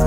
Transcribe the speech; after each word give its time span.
Bim, 0.00 0.06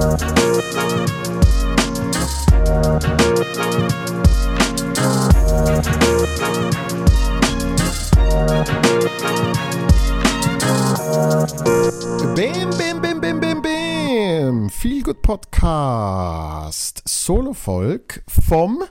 bim, 12.71 13.01
bim, 13.01 13.21
bim, 13.21 13.39
bim, 13.39 13.61
bim. 13.61 14.69
Viel 14.71 15.03
gut 15.03 15.21
Podcast. 15.21 17.03
Solo-Volk 17.07 18.23
vom 18.27 18.83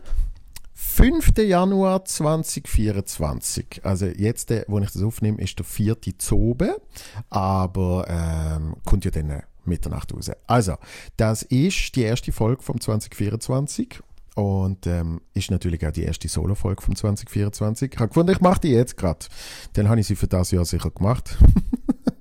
5. 0.74 1.32
Januar 1.38 2.04
2024. 2.04 3.80
Also 3.82 4.06
jetzt, 4.06 4.52
äh, 4.52 4.64
wo 4.68 4.78
ich 4.78 4.92
das 4.92 5.02
aufnehme, 5.02 5.42
ist 5.42 5.58
der 5.58 5.66
4. 5.66 5.96
Zobe, 6.18 6.80
aber 7.28 8.06
ähm, 8.08 8.76
kommt 8.84 9.04
ja 9.04 9.10
dann 9.10 9.42
Mitternacht 9.64 10.12
raus. 10.12 10.30
Also, 10.46 10.76
das 11.16 11.42
ist 11.42 11.94
die 11.96 12.02
erste 12.02 12.32
Folge 12.32 12.62
vom 12.62 12.80
2024 12.80 14.00
und 14.34 14.86
ähm, 14.86 15.20
ist 15.34 15.50
natürlich 15.50 15.86
auch 15.86 15.92
die 15.92 16.04
erste 16.04 16.28
Solo-Folge 16.28 16.82
vom 16.82 16.96
2024. 16.96 17.92
Ich 17.92 17.98
habe 17.98 18.08
gefunden, 18.08 18.32
ich 18.32 18.40
mache 18.40 18.60
die 18.60 18.70
jetzt 18.70 18.96
gerade. 18.96 19.26
Dann 19.74 19.88
habe 19.88 20.00
ich 20.00 20.06
sie 20.06 20.16
für 20.16 20.26
das 20.26 20.50
Jahr 20.50 20.64
sicher 20.64 20.90
gemacht. 20.90 21.36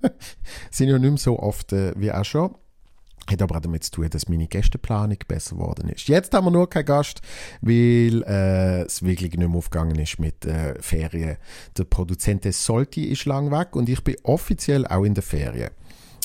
Sind 0.72 0.90
ja 0.90 0.99
nicht 0.99 1.09
mehr 1.09 1.18
so 1.18 1.40
oft 1.40 1.72
äh, 1.73 1.94
wie 1.96 2.12
auch 2.12 2.26
schon. 2.26 2.55
Hat 3.30 3.41
aber 3.41 3.58
auch 3.58 3.62
damit 3.62 3.84
zu 3.84 3.91
tun, 3.91 4.10
dass 4.10 4.27
meine 4.27 4.48
Gästeplanung 4.48 5.18
besser 5.27 5.55
geworden 5.55 5.90
ist. 5.90 6.08
Jetzt 6.08 6.34
haben 6.34 6.46
wir 6.46 6.52
nur 6.52 6.70
keinen 6.70 6.85
Gast, 6.85 7.21
weil 7.62 8.23
äh, 8.23 8.82
es 8.82 9.04
wirklich 9.04 9.32
nicht 9.32 9.48
mehr 9.48 9.58
aufgegangen 9.58 9.98
ist 9.99 10.20
mit 10.20 10.44
äh, 10.46 10.73
Ferien. 10.82 11.38
Der 11.77 11.84
Produzent 11.85 12.52
Solti 12.52 13.05
ist 13.05 13.26
lang 13.26 13.52
weg 13.52 13.76
und 13.76 13.88
ich 13.88 14.04
bin 14.04 14.16
offiziell 14.23 14.85
auch 14.88 15.04
in 15.04 15.13
der 15.13 15.23
Ferien. 15.23 15.70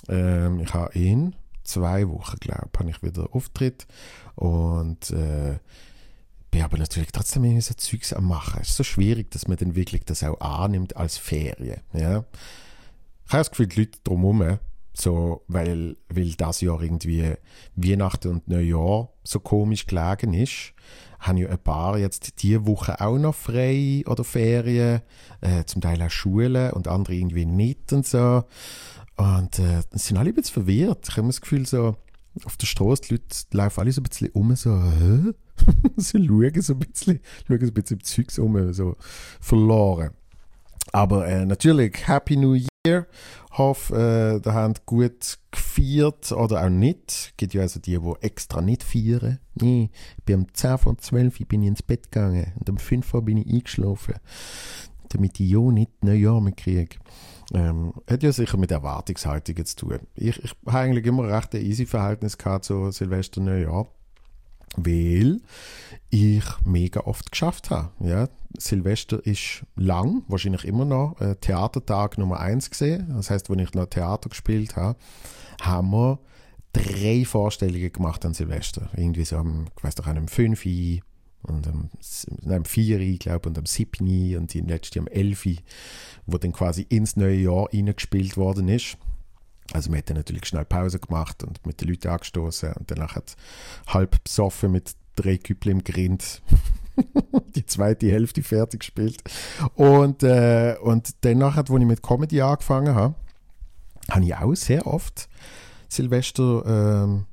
Ähm, 0.09 0.61
ich 0.61 0.73
habe 0.75 0.93
in 0.99 1.35
zwei 1.65 2.09
Wochen, 2.09 2.37
glaube 2.41 2.69
ich, 2.73 2.79
habe 2.79 2.91
ich 2.91 3.03
wieder 3.03 3.29
Auftritt 3.33 3.87
und 4.35 5.11
äh, 5.11 5.59
bin 6.51 6.63
aber 6.63 6.79
natürlich 6.79 7.13
trotzdem 7.13 7.45
irgendwie 7.45 7.63
so 7.63 7.75
Zeugs 7.75 8.13
am 8.13 8.29
machen. 8.29 8.61
Es 8.63 8.71
ist 8.71 8.77
so 8.77 8.85
schwierig, 8.85 9.31
dass 9.31 9.49
man 9.49 9.57
dann 9.57 9.75
wirklich 9.77 10.05
das 10.05 10.23
auch 10.23 10.41
annimmt 10.41 10.97
als 10.97 11.19
Ferien. 11.19 11.81
Ja? 11.93 12.25
Ich 13.27 13.33
habe 13.33 13.41
das 13.41 13.51
Gefühl, 13.51 13.67
die 13.67 13.81
Leute 13.81 13.99
drumherum, 14.05 14.59
so, 14.95 15.43
weil, 15.49 15.97
weil 16.09 16.33
das 16.33 16.63
Jahr 16.63 16.81
irgendwie 16.81 17.35
Weihnachten 17.75 18.29
und 18.29 18.49
Neujahr 18.49 19.11
so 19.25 19.41
komisch 19.41 19.87
gelegen 19.87 20.33
ist, 20.33 20.73
haben 21.19 21.37
ja 21.37 21.49
ein 21.49 21.59
paar 21.59 21.99
jetzt 21.99 22.43
diese 22.43 22.67
Woche 22.67 23.01
auch 23.01 23.19
noch 23.19 23.35
frei 23.35 24.03
oder 24.07 24.25
Ferien, 24.25 25.03
äh, 25.41 25.65
zum 25.65 25.83
Teil 25.83 26.01
auch 26.01 26.11
Schulen 26.11 26.73
und 26.73 26.89
andere 26.89 27.15
irgendwie 27.15 27.45
nicht 27.45 27.93
und 27.93 28.07
so. 28.07 28.45
Und 29.17 29.59
äh, 29.59 29.83
sind 29.93 30.17
alle 30.17 30.31
ein 30.31 30.35
bisschen 30.35 30.55
verwirrt. 30.55 31.09
Ich 31.09 31.17
habe 31.17 31.27
das 31.27 31.41
Gefühl, 31.41 31.67
so 31.67 31.97
auf 32.45 32.57
der 32.57 32.67
Straße, 32.67 33.03
die 33.03 33.15
Leute 33.15 33.25
laufen 33.53 33.81
alle 33.81 33.93
so 33.93 34.01
ein 34.01 34.05
bisschen 34.05 34.31
um, 34.33 34.55
so, 34.55 34.83
hä? 34.83 35.33
sie 35.97 36.27
schauen 36.27 36.63
so 36.63 36.75
ein 36.75 36.79
bisschen, 36.81 37.21
schauen 37.47 37.61
so 37.61 37.67
ein 37.67 37.75
bisschen 37.75 38.01
Zeugs 38.03 38.39
um, 38.39 38.73
so 38.73 38.97
verloren. 39.41 40.11
Aber 40.93 41.27
äh, 41.27 41.45
natürlich, 41.45 42.07
Happy 42.07 42.37
New 42.37 42.55
Year. 42.55 43.07
Hoffe, 43.53 44.37
äh, 44.37 44.41
da 44.41 44.53
haben 44.53 44.75
gut 44.85 45.39
gefeiert 45.51 46.31
oder 46.33 46.65
auch 46.65 46.69
nicht. 46.69 47.11
Es 47.11 47.33
gibt 47.37 47.55
ja 47.55 47.63
also 47.63 47.81
die, 47.81 47.99
die 47.99 48.13
extra 48.21 48.61
nicht 48.61 48.83
feiern. 48.83 49.41
Nee, 49.55 49.91
ich 50.19 50.25
bin 50.25 50.41
um 50.41 50.55
10 50.55 50.79
von 50.79 50.99
12 50.99 51.39
bin 51.49 51.63
ich 51.63 51.69
ins 51.69 51.83
Bett 51.83 52.13
gegangen 52.13 52.53
und 52.59 52.69
um 52.69 52.77
5 52.77 53.15
Uhr 53.15 53.23
bin 53.23 53.39
ich 53.39 53.53
eingeschlafen, 53.53 54.15
damit 55.09 55.39
ich 55.41 55.51
ja 55.51 55.61
nicht 55.61 56.05
Neujahr 56.05 56.41
mehr 56.41 56.53
kriege. 56.53 56.97
Ähm, 57.55 57.93
hat 58.11 58.23
ja 58.23 58.33
sicher 58.33 58.57
mit 58.57 58.71
Erwartungshaltungen 58.71 59.65
zu 59.65 59.77
tun. 59.77 60.01
Ich, 60.15 60.43
ich 60.43 60.55
habe 60.67 60.79
eigentlich 60.79 61.07
immer 61.07 61.29
recht 61.29 61.55
ein 61.55 61.63
easy 61.63 61.87
Verhältnis 61.87 62.37
zu 62.63 62.91
Silvester 62.91 63.41
Neujahr, 63.41 63.87
weil 64.77 65.41
ich 66.11 66.45
mega 66.65 67.01
oft 67.01 67.31
geschafft 67.31 67.71
habe. 67.71 67.91
Ja, 68.01 68.29
Silvester 68.59 69.25
ist 69.25 69.65
lang, 69.77 70.25
wahrscheinlich 70.29 70.65
immer 70.65 70.85
noch 70.85 71.21
äh, 71.21 71.37
Theatertag 71.37 72.19
Nummer 72.19 72.41
eins 72.41 72.71
gesehen. 72.71 73.07
Das 73.11 73.31
heißt, 73.31 73.49
wenn 73.51 73.59
ich 73.59 73.75
noch 73.75 73.87
Theater 73.87 74.29
gespielt 74.29 74.77
habe, 74.77 74.99
haben 75.61 75.91
wir 75.91 76.19
drei 76.73 77.25
Vorstellungen 77.25 77.93
gemacht 77.93 78.25
an 78.25 78.35
Silvester. 78.35 78.91
Irgendwie 78.97 79.25
so 79.25 79.43
ich 79.77 79.85
weiß 79.85 79.95
doch, 79.95 80.07
am 80.07 80.29
5 80.29 80.65
und 81.47 81.67
am, 81.67 81.91
am 82.51 82.65
4, 82.65 83.01
ich 83.01 83.19
glaube, 83.19 83.49
und 83.49 83.59
am 83.59 83.67
7 83.67 84.37
und 84.37 84.53
die 84.53 84.61
letzte 84.61 85.01
am 85.01 85.07
11, 85.07 85.47
wo 86.27 86.39
dann 86.39 86.53
quasi 86.53 86.83
ins 86.89 87.17
neue 87.17 87.37
Jahr 87.37 87.69
reingespielt 87.73 88.37
worden 88.37 88.69
ist. 88.69 88.99
Also 89.73 89.91
wir 89.91 89.99
hätten 89.99 90.15
natürlich 90.15 90.47
schnell 90.47 90.65
Pause 90.65 90.99
gemacht 90.99 91.43
und 91.43 91.65
mit 91.67 91.81
den 91.81 91.89
Leuten 91.89 92.09
angestoßen 92.09 92.73
und 92.75 92.91
danach 92.91 93.17
hat 93.17 93.37
halb 93.89 94.23
besoffen 94.23 94.71
mit 94.71 94.95
drei 95.17 95.39
Küppeln 95.39 95.79
im 95.79 95.85
Grind 95.85 96.43
die 97.57 97.67
zweite 97.67 98.11
Hälfte 98.11 98.43
fertig 98.43 98.81
gespielt. 98.81 99.23
Und, 99.75 100.23
äh, 100.23 100.77
und 100.81 101.15
danach, 101.23 101.57
als 101.57 101.71
ich 101.71 101.77
mit 101.79 102.03
Comedy 102.03 102.41
angefangen 102.41 102.95
habe, 102.95 103.15
habe 104.11 104.25
ich 104.25 104.35
auch 104.37 104.55
sehr 104.55 104.87
oft 104.87 105.29
Silvester 105.89 106.65
ähm, 107.05 107.27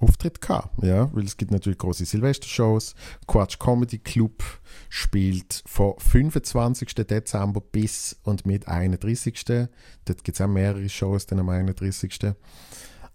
Auftritt 0.00 0.40
gehabt, 0.40 0.82
ja, 0.82 1.12
weil 1.14 1.24
es 1.24 1.36
gibt 1.36 1.50
natürlich 1.50 1.78
große 1.78 2.04
Silvestershows. 2.04 2.94
Quatsch 3.26 3.58
Comedy 3.58 3.98
Club 3.98 4.42
spielt 4.88 5.62
von 5.66 5.94
25. 5.98 6.94
Dezember 6.94 7.60
bis 7.60 8.16
und 8.24 8.46
mit 8.46 8.66
31. 8.66 9.44
Dort 9.44 10.24
gibt 10.24 10.28
es 10.28 10.40
auch 10.40 10.48
mehrere 10.48 10.88
Shows 10.88 11.26
dann 11.26 11.40
am 11.40 11.48
31. 11.48 12.34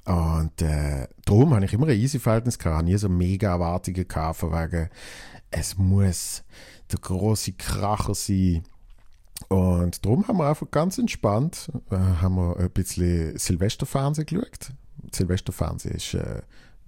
Und 0.06 0.62
äh, 0.62 1.08
darum 1.26 1.56
habe 1.56 1.66
ich 1.66 1.74
immer 1.74 1.88
ein 1.88 2.00
easy 2.00 2.20
Verhältnis 2.20 2.60
gehabt, 2.60 2.86
nie 2.86 2.96
so 2.98 3.10
mega 3.10 3.50
Erwartungen 3.50 4.08
gehabt, 4.08 4.38
von 4.38 4.52
wegen, 4.52 4.90
es 5.50 5.78
muss 5.78 6.44
der 6.92 7.00
große 7.00 7.54
Kracher 7.54 8.14
sein. 8.14 8.64
Und 9.50 10.06
darum 10.06 10.28
haben 10.28 10.38
wir 10.38 10.48
einfach 10.48 10.70
ganz 10.70 11.00
entspannt, 11.00 11.72
äh, 11.90 11.96
haben 11.96 12.36
wir 12.36 12.58
ein 12.58 12.70
bisschen 12.70 13.38
Silvesterfernsehen 13.38 14.28
geschaut. 14.28 14.74
Silvesterfernsehen 15.12 15.96
ist 15.96 16.14
äh, 16.14 16.42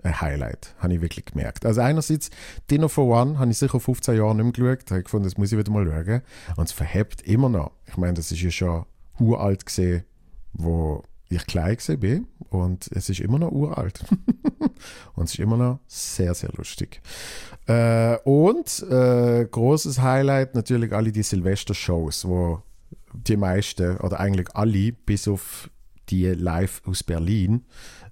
ein 0.04 0.22
Highlight, 0.22 0.76
habe 0.80 0.94
ich 0.94 1.02
wirklich 1.02 1.26
gemerkt. 1.26 1.66
Also 1.66 1.82
einerseits, 1.82 2.30
Dinner 2.70 2.90
for 2.90 3.06
One 3.06 3.40
habe 3.40 3.52
ich 3.52 3.58
sicher 3.58 3.80
15 3.80 4.16
Jahre 4.16 4.36
nicht 4.36 4.58
mehr 4.58 4.76
geschaut, 4.76 4.92
habe 4.92 5.04
gefunden, 5.04 5.26
das 5.26 5.38
muss 5.38 5.52
ich 5.52 5.58
wieder 5.58 5.72
mal 5.72 5.86
schauen. 5.86 6.22
Und 6.56 6.66
es 6.66 6.72
verhebt 6.72 7.22
immer 7.24 7.50
noch. 7.50 7.72
Ich 7.88 7.98
meine, 7.98 8.14
das 8.14 8.32
ist 8.32 8.42
ja 8.42 8.52
schon 8.52 8.86
uralt 9.20 9.66
gesehen, 9.66 10.04
wo 10.54 11.04
ich 11.30 11.46
klein 11.46 11.78
bin 12.00 12.28
und 12.50 12.90
es 12.94 13.10
ist 13.10 13.20
immer 13.20 13.40
noch 13.40 13.52
uralt. 13.52 14.06
und 15.16 15.26
es 15.26 15.34
ist 15.34 15.40
immer 15.40 15.58
noch 15.58 15.80
sehr, 15.88 16.34
sehr 16.34 16.52
lustig. 16.56 17.02
Äh, 17.66 18.18
und 18.24 18.84
äh, 18.90 19.46
großes 19.46 20.02
Highlight 20.02 20.56
natürlich 20.56 20.94
alle 20.94 21.12
die 21.12 21.24
Silvester-Shows, 21.24 22.26
wo 22.26 22.62
die 23.14 23.38
meisten 23.38 23.98
oder 23.98 24.20
eigentlich 24.20 24.56
alle, 24.56 24.94
bis 24.94 25.28
auf 25.28 25.70
die 26.10 26.28
live 26.28 26.82
aus 26.86 27.04
Berlin, 27.04 27.66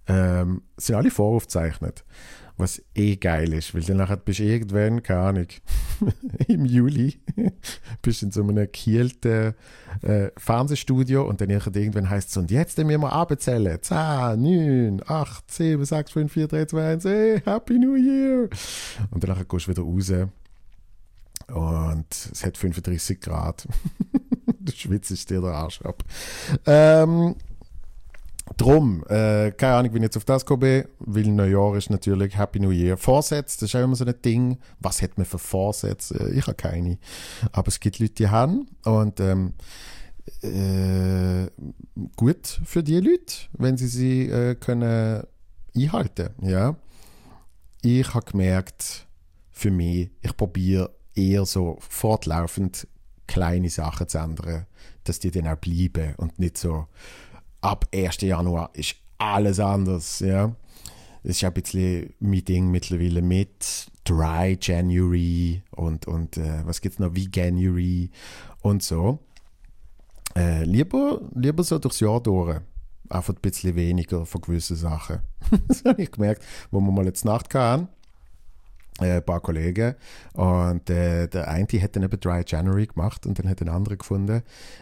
ähm, 0.08 0.62
sind 0.78 0.96
alle 0.96 1.12
voraufgezeichnet. 1.12 2.04
Was 2.58 2.82
eh 2.94 3.18
geil 3.18 3.52
ist, 3.52 3.76
weil 3.76 3.82
dann 3.82 4.08
bist 4.24 4.40
du 4.40 4.44
irgendwann, 4.44 5.04
keine 5.04 5.20
Ahnung, 5.20 5.48
im 6.48 6.64
Juli, 6.64 7.20
bist 8.02 8.24
in 8.24 8.32
so 8.32 8.44
einem 8.44 8.72
kielten 8.72 9.54
äh, 10.02 10.30
Fernsehstudio 10.38 11.28
und 11.28 11.42
dann 11.42 11.50
irgendwann 11.50 12.10
heißt 12.10 12.30
es, 12.30 12.38
und 12.38 12.52
jetzt 12.52 12.78
müssen 12.78 13.02
wir 13.02 13.12
abzählen. 13.12 13.78
10, 13.82 14.42
9, 14.42 15.02
8, 15.06 15.52
7, 15.52 15.84
6, 15.84 16.12
5, 16.12 16.32
4, 16.32 16.48
3, 16.48 16.66
2, 16.66 16.92
1, 16.92 17.04
hey, 17.04 17.42
Happy 17.44 17.78
New 17.78 17.96
Year! 17.96 18.50
Und 19.12 19.22
dann 19.22 19.36
gehst 19.36 19.68
du 19.68 19.72
wieder 19.72 19.84
raus 19.84 20.30
und 21.48 22.08
es 22.10 22.44
hat 22.44 22.58
35 22.58 23.20
Grad. 23.20 23.68
du 24.60 24.72
schwitzt 24.72 25.30
dir 25.30 25.42
der 25.42 25.52
Arsch 25.52 25.82
ab. 25.82 26.04
Ähm, 26.66 27.36
Drum, 28.58 29.04
äh, 29.10 29.52
keine 29.52 29.76
Ahnung, 29.76 29.94
wie 29.94 29.98
ich 29.98 30.04
jetzt 30.04 30.18
auf 30.18 30.26
das 30.26 30.46
komme, 30.46 30.88
weil 31.00 31.28
Neujahr 31.28 31.76
ist 31.76 31.90
natürlich 31.90 32.38
Happy 32.38 32.60
New 32.60 32.70
Year. 32.70 32.96
Vorsätze, 32.96 33.60
das 33.60 33.70
ist 33.70 33.76
auch 33.76 33.84
immer 33.84 33.96
so 33.96 34.06
ein 34.06 34.14
Ding. 34.24 34.60
Was 34.80 35.02
hat 35.02 35.18
man 35.18 35.26
für 35.26 35.40
Vorsätze? 35.40 36.16
Äh, 36.20 36.38
ich 36.38 36.46
habe 36.46 36.56
keine. 36.56 37.00
Aber 37.52 37.70
es 37.70 37.80
gibt 37.80 38.00
Leute, 38.00 38.14
die 38.14 38.30
haben. 38.30 38.68
Und 38.84 39.20
ähm, 39.20 39.54
äh, 40.42 41.50
gut 42.16 42.60
für 42.64 42.84
die 42.84 43.00
Leute, 43.00 43.36
wenn 43.54 43.78
sie 43.78 43.88
sie 43.88 44.30
äh, 44.30 44.56
können 44.56 45.24
einhalten 45.76 46.30
ja. 46.42 46.76
Ich 47.82 48.14
habe 48.14 48.32
gemerkt, 48.32 49.06
für 49.52 49.72
mich, 49.72 50.10
ich 50.22 50.36
probiere 50.36 50.92
eher 51.14 51.46
so 51.46 51.78
fortlaufend 51.80 52.88
kleine 53.28 53.70
Sachen 53.70 54.08
zu 54.08 54.18
ändern, 54.18 54.66
dass 55.04 55.20
die 55.20 55.32
dann 55.32 55.48
auch 55.48 55.58
bleiben 55.58 56.16
und 56.18 56.40
nicht 56.40 56.58
so 56.58 56.88
ab 57.66 57.88
1. 57.94 58.22
Januar 58.22 58.70
ist 58.74 58.96
alles 59.18 59.60
anders. 59.60 60.20
Ja. 60.20 60.56
Das 61.24 61.38
ist 61.38 61.44
ein 61.44 61.54
bisschen 61.54 62.14
mein 62.20 62.46
Ding 62.46 62.70
mittlerweile 62.70 63.22
mit 63.24 63.88
Dry 64.04 64.58
January 64.62 65.64
und, 65.72 66.08
und 66.08 66.38
äh, 66.38 66.62
was 66.66 66.80
gibt 66.80 66.94
es 66.94 67.00
noch, 67.00 67.16
Veganuary 67.16 68.12
und 68.62 68.84
so. 68.84 69.20
Äh, 70.36 70.64
lieber, 70.66 71.22
lieber 71.34 71.64
so 71.64 71.80
durchs 71.80 72.00
Jahr 72.00 72.22
durch. 72.22 72.60
Einfach 73.10 73.34
ein 73.34 73.42
bisschen 73.42 73.76
weniger 73.76 74.26
von 74.26 74.42
gewissen 74.42 74.76
Sachen. 74.76 75.22
das 75.68 75.84
habe 75.86 76.04
ich 76.04 76.12
gemerkt, 76.12 76.44
wo 76.70 76.80
wir 76.80 76.92
mal 76.92 77.06
jetzt 77.06 77.26
Nacht 77.26 77.54
hatten. 77.56 77.88
Äh, 79.00 79.18
ein 79.18 79.26
paar 79.26 79.42
Kollegen 79.42 79.96
und 80.34 80.90
äh, 80.90 81.28
der 81.28 81.50
eine 81.50 81.68
hat 81.82 81.96
dann 81.96 82.04
eben 82.04 82.20
Dry 82.20 82.44
January 82.48 82.86
gemacht 82.86 83.26
und 83.26 83.38
dann 83.38 83.50
hat 83.50 83.62
ein 83.62 83.68
anderer 83.68 83.98
gefunden, 83.98 84.42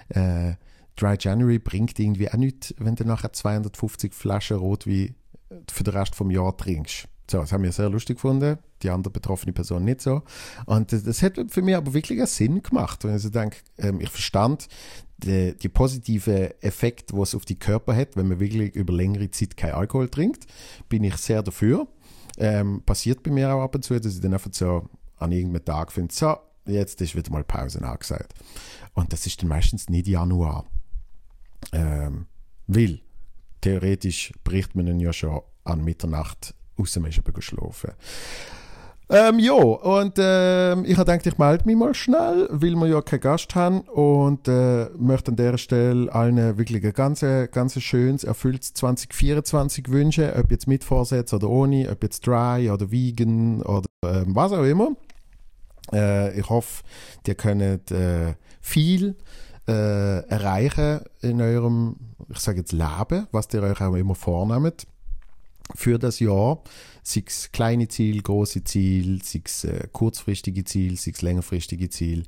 äh, 0.10 0.54
Dry 0.96 1.16
January 1.20 1.60
bringt 1.60 1.98
irgendwie 2.00 2.30
auch 2.30 2.38
nichts, 2.38 2.74
wenn 2.78 2.96
du 2.96 3.06
nachher 3.06 3.34
250 3.34 4.14
Flaschen 4.14 4.58
Rotwein 4.58 5.16
für 5.72 5.84
den 5.84 5.94
Rest 5.94 6.16
vom 6.16 6.32
Jahr 6.32 6.56
trinkst. 6.56 7.08
So, 7.30 7.40
das 7.40 7.52
haben 7.52 7.64
wir 7.64 7.72
sehr 7.72 7.90
lustig 7.90 8.18
gefunden, 8.18 8.58
die 8.82 8.90
andere 8.90 9.12
betroffene 9.12 9.54
Person 9.54 9.86
nicht 9.86 10.02
so. 10.02 10.24
Und 10.66 10.92
das, 10.92 11.22
hat 11.24 11.40
für 11.50 11.62
mich 11.62 11.76
aber 11.76 11.94
wirklich 11.94 12.20
einen 12.20 12.28
Sinn 12.28 12.62
gemacht. 12.62 13.04
Wenn 13.04 13.16
ich 13.16 13.32
denke, 13.32 13.58
ähm, 13.78 14.02
ich 14.02 14.10
verstand 14.10 14.68
die, 15.18 15.56
die 15.58 15.70
positive 15.70 16.62
Effekt, 16.62 17.14
was 17.14 17.30
es 17.30 17.36
auf 17.36 17.46
die 17.46 17.58
Körper 17.58 17.96
hat, 17.96 18.18
wenn 18.18 18.28
man 18.28 18.40
wirklich 18.40 18.76
über 18.76 18.94
längere 18.94 19.32
Zeit 19.32 19.56
kein 19.56 19.72
Alkohol 19.72 20.10
trinkt, 20.10 20.48
bin 20.90 21.04
ich 21.04 21.16
sehr 21.18 21.42
dafür. 21.42 21.88
Ähm, 22.38 22.82
passiert 22.86 23.24
bei 23.24 23.32
mir 23.32 23.54
auch 23.54 23.62
ab 23.62 23.76
und 23.76 23.84
zu, 23.84 23.98
dass 24.00 24.16
ich 24.16 24.22
dann 24.22 24.34
einfach 24.34 24.52
so 24.54 24.90
an 25.18 25.32
irgendeinem 25.32 25.64
Tag 25.64 25.92
finde, 25.92 26.14
so, 26.14 26.36
jetzt 26.66 27.00
ist 27.02 27.16
wieder 27.16 27.32
mal 27.32 27.44
Pause 27.44 27.82
angesagt. 27.84 28.34
Und 28.94 29.14
das 29.14 29.26
ist 29.26 29.42
dann 29.42 29.50
meistens 29.50 29.90
nicht 29.90 30.08
Januar. 30.08 30.66
Ähm, 31.72 32.28
weil 32.68 33.00
theoretisch 33.62 34.32
bricht 34.44 34.76
man 34.76 34.86
dann 34.86 35.00
ja 35.00 35.14
schon 35.14 35.42
an 35.64 35.84
Mitternacht 35.84 36.54
raus, 36.78 36.98
man 36.98 37.10
ist 37.10 37.18
eben 37.18 37.34
geschlafen. 37.34 37.92
Ähm, 39.10 39.38
ja, 39.38 39.54
und 39.54 40.14
ähm, 40.18 40.86
ich 40.86 40.98
habe 40.98 41.12
gedacht, 41.12 41.28
ich 41.28 41.38
melde 41.38 41.66
mich 41.66 41.76
mal 41.76 41.94
schnell, 41.94 42.48
weil 42.50 42.74
wir 42.76 42.88
ja 42.88 43.02
keinen 43.02 43.20
Gast 43.20 43.54
haben 43.54 43.82
und 43.82 44.48
äh, 44.48 44.90
möchte 44.98 45.32
an 45.32 45.36
dieser 45.36 45.58
Stelle 45.58 46.12
allen 46.12 46.58
wirklich 46.58 46.84
ein 46.84 46.94
ganz, 46.94 47.20
ganz 47.52 47.80
schönes, 47.82 48.24
erfülltes 48.24 48.74
2024 48.74 49.90
wünschen, 49.90 50.32
ob 50.34 50.50
jetzt 50.50 50.68
mit 50.68 50.84
Vorsatz 50.84 51.34
oder 51.34 51.50
ohne, 51.50 51.90
ob 51.92 52.02
jetzt 52.02 52.26
dry 52.26 52.72
oder 52.72 52.92
vegan 52.92 53.62
oder 53.62 53.88
äh, 54.06 54.24
was 54.28 54.54
auch 54.54 54.64
immer. 54.64 54.96
Äh, 55.92 56.40
ich 56.40 56.50
hoffe, 56.50 56.84
ihr 57.28 57.36
könnt 57.36 57.92
äh, 57.92 58.36
viel 58.62 59.16
äh, 59.68 60.20
erreichen 60.28 61.02
in 61.22 61.42
eurem, 61.42 61.96
ich 62.30 62.40
sage 62.40 62.60
jetzt 62.60 62.72
Leben, 62.72 63.28
was 63.32 63.48
ihr 63.54 63.64
euch 63.64 63.82
auch 63.82 63.96
immer 63.96 64.16
vornehmt 64.16 64.88
für 65.76 65.98
das 65.98 66.20
Jahr, 66.20 66.62
sei 67.04 67.24
es 67.26 67.52
kleine 67.52 67.88
Ziel, 67.88 68.22
große 68.22 68.64
Ziel, 68.64 69.22
sei 69.24 69.42
es 69.46 69.64
äh, 69.64 69.88
kurzfristige 69.92 70.64
Ziel, 70.64 70.98
sei 70.98 71.12
es 71.12 71.22
längerfristige 71.22 71.90
Ziel. 71.90 72.24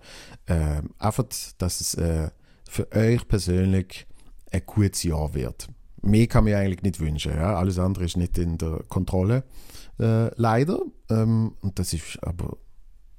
Äh, 0.45 0.81
einfach, 0.97 1.25
dass 1.57 1.81
es 1.81 1.93
äh, 1.95 2.29
für 2.69 2.91
euch 2.91 3.27
persönlich 3.27 4.07
ein 4.51 4.61
gutes 4.65 5.03
Jahr 5.03 5.33
wird. 5.33 5.67
Mehr 6.01 6.27
kann 6.27 6.45
man 6.45 6.53
eigentlich 6.53 6.83
nicht 6.83 6.99
wünschen. 6.99 7.33
Ja? 7.33 7.57
Alles 7.57 7.79
andere 7.79 8.05
ist 8.05 8.17
nicht 8.17 8.37
in 8.37 8.57
der 8.57 8.83
Kontrolle, 8.89 9.43
äh, 9.99 10.29
leider. 10.39 10.79
Ähm, 11.09 11.55
und 11.61 11.79
das 11.79 11.93
ist 11.93 12.19
aber 12.21 12.57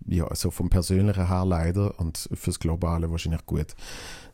ja, 0.08 0.26
also 0.26 0.50
vom 0.50 0.70
Persönlichen 0.70 1.26
her 1.26 1.44
leider 1.44 1.98
und 1.98 2.28
fürs 2.34 2.58
Globale 2.58 3.10
wahrscheinlich 3.10 3.44
gut. 3.46 3.74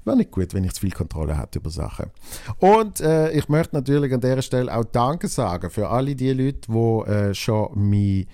Wäre 0.04 0.16
nicht 0.16 0.32
gut, 0.32 0.52
wenn 0.52 0.64
ich 0.64 0.72
zu 0.72 0.80
viel 0.80 0.90
Kontrolle 0.90 1.38
hätte 1.38 1.60
über 1.60 1.70
Sachen. 1.70 2.10
Und 2.58 3.00
äh, 3.00 3.30
ich 3.32 3.48
möchte 3.48 3.76
natürlich 3.76 4.12
an 4.12 4.20
dieser 4.20 4.42
Stelle 4.42 4.74
auch 4.74 4.84
Danke 4.84 5.28
sagen 5.28 5.70
für 5.70 5.88
alle 5.88 6.16
die 6.16 6.32
Leute, 6.32 6.68
die 6.68 7.10
äh, 7.10 7.34
schon 7.34 7.70
mein 7.74 8.26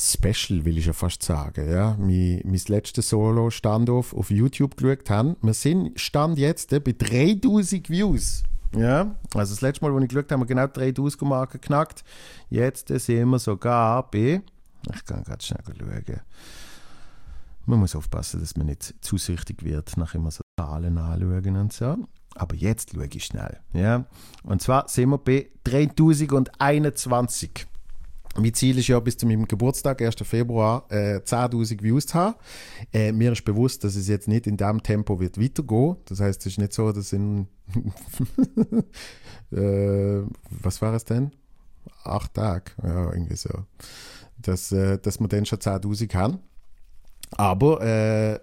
Special, 0.00 0.64
will 0.64 0.78
ich 0.78 0.86
ja 0.86 0.92
fast 0.92 1.24
sagen, 1.24 1.68
ja, 1.70 1.96
mein, 1.98 2.40
mein 2.44 2.60
letztes 2.68 3.08
Solo-Standoff 3.08 4.14
auf 4.14 4.30
YouTube 4.30 4.76
geschaut 4.76 5.10
haben. 5.10 5.36
Wir 5.42 5.54
sind 5.54 6.00
Stand 6.00 6.38
jetzt 6.38 6.72
äh, 6.72 6.80
bei 6.80 6.94
3000 6.96 7.90
Views. 7.90 8.44
Ja, 8.76 9.16
also 9.34 9.54
das 9.54 9.60
letzte 9.60 9.84
Mal, 9.84 9.92
als 9.92 10.04
ich 10.04 10.08
geschaut 10.08 10.30
habe, 10.30 10.34
haben 10.34 10.40
wir 10.42 10.46
genau 10.46 10.66
3000 10.68 11.22
Marken 11.22 11.60
geknackt. 11.60 12.04
Jetzt 12.48 12.90
äh, 12.90 12.98
sind 12.98 13.28
wir 13.28 13.38
sogar 13.38 14.08
bei 14.10 14.40
ich 14.94 15.04
kann 15.04 15.24
gerade 15.24 15.44
schnell 15.44 15.62
schauen. 15.64 16.20
Man 17.66 17.80
muss 17.80 17.94
aufpassen, 17.94 18.40
dass 18.40 18.56
man 18.56 18.66
nicht 18.66 18.94
zu 19.02 19.18
süchtig 19.18 19.62
wird, 19.62 19.96
nach 19.98 20.14
immer 20.14 20.30
so 20.30 20.40
Zahlen 20.58 20.96
anschauen 20.96 21.56
und 21.56 21.72
so. 21.72 21.96
Aber 22.34 22.54
jetzt 22.54 22.92
schaue 22.94 23.08
ich 23.12 23.24
schnell. 23.24 23.58
Ja? 23.74 24.06
Und 24.42 24.62
zwar 24.62 24.88
sind 24.88 25.10
wir 25.10 25.18
bei 25.18 25.50
3021. 25.64 27.66
Mein 28.36 28.54
Ziel 28.54 28.78
ist 28.78 28.86
ja 28.86 29.00
bis 29.00 29.16
zu 29.16 29.26
meinem 29.26 29.46
Geburtstag, 29.46 30.00
1. 30.00 30.16
Februar, 30.22 30.86
äh, 30.90 31.20
10.000 31.20 31.82
Views 31.82 32.06
zu 32.06 32.14
haben. 32.14 32.36
Äh, 32.92 33.12
mir 33.12 33.32
ist 33.32 33.44
bewusst, 33.44 33.84
dass 33.84 33.96
es 33.96 34.08
jetzt 34.08 34.28
nicht 34.28 34.46
in 34.46 34.56
diesem 34.56 34.82
Tempo 34.82 35.20
wird 35.20 35.38
weitergehen. 35.38 35.96
Das 36.06 36.20
heißt, 36.20 36.40
es 36.40 36.46
ist 36.46 36.58
nicht 36.58 36.72
so, 36.72 36.92
dass 36.92 37.12
in 37.12 37.48
äh, 39.50 40.22
was 40.62 40.80
war 40.80 40.94
es 40.94 41.04
denn? 41.04 41.32
Acht 42.04 42.34
Tage, 42.34 42.70
ja, 42.82 43.12
irgendwie 43.12 43.36
so 43.36 43.50
dass, 44.42 44.72
äh, 44.72 44.98
dass 44.98 45.20
man 45.20 45.28
dann 45.28 45.46
schon 45.46 45.58
10.000 45.58 46.14
haben. 46.14 46.38
Aber 47.36 47.82
äh, 47.82 48.38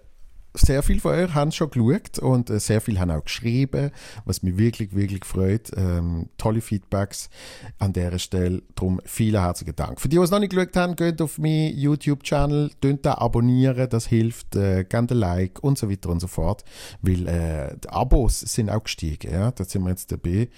sehr 0.56 0.82
viele 0.82 1.00
von 1.00 1.12
euch 1.12 1.34
haben 1.34 1.52
schon 1.52 1.70
geschaut 1.70 2.18
und 2.18 2.50
äh, 2.50 2.58
sehr 2.58 2.80
viele 2.80 3.00
haben 3.00 3.10
auch 3.10 3.24
geschrieben, 3.24 3.90
was 4.24 4.42
mich 4.42 4.56
wirklich, 4.56 4.94
wirklich 4.94 5.24
freut. 5.24 5.70
Ähm, 5.76 6.28
tolle 6.38 6.60
Feedbacks 6.60 7.28
an 7.78 7.92
dieser 7.92 8.18
Stelle. 8.18 8.62
Darum 8.74 9.00
vielen 9.04 9.40
herzlichen 9.40 9.76
Dank. 9.76 10.00
Für 10.00 10.08
die, 10.08 10.16
die 10.16 10.22
es 10.22 10.30
noch 10.30 10.38
nicht 10.38 10.50
geschaut 10.54 10.74
haben, 10.76 10.96
geht 10.96 11.20
auf 11.20 11.38
meinen 11.38 11.76
YouTube-Channel, 11.76 12.70
da 13.02 13.14
abonnieren, 13.14 13.88
das 13.90 14.06
hilft, 14.06 14.56
äh, 14.56 14.84
gebt 14.84 15.10
ein 15.10 15.18
Like 15.18 15.62
und 15.62 15.78
so 15.78 15.90
weiter 15.90 16.08
und 16.08 16.20
so 16.20 16.26
fort. 16.26 16.64
Weil 17.02 17.28
äh, 17.28 17.76
die 17.82 17.88
Abos 17.88 18.40
sind 18.40 18.70
auch 18.70 18.84
gestiegen. 18.84 19.32
Ja? 19.32 19.50
Da 19.50 19.64
sind 19.64 19.82
wir 19.82 19.90
jetzt 19.90 20.10
dabei. 20.10 20.48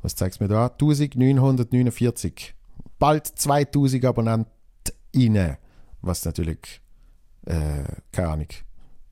Was 0.00 0.16
zeigt 0.16 0.34
es 0.36 0.40
mir 0.40 0.48
da? 0.48 0.66
1949. 0.66 2.54
Bald 2.98 3.26
2000 3.26 4.04
Abonnenten 4.04 4.50
rein. 5.14 5.56
Was 6.00 6.24
natürlich, 6.24 6.80
äh, 7.46 7.84
keine 8.10 8.28
Ahnung, 8.28 8.48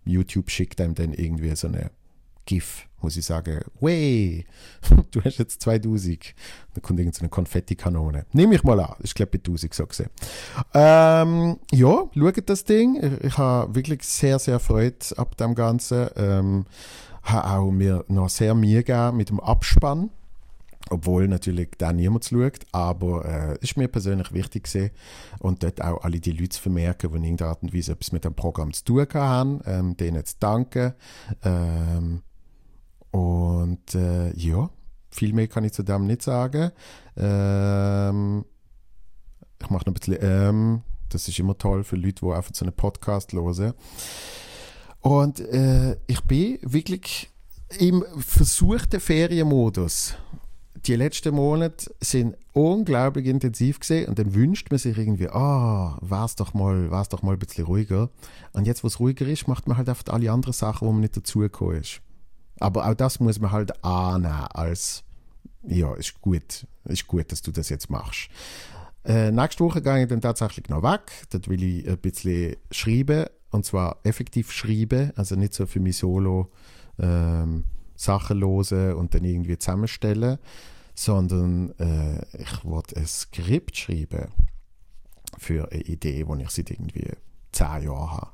YouTube 0.04 0.50
schickt 0.50 0.80
einem 0.80 0.94
dann 0.94 1.12
irgendwie 1.12 1.54
so 1.54 1.68
eine 1.68 1.90
GIF, 2.46 2.88
wo 3.00 3.08
sie 3.08 3.20
sagen, 3.20 3.60
wey, 3.80 4.44
du 5.10 5.22
hast 5.22 5.38
jetzt 5.38 5.60
2000. 5.62 6.34
Dann 6.74 6.82
kommt 6.82 6.98
irgendeine 6.98 7.28
so 7.28 7.28
Konfettikanone. 7.28 8.26
Nehme 8.32 8.56
ich 8.56 8.64
mal 8.64 8.80
an, 8.80 8.96
ist 9.00 9.14
glaube 9.14 9.36
ich 9.36 9.42
bei 9.42 9.50
1000 9.50 9.74
so 9.74 9.86
gesehen. 9.86 10.10
Ähm, 10.74 11.58
ja, 11.72 12.08
schaut 12.12 12.50
das 12.50 12.64
Ding. 12.64 12.96
Ich, 12.96 13.24
ich 13.24 13.38
habe 13.38 13.74
wirklich 13.74 14.02
sehr, 14.02 14.38
sehr 14.38 14.58
Freude 14.58 14.96
ab 15.16 15.36
dem 15.36 15.54
Ganzen. 15.54 16.08
Ähm, 16.16 16.66
habe 17.22 17.50
auch 17.50 17.70
mir 17.70 18.04
noch 18.08 18.30
sehr 18.30 18.54
Mühe 18.54 18.82
gegeben 18.82 19.18
mit 19.18 19.28
dem 19.28 19.40
Abspann 19.40 20.10
obwohl 20.88 21.28
natürlich 21.28 21.70
da 21.76 21.92
niemand 21.92 22.24
schaut, 22.24 22.66
aber 22.72 23.24
es 23.24 23.58
äh, 23.58 23.64
ist 23.64 23.76
mir 23.76 23.88
persönlich 23.88 24.32
wichtig 24.32 24.64
gewesen 24.64 24.90
und 25.38 25.62
dort 25.62 25.82
auch 25.82 26.02
alle 26.02 26.20
die 26.20 26.32
Leute 26.32 26.50
zu 26.50 26.62
vermerken, 26.62 27.10
die 27.10 27.16
in 27.18 27.24
irgendeiner 27.24 27.50
Art 27.50 27.62
und 27.62 27.74
Weise 27.74 27.92
etwas 27.92 28.12
mit 28.12 28.24
dem 28.24 28.34
Programm 28.34 28.72
zu 28.72 28.84
tun 28.84 29.06
haben, 29.12 29.60
ähm, 29.66 29.96
denen 29.96 30.24
zu 30.24 30.36
danken. 30.40 30.94
Ähm, 31.44 32.22
und 33.10 33.94
äh, 33.94 34.32
ja, 34.36 34.70
viel 35.10 35.32
mehr 35.32 35.48
kann 35.48 35.64
ich 35.64 35.72
zu 35.72 35.82
dem 35.82 36.06
nicht 36.06 36.22
sagen. 36.22 36.72
Ähm, 37.16 38.44
ich 39.60 39.68
mache 39.68 39.84
noch 39.84 39.94
ein 39.94 39.94
bisschen, 39.94 40.18
ähm, 40.22 40.82
das 41.10 41.28
ist 41.28 41.38
immer 41.38 41.58
toll 41.58 41.84
für 41.84 41.96
Leute, 41.96 42.24
die 42.24 42.32
einfach 42.32 42.54
so 42.54 42.64
einen 42.64 42.74
Podcast 42.74 43.32
hören. 43.32 43.74
Und 45.00 45.40
äh, 45.40 45.96
ich 46.06 46.22
bin 46.22 46.58
wirklich 46.62 47.30
im 47.78 48.04
versuchten 48.18 49.00
Ferienmodus 49.00 50.14
die 50.86 50.96
letzten 50.96 51.34
Monate 51.34 51.94
sind 52.00 52.36
unglaublich 52.52 53.26
intensiv 53.26 53.80
gesehen 53.80 54.08
und 54.08 54.18
dann 54.18 54.34
wünscht 54.34 54.70
man 54.70 54.78
sich 54.78 54.96
irgendwie, 54.96 55.28
ah, 55.28 55.94
oh, 55.94 55.98
war's 56.00 56.36
doch 56.36 56.54
mal, 56.54 56.90
war's 56.90 57.08
doch 57.08 57.22
mal 57.22 57.32
ein 57.32 57.38
bisschen 57.38 57.64
ruhiger. 57.64 58.10
Und 58.52 58.66
jetzt, 58.66 58.82
wo 58.82 58.88
es 58.88 59.00
ruhiger 59.00 59.26
ist, 59.26 59.46
macht 59.46 59.68
man 59.68 59.76
halt 59.76 59.88
einfach 59.88 60.12
alle 60.12 60.32
anderen 60.32 60.52
Sachen, 60.52 60.86
wo 60.86 60.92
man 60.92 61.02
nicht 61.02 61.16
dazugekommen 61.16 61.80
ist. 61.80 62.00
Aber 62.58 62.88
auch 62.88 62.94
das 62.94 63.20
muss 63.20 63.40
man 63.40 63.52
halt 63.52 63.84
annehmen 63.84 64.46
als, 64.52 65.04
ja, 65.66 65.94
ist 65.94 66.20
gut, 66.20 66.66
ist 66.84 67.06
gut, 67.06 67.30
dass 67.32 67.42
du 67.42 67.52
das 67.52 67.68
jetzt 67.68 67.90
machst. 67.90 68.28
Äh, 69.04 69.30
nächste 69.30 69.64
Woche 69.64 69.82
gehe 69.82 70.02
ich 70.02 70.08
dann 70.08 70.20
tatsächlich 70.20 70.68
noch 70.68 70.82
weg. 70.82 71.10
Dort 71.30 71.48
will 71.48 71.62
ich 71.62 71.88
ein 71.88 71.98
bisschen 71.98 72.56
schreiben 72.70 73.26
und 73.50 73.64
zwar 73.64 73.98
effektiv 74.04 74.52
schreiben, 74.52 75.12
also 75.16 75.36
nicht 75.36 75.54
so 75.54 75.66
für 75.66 75.80
mich 75.80 75.96
solo. 75.96 76.50
Ähm, 76.98 77.64
Sachen 78.00 78.40
hören 78.40 78.94
und 78.94 79.14
dann 79.14 79.24
irgendwie 79.24 79.58
zusammenstellen, 79.58 80.38
sondern 80.94 81.70
äh, 81.78 82.24
ich 82.40 82.64
wollte 82.64 82.96
ein 82.96 83.06
Skript 83.06 83.76
schreiben 83.76 84.28
für 85.38 85.70
eine 85.70 85.82
Idee, 85.82 86.24
die 86.24 86.42
ich 86.42 86.50
seit 86.50 86.70
irgendwie 86.70 87.08
zehn 87.52 87.84
Jahren 87.84 88.10
habe. 88.10 88.30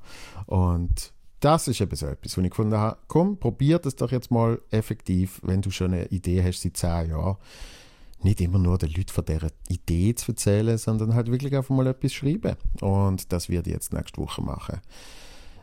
Und 0.46 1.12
das 1.40 1.66
ist 1.66 1.80
eben 1.80 1.96
so 1.96 2.06
etwas, 2.06 2.36
wo 2.36 2.42
ich 2.42 2.50
gefunden 2.50 2.76
habe, 2.76 2.98
komm, 3.08 3.38
probier 3.38 3.80
das 3.80 3.96
doch 3.96 4.12
jetzt 4.12 4.30
mal 4.30 4.60
effektiv, 4.70 5.40
wenn 5.42 5.62
du 5.62 5.70
schon 5.70 5.92
eine 5.92 6.06
Idee 6.06 6.42
hast 6.44 6.62
seit 6.62 6.76
zehn 6.76 7.10
Jahren. 7.10 7.36
Nicht 8.22 8.40
immer 8.40 8.58
nur 8.58 8.78
den 8.78 8.90
Leuten 8.90 9.12
von 9.12 9.24
dieser 9.24 9.48
Idee 9.68 10.14
zu 10.14 10.30
erzählen, 10.30 10.78
sondern 10.78 11.14
halt 11.14 11.30
wirklich 11.30 11.54
einfach 11.56 11.74
mal 11.74 11.88
etwas 11.88 12.14
schreiben. 12.14 12.56
Und 12.80 13.32
das 13.32 13.48
werde 13.48 13.70
ich 13.70 13.74
jetzt 13.74 13.92
nächste 13.92 14.20
Woche 14.22 14.42
machen. 14.42 14.80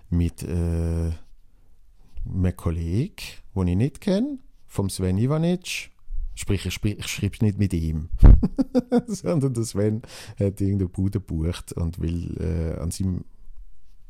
Mit 0.10 0.44
äh, 0.44 1.12
einem 2.26 2.56
Kollegen, 2.56 3.16
den 3.56 3.68
ich 3.68 3.76
nicht 3.76 4.02
kenne, 4.02 4.40
vom 4.68 4.90
Sven 4.90 5.18
Ivanic. 5.18 5.92
Sprich, 6.36 6.66
ich, 6.66 6.84
ich 6.84 7.08
schreibe 7.08 7.36
es 7.36 7.42
nicht 7.42 7.60
mit 7.60 7.74
ihm, 7.74 8.10
sondern 9.08 9.54
der 9.54 9.64
Sven 9.66 10.02
hat 10.40 10.60
irgendeine 10.60 10.90
Bude 10.90 11.20
gebucht 11.20 11.74
und 11.74 12.00
will 12.00 12.36
äh, 12.40 12.80
an 12.82 12.90
seinem 12.90 13.26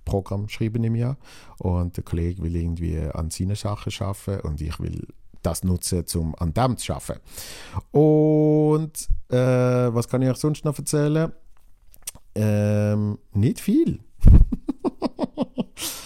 Programm 0.05 0.47
schreiben 0.47 0.83
im 0.83 0.95
Jahr 0.95 1.17
und 1.59 1.97
der 1.97 2.03
Kollege 2.03 2.41
will 2.41 2.55
irgendwie 2.55 2.97
an 2.99 3.29
seinen 3.29 3.55
Sachen 3.55 3.91
schaffen 3.91 4.39
und 4.41 4.61
ich 4.61 4.79
will 4.79 5.07
das 5.41 5.63
nutzen, 5.63 6.05
um 6.15 6.35
an 6.35 6.53
dem 6.53 6.77
zu 6.77 6.93
arbeiten. 6.93 7.19
Und 7.91 9.09
äh, 9.29 9.93
was 9.93 10.07
kann 10.07 10.21
ich 10.21 10.29
euch 10.29 10.37
sonst 10.37 10.63
noch 10.65 10.77
erzählen? 10.77 11.31
Ähm, 12.35 13.19
nicht 13.33 13.59
viel. 13.59 13.99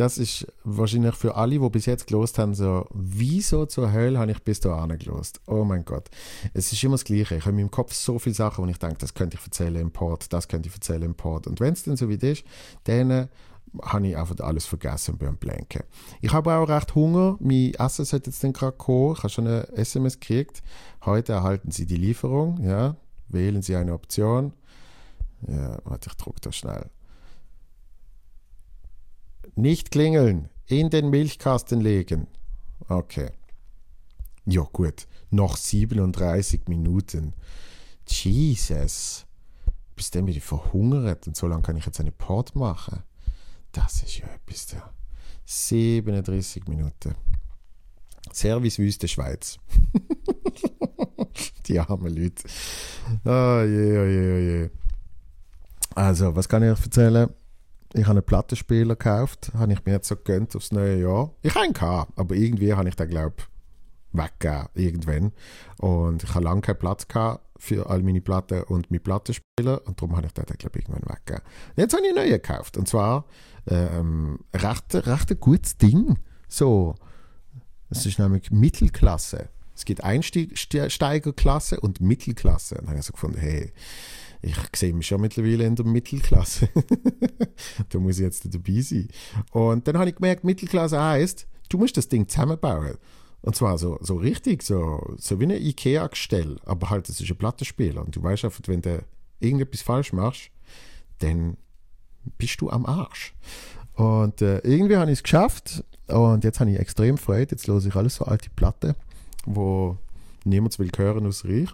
das 0.00 0.16
ist 0.16 0.46
wahrscheinlich 0.64 1.14
für 1.14 1.34
alle, 1.34 1.58
die 1.58 1.68
bis 1.68 1.84
jetzt 1.84 2.06
gelost 2.06 2.38
haben, 2.38 2.54
so, 2.54 2.86
wieso 2.94 3.66
zur 3.66 3.92
Hölle 3.92 4.18
habe 4.18 4.32
ich 4.32 4.42
bis 4.42 4.58
dahin 4.58 4.98
gelost? 4.98 5.42
Oh 5.46 5.62
mein 5.64 5.84
Gott. 5.84 6.08
Es 6.54 6.72
ist 6.72 6.82
immer 6.82 6.94
das 6.94 7.04
Gleiche. 7.04 7.36
Ich 7.36 7.42
habe 7.42 7.50
in 7.50 7.56
meinem 7.56 7.70
Kopf 7.70 7.92
so 7.92 8.18
viele 8.18 8.34
Sachen, 8.34 8.64
wo 8.64 8.68
ich 8.70 8.78
denke, 8.78 8.96
das 8.96 9.12
könnte 9.12 9.36
ich 9.36 9.44
erzählen 9.44 9.76
im 9.76 9.90
Port, 9.90 10.32
das 10.32 10.48
könnte 10.48 10.70
ich 10.70 10.74
erzählen 10.74 11.02
im 11.02 11.14
Port. 11.14 11.46
Und 11.46 11.60
wenn 11.60 11.74
es 11.74 11.82
dann 11.82 11.98
so 11.98 12.08
wie 12.08 12.16
das 12.16 12.30
ist, 12.30 12.44
dann 12.84 13.28
habe 13.82 14.08
ich 14.08 14.16
einfach 14.16 14.40
alles 14.40 14.64
vergessen 14.64 15.18
beim 15.18 15.36
Blanken. 15.36 15.82
Ich 16.22 16.32
habe 16.32 16.54
auch 16.54 16.68
recht 16.68 16.94
Hunger. 16.94 17.36
Mein 17.38 17.74
Essen 17.74 18.06
sollte 18.06 18.30
jetzt 18.30 18.40
gerade 18.40 18.76
kommen. 18.78 19.12
Ich 19.12 19.18
habe 19.18 19.28
schon 19.28 19.46
eine 19.46 19.68
SMS 19.76 20.18
gekriegt. 20.18 20.62
Heute 21.04 21.34
erhalten 21.34 21.70
Sie 21.72 21.84
die 21.84 21.96
Lieferung. 21.96 22.58
Ja, 22.62 22.96
wählen 23.28 23.60
Sie 23.60 23.76
eine 23.76 23.92
Option. 23.92 24.54
Ja, 25.46 25.78
warte, 25.84 26.08
ich 26.08 26.16
drucke 26.16 26.40
das 26.40 26.56
schnell. 26.56 26.88
Nicht 29.54 29.90
klingeln. 29.90 30.48
In 30.66 30.90
den 30.90 31.10
Milchkasten 31.10 31.80
legen. 31.80 32.28
Okay. 32.88 33.30
Ja, 34.46 34.62
gut. 34.72 35.06
Noch 35.30 35.56
37 35.56 36.62
Minuten. 36.68 37.34
Jesus. 38.06 39.26
Bis 39.96 40.10
dann 40.10 40.26
bin 40.26 40.36
ich 40.36 40.42
verhungert 40.42 41.26
und 41.26 41.36
so 41.36 41.46
lange 41.46 41.62
kann 41.62 41.76
ich 41.76 41.86
jetzt 41.86 42.00
eine 42.00 42.12
Port 42.12 42.54
machen. 42.54 43.02
Das 43.72 44.02
ist 44.02 44.18
ja 44.18 44.26
etwas 44.28 44.66
da. 44.68 44.92
37 45.44 46.66
Minuten. 46.68 47.14
Service 48.32 48.78
Wüste 48.78 49.08
Schweiz. 49.08 49.58
Die 51.66 51.78
armen 51.78 52.14
Leute. 52.14 52.44
Oh 53.24 53.62
je, 53.62 53.98
oh 53.98 54.06
je, 54.06 54.32
oh 54.32 54.38
je. 54.38 54.70
Also, 55.94 56.34
was 56.34 56.48
kann 56.48 56.62
ich 56.62 56.70
euch 56.70 56.84
erzählen? 56.84 57.28
Ich 57.92 58.02
habe 58.02 58.12
einen 58.12 58.26
Plattenspieler 58.26 58.94
gekauft, 58.94 59.50
habe 59.54 59.72
ich 59.72 59.84
mir 59.84 59.92
jetzt 59.92 60.08
so 60.08 60.16
gegönnt 60.16 60.54
aufs 60.54 60.70
neue 60.70 61.00
Jahr. 61.00 61.34
Ich 61.42 61.54
habe 61.54 61.64
einen 61.64 61.72
gehabt, 61.72 62.12
aber 62.16 62.34
irgendwie 62.36 62.72
habe 62.72 62.88
ich 62.88 62.94
den, 62.94 63.08
glaube 63.08 63.34
ich, 63.38 63.44
weggegeben, 64.12 64.68
irgendwann. 64.74 65.32
Und 65.78 66.22
ich 66.22 66.34
habe 66.34 66.44
lange 66.44 66.60
keinen 66.60 66.78
Platz 66.78 67.08
gehabt 67.08 67.44
für 67.58 67.90
all 67.90 68.02
meine 68.02 68.20
Platten 68.20 68.62
und 68.64 68.90
meine 68.90 69.00
Plattenspieler 69.00 69.86
und 69.86 70.00
darum 70.00 70.16
habe 70.16 70.26
ich 70.26 70.32
den, 70.32 70.44
glaube 70.44 70.78
ich, 70.78 70.88
irgendwann 70.88 71.14
weggegeben. 71.14 71.42
Jetzt 71.76 71.92
habe 71.92 72.04
ich 72.04 72.08
einen 72.10 72.18
neuen 72.18 72.30
gekauft 72.30 72.76
und 72.76 72.88
zwar 72.88 73.26
ähm, 73.66 74.38
recht, 74.54 74.94
recht 74.94 75.30
ein 75.30 75.40
gutes 75.40 75.76
Ding. 75.76 76.18
So, 76.48 76.94
es 77.90 78.06
ist 78.06 78.18
nämlich 78.18 78.50
Mittelklasse. 78.50 79.48
Es 79.74 79.84
gibt 79.84 80.04
Einsteigerklasse 80.04 81.80
und 81.80 82.00
Mittelklasse. 82.00 82.76
Und 82.76 82.82
dann 82.82 82.90
habe 82.90 83.00
ich 83.00 83.06
so 83.06 83.12
gefunden, 83.12 83.38
hey, 83.38 83.72
ich 84.42 84.56
sehe 84.74 84.94
mich 84.94 85.06
schon 85.06 85.20
mittlerweile 85.20 85.64
in 85.64 85.76
der 85.76 85.84
Mittelklasse. 85.84 86.68
da 87.88 87.98
muss 87.98 88.18
ich 88.18 88.24
jetzt 88.24 88.52
dabei 88.52 88.80
sein. 88.80 89.08
Und 89.52 89.86
dann 89.86 89.98
habe 89.98 90.10
ich 90.10 90.16
gemerkt, 90.16 90.44
Mittelklasse 90.44 91.00
heißt, 91.00 91.46
du 91.68 91.78
musst 91.78 91.96
das 91.96 92.08
Ding 92.08 92.26
zusammenbauen. 92.28 92.96
Und 93.42 93.56
zwar 93.56 93.78
so, 93.78 93.98
so 94.00 94.16
richtig, 94.16 94.62
so, 94.62 95.14
so 95.16 95.40
wie 95.40 95.44
ein 95.44 95.50
Ikea-Gestell. 95.50 96.58
Aber 96.64 96.90
halt, 96.90 97.08
es 97.08 97.20
ist 97.20 97.30
ein 97.30 97.36
Plattenspieler. 97.36 98.04
Und 98.04 98.16
du 98.16 98.22
weißt 98.22 98.44
einfach, 98.44 98.60
wenn 98.66 98.82
du 98.82 99.02
irgendetwas 99.40 99.82
falsch 99.82 100.12
machst, 100.12 100.50
dann 101.18 101.56
bist 102.38 102.60
du 102.60 102.70
am 102.70 102.86
Arsch. 102.86 103.34
Und 103.94 104.42
äh, 104.42 104.58
irgendwie 104.58 104.96
habe 104.96 105.10
ich 105.10 105.18
es 105.18 105.22
geschafft. 105.22 105.84
Und 106.06 106.44
jetzt 106.44 106.60
habe 106.60 106.70
ich 106.70 106.78
extrem 106.78 107.18
Freude. 107.18 107.52
Jetzt 107.52 107.66
höre 107.66 107.84
ich 107.84 107.94
alles 107.94 108.16
so 108.16 108.24
alte 108.24 108.50
Platten, 108.50 108.94
wo 109.46 109.96
niemand 110.44 110.78
will 110.78 110.90
hören 110.96 111.26
außer 111.26 111.48
ich. 111.48 111.70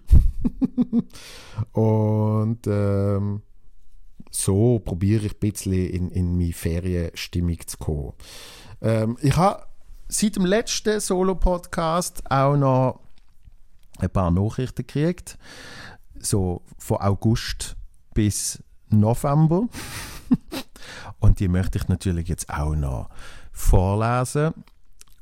und 1.72 2.66
ähm, 2.66 3.42
so 4.30 4.78
probiere 4.80 5.26
ich 5.26 5.34
ein 5.34 5.40
bisschen 5.40 5.88
in, 5.88 6.10
in 6.10 6.36
meine 6.36 6.52
Ferienstimmung 6.52 7.58
zu 7.66 7.76
kommen. 7.78 8.12
Ähm, 8.80 9.16
ich 9.20 9.36
habe 9.36 9.64
seit 10.08 10.36
dem 10.36 10.44
letzten 10.44 11.00
Solo-Podcast 11.00 12.30
auch 12.30 12.56
noch 12.56 13.00
ein 13.98 14.10
paar 14.10 14.30
Nachrichten 14.30 14.86
gekriegt. 14.86 15.38
So 16.18 16.62
von 16.78 16.98
August 16.98 17.76
bis 18.14 18.62
November. 18.90 19.68
und 21.18 21.40
die 21.40 21.48
möchte 21.48 21.78
ich 21.78 21.88
natürlich 21.88 22.28
jetzt 22.28 22.50
auch 22.50 22.74
noch 22.74 23.08
vorlesen 23.52 24.52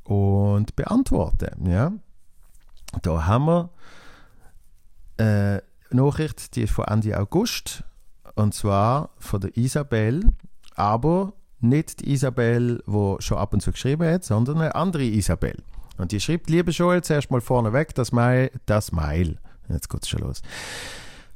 und 0.03 0.75
beantworten. 0.75 1.69
Ja? 1.69 1.91
Da 3.01 3.25
haben 3.25 3.45
wir 3.45 3.69
eine 5.17 5.63
Nachricht, 5.91 6.55
die 6.55 6.63
ist 6.63 6.73
von 6.73 6.85
Ende 6.85 7.17
August 7.19 7.83
und 8.35 8.53
zwar 8.53 9.11
von 9.19 9.41
der 9.41 9.55
Isabel, 9.57 10.33
aber 10.75 11.33
nicht 11.61 12.01
die 12.01 12.11
Isabel, 12.11 12.83
die 12.85 13.15
schon 13.19 13.37
ab 13.37 13.53
und 13.53 13.61
zu 13.61 13.71
geschrieben 13.71 14.07
hat, 14.07 14.23
sondern 14.23 14.57
eine 14.57 14.75
andere 14.75 15.03
Isabel. 15.03 15.63
Und 15.97 16.11
die 16.11 16.19
schreibt, 16.19 16.49
liebe 16.49 16.71
Joel, 16.71 17.01
zuerst 17.03 17.31
mal 17.31 17.41
vorneweg 17.41 17.95
das 17.95 18.11
Mail, 18.11 18.51
das 18.65 18.91
Mail. 18.91 19.37
Jetzt 19.69 19.89
geht 19.89 20.03
es 20.03 20.09
schon 20.09 20.21
los. 20.21 20.41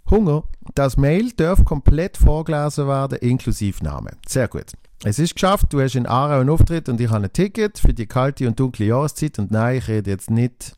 Hunger. 0.09 0.43
Das 0.75 0.97
Mail 0.97 1.31
darf 1.31 1.63
komplett 1.65 2.17
vorgelesen 2.17 2.87
werden, 2.87 3.19
inklusive 3.19 3.83
Name. 3.83 4.11
Sehr 4.27 4.47
gut. 4.47 4.73
Es 5.03 5.17
ist 5.17 5.35
geschafft, 5.35 5.67
du 5.71 5.79
hast 5.79 5.95
in 5.95 6.05
Aarau 6.05 6.41
einen 6.41 6.49
Auftritt 6.49 6.89
und 6.89 6.99
ich 6.99 7.09
habe 7.09 7.23
ein 7.23 7.33
Ticket 7.33 7.79
für 7.79 7.93
die 7.93 8.07
kalte 8.07 8.47
und 8.47 8.59
dunkle 8.59 8.85
Jahreszeit. 8.85 9.39
Und 9.39 9.51
nein, 9.51 9.77
ich 9.77 9.87
rede 9.87 10.11
jetzt 10.11 10.29
nicht, 10.29 10.75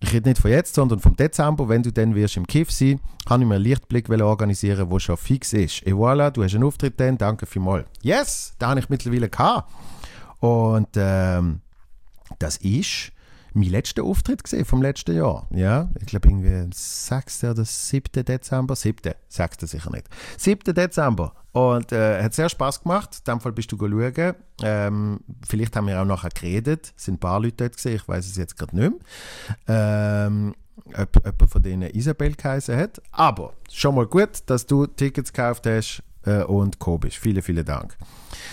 ich 0.00 0.12
rede 0.12 0.28
nicht 0.28 0.40
von 0.40 0.50
jetzt, 0.50 0.74
sondern 0.74 1.00
vom 1.00 1.16
Dezember. 1.16 1.68
Wenn 1.68 1.82
du 1.82 1.92
dann 1.92 2.14
wirst 2.14 2.36
im 2.36 2.46
Kiff 2.46 2.70
sein, 2.70 3.00
kann 3.26 3.42
ich 3.42 3.48
mir 3.48 3.56
einen 3.56 3.64
Lichtblick 3.64 4.08
organisieren, 4.08 4.88
der 4.88 5.00
schon 5.00 5.16
fix 5.16 5.52
ist. 5.52 5.82
Et 5.86 5.92
voilà, 5.92 6.30
du 6.30 6.44
hast 6.44 6.54
einen 6.54 6.64
Auftritt 6.64 7.00
dann, 7.00 7.18
danke 7.18 7.46
vielmals. 7.46 7.86
Yes, 8.02 8.54
da 8.58 8.70
habe 8.70 8.80
ich 8.80 8.88
mittlerweile 8.88 9.28
gehabt. 9.28 9.70
Und 10.40 10.88
ähm, 10.94 11.60
das 12.38 12.58
ist 12.58 13.12
mein 13.54 13.70
letzter 13.70 14.04
Auftritt 14.04 14.44
gesehen 14.44 14.64
vom 14.64 14.82
letzten 14.82 15.16
Jahr. 15.16 15.46
Ja, 15.50 15.88
ich 16.00 16.06
glaube 16.06 16.28
irgendwie 16.28 16.70
6. 16.72 17.44
oder 17.44 17.64
7. 17.64 18.24
Dezember. 18.24 18.76
7. 18.76 19.14
6. 19.28 19.70
sicher 19.70 19.90
nicht. 19.90 20.06
7. 20.36 20.74
Dezember. 20.74 21.34
Und 21.52 21.92
äh, 21.92 22.22
hat 22.22 22.34
sehr 22.34 22.48
Spaß 22.48 22.82
gemacht. 22.82 23.18
In 23.18 23.32
dem 23.32 23.40
Fall 23.40 23.52
bist 23.52 23.72
du 23.72 23.78
schauen. 23.78 24.34
Ähm, 24.62 25.20
vielleicht 25.46 25.74
haben 25.76 25.86
wir 25.86 26.00
auch 26.00 26.04
nachher 26.04 26.30
geredet. 26.30 26.92
Es 26.96 27.04
sind 27.04 27.14
ein 27.14 27.20
paar 27.20 27.40
Leute 27.40 27.56
dort 27.56 27.76
gesehen. 27.76 27.96
Ich 27.96 28.06
weiß 28.06 28.26
es 28.26 28.36
jetzt 28.36 28.56
gerade 28.56 28.76
nicht 28.76 28.92
mehr. 29.66 30.26
Ähm, 30.26 30.54
ob 30.94 31.16
jemand 31.16 31.50
von 31.50 31.62
denen 31.62 31.90
Isabel 31.90 32.34
geheißen 32.34 32.76
hat. 32.76 33.02
Aber 33.10 33.54
schon 33.70 33.94
mal 33.94 34.06
gut, 34.06 34.42
dass 34.46 34.66
du 34.66 34.86
Tickets 34.86 35.32
gekauft 35.32 35.66
hast 35.66 36.02
und 36.46 36.78
gekommen 36.78 37.00
bist. 37.00 37.16
Vielen, 37.16 37.42
vielen 37.42 37.64
Dank. 37.64 37.96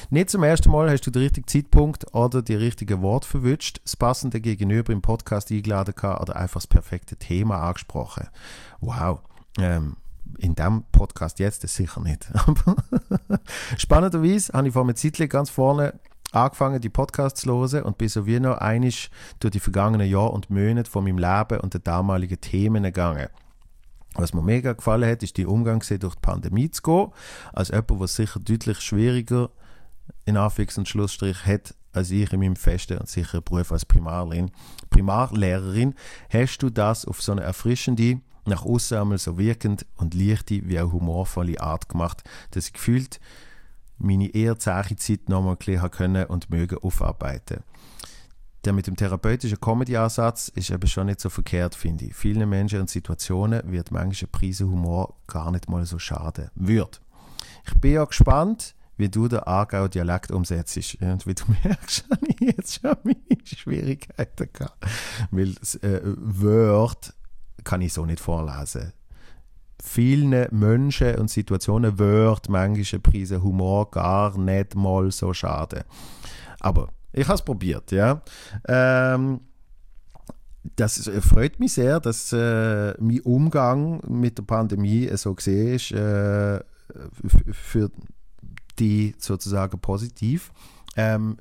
Nicht 0.09 0.29
zum 0.29 0.43
ersten 0.43 0.71
Mal 0.71 0.89
hast 0.89 1.01
du 1.01 1.11
den 1.11 1.23
richtigen 1.23 1.47
Zeitpunkt 1.47 2.13
oder 2.13 2.41
die 2.41 2.55
richtigen 2.55 3.01
Worte 3.01 3.27
verwünscht, 3.27 3.81
das 3.83 3.95
passende 3.95 4.41
Gegenüber 4.41 4.93
im 4.93 5.01
Podcast 5.01 5.51
eingeladen 5.51 5.93
oder 5.97 6.35
einfach 6.35 6.61
das 6.61 6.67
perfekte 6.67 7.15
Thema 7.15 7.61
angesprochen. 7.61 8.27
Wow. 8.81 9.19
Ähm, 9.59 9.97
in 10.37 10.55
diesem 10.55 10.83
Podcast 10.91 11.39
jetzt 11.39 11.63
das 11.63 11.75
sicher 11.75 12.01
nicht. 12.01 12.27
Spannenderweise 13.77 14.53
habe 14.53 14.67
ich 14.67 14.73
vor 14.73 14.83
einer 14.83 14.95
Zeit 14.95 15.29
ganz 15.29 15.49
vorne 15.49 15.99
angefangen, 16.31 16.81
die 16.81 16.89
Podcasts 16.89 17.41
zu 17.41 17.51
hören 17.51 17.83
und 17.83 17.97
bin 17.97 18.09
so 18.09 18.25
wie 18.25 18.39
noch 18.39 18.57
einig 18.57 19.09
durch 19.39 19.51
die 19.51 19.59
vergangenen 19.59 20.09
Jahre 20.09 20.31
und 20.31 20.49
Monate 20.49 20.89
von 20.89 21.03
meinem 21.03 21.17
Leben 21.17 21.61
und 21.61 21.73
den 21.73 21.83
damaligen 21.83 22.39
Themen 22.41 22.83
gegangen. 22.83 23.27
Was 24.15 24.33
mir 24.33 24.41
mega 24.41 24.73
gefallen 24.73 25.09
hat, 25.09 25.23
ist 25.23 25.37
die 25.37 25.45
Umgang 25.45 25.79
durch 25.81 26.15
die 26.15 26.21
Pandemie 26.21 26.71
zu 26.71 26.81
gehen, 26.81 27.11
als 27.53 27.69
jemand, 27.69 27.99
was 27.99 28.15
sicher 28.15 28.39
deutlich 28.39 28.79
schwieriger 28.79 29.49
in 30.25 30.37
Anführungs- 30.37 30.77
und 30.77 30.87
Schlussstrich 30.87 31.45
hat 31.45 31.75
als 31.95 32.11
ich 32.11 32.31
in 32.33 32.39
meinem 32.39 32.55
festen 32.55 32.97
und 32.97 33.09
sicheren 33.09 33.43
Beruf 33.43 33.71
als 33.71 33.85
Primarlehrerin. 33.85 34.51
Primarlehrerin 34.89 35.95
hast 36.29 36.57
du 36.59 36.69
das 36.69 37.05
auf 37.05 37.21
so 37.21 37.31
eine 37.31 37.41
erfrischende, 37.41 38.19
nach 38.45 38.65
außen 38.65 38.97
einmal 38.97 39.17
so 39.17 39.37
wirkend 39.37 39.85
und 39.95 40.13
leichte 40.13 40.67
wie 40.67 40.79
auch 40.79 40.91
humorvolle 40.91 41.59
Art 41.59 41.89
gemacht, 41.89 42.23
dass 42.51 42.67
ich 42.67 42.73
gefühlt 42.73 43.19
meine 43.97 44.27
eher 44.27 44.59
zähe 44.59 44.95
Zeit 44.97 45.29
nochmal 45.29 45.53
ein 45.53 45.57
bisschen 45.57 45.89
können 45.89 46.25
und 46.25 46.49
mögen 46.49 46.77
aufarbeiten 46.79 47.63
der 48.65 48.73
mit 48.73 48.87
dem 48.87 48.95
therapeutischen 48.95 49.59
Comedy-Ansatz 49.59 50.49
ist 50.49 50.71
eben 50.71 50.87
schon 50.87 51.07
nicht 51.07 51.21
so 51.21 51.29
verkehrt, 51.29 51.75
finde 51.75 52.05
ich. 52.05 52.15
Vielen 52.15 52.49
Menschen 52.49 52.81
und 52.81 52.89
Situationen 52.89 53.61
wird 53.71 53.91
manchmal 53.91 54.29
Prise 54.31 54.65
Humor 54.65 55.15
gar 55.27 55.51
nicht 55.51 55.69
mal 55.69 55.85
so 55.85 55.99
schaden. 55.99 56.49
Wird. 56.55 57.01
Ich 57.67 57.75
bin 57.75 57.93
ja 57.93 58.05
gespannt, 58.05 58.75
wie 58.97 59.09
du 59.09 59.27
den 59.27 59.39
Aargauer 59.39 59.89
Dialekt 59.89 60.31
umsetzt. 60.31 60.77
Und 61.01 61.27
wie 61.27 61.35
du 61.35 61.43
merkst, 61.63 62.05
habe 62.09 62.27
ich 62.27 62.39
jetzt 62.39 62.81
schon 62.81 62.95
meine 63.03 63.45
Schwierigkeiten 63.45 64.49
gehabt. 64.51 64.85
Weil 65.31 65.53
das 65.53 65.75
äh, 65.75 66.01
Wort 66.03 67.13
kann 67.63 67.81
ich 67.81 67.93
so 67.93 68.05
nicht 68.05 68.19
vorlesen. 68.19 68.93
Vielen 69.83 70.47
Menschen 70.51 71.15
und 71.15 71.29
Situationen 71.29 71.99
wird 71.99 72.49
manchmal 72.49 73.01
Preise 73.01 73.43
Humor 73.43 73.91
gar 73.91 74.37
nicht 74.37 74.73
mal 74.73 75.11
so 75.11 75.33
schade. 75.33 75.85
Aber 76.59 76.89
ich 77.15 77.27
habe 77.27 77.35
es 77.35 77.41
probiert, 77.41 77.91
ja. 77.91 78.21
Ähm, 78.67 79.41
das 80.75 81.09
freut 81.21 81.59
mich 81.59 81.73
sehr, 81.73 81.99
dass 81.99 82.33
äh, 82.33 82.93
mein 82.99 83.21
Umgang 83.21 84.01
mit 84.07 84.37
der 84.37 84.43
Pandemie 84.43 85.09
so 85.15 85.33
gesehen 85.33 85.75
ist, 85.75 85.91
äh, 85.91 86.59
für 87.51 87.91
die 88.79 89.15
sozusagen 89.17 89.79
positiv. 89.79 90.51
Ähm, 90.95 91.37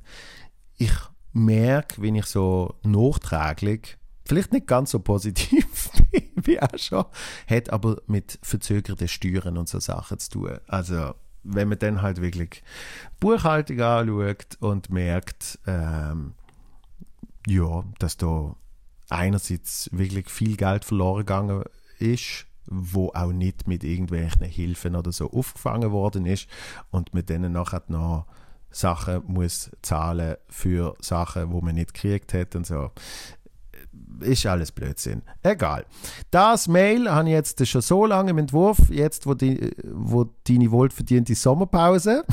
ich 0.76 0.92
merke, 1.32 2.00
wenn 2.02 2.14
ich 2.14 2.26
so 2.26 2.74
nachträglich, 2.82 3.96
vielleicht 4.26 4.52
nicht 4.52 4.66
ganz 4.66 4.90
so 4.90 5.00
positiv 5.00 5.90
wie 6.36 6.60
auch 6.60 6.78
schon, 6.78 7.04
hat 7.48 7.70
aber 7.70 8.00
mit 8.06 8.38
verzögerten 8.42 9.08
Steuern 9.08 9.58
und 9.58 9.68
so 9.68 9.80
Sachen 9.80 10.18
zu 10.18 10.30
tun. 10.30 10.58
Also 10.66 11.14
wenn 11.44 11.68
man 11.68 11.78
dann 11.78 12.02
halt 12.02 12.20
wirklich 12.20 12.62
Buchhaltung 13.20 13.80
anschaut 13.80 14.56
und 14.60 14.90
merkt, 14.90 15.58
ähm, 15.66 16.34
ja, 17.46 17.84
dass 17.98 18.16
da 18.16 18.56
einerseits 19.10 19.90
wirklich 19.92 20.30
viel 20.30 20.56
Geld 20.56 20.84
verloren 20.84 21.20
gegangen 21.20 21.64
ist, 21.98 22.46
wo 22.66 23.10
auch 23.14 23.32
nicht 23.32 23.68
mit 23.68 23.84
irgendwelchen 23.84 24.46
Hilfen 24.46 24.96
oder 24.96 25.12
so 25.12 25.30
aufgefangen 25.30 25.92
worden 25.92 26.26
ist 26.26 26.48
und 26.90 27.12
man 27.12 27.26
dann 27.26 27.52
nachher 27.52 27.82
noch 27.88 28.26
Sachen 28.70 29.22
muss 29.26 29.70
zahlen 29.82 30.36
für 30.48 30.96
Sachen, 31.00 31.52
wo 31.52 31.60
man 31.60 31.76
nicht 31.76 31.94
gekriegt 31.94 32.34
hat 32.34 32.56
und 32.56 32.66
so 32.66 32.90
ist 34.20 34.46
alles 34.46 34.72
Blödsinn. 34.72 35.22
Egal. 35.42 35.84
Das 36.30 36.68
Mail 36.68 37.10
habe 37.10 37.28
ich 37.28 37.34
jetzt 37.34 37.66
schon 37.66 37.80
so 37.80 38.06
lange 38.06 38.30
im 38.30 38.38
Entwurf, 38.38 38.78
jetzt 38.90 39.26
wo, 39.26 39.34
die, 39.34 39.72
wo 39.84 40.30
deine 40.46 40.70
wohlverdiente 40.70 41.34
Sommerpause, 41.34 42.24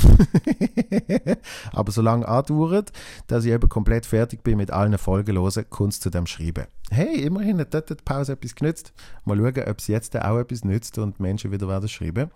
aber 1.72 1.92
so 1.92 2.02
lange 2.02 2.28
andauert, 2.28 2.92
dass 3.28 3.46
ich 3.46 3.52
eben 3.52 3.70
komplett 3.70 4.06
fertig 4.06 4.44
bin 4.44 4.58
mit 4.58 4.72
allen 4.72 4.98
Folgen 4.98 5.38
hören, 5.38 5.66
Kunst 5.70 6.04
zu 6.04 6.10
dem 6.10 6.26
Schreiben. 6.26 6.66
Hey, 6.90 7.22
immerhin 7.22 7.60
hat 7.60 7.74
dort 7.74 7.90
die 7.90 7.96
Pause 7.96 8.34
etwas 8.34 8.56
genützt. 8.56 8.94
Mal 9.26 9.38
schauen, 9.38 9.70
ob 9.70 9.80
es 9.80 9.88
jetzt 9.88 10.20
auch 10.20 10.40
etwas 10.40 10.66
nützt 10.66 10.98
und 10.98 11.20
Menschen 11.20 11.52
wieder 11.52 11.68
werden 11.68 11.88
schreiben. 11.88 12.30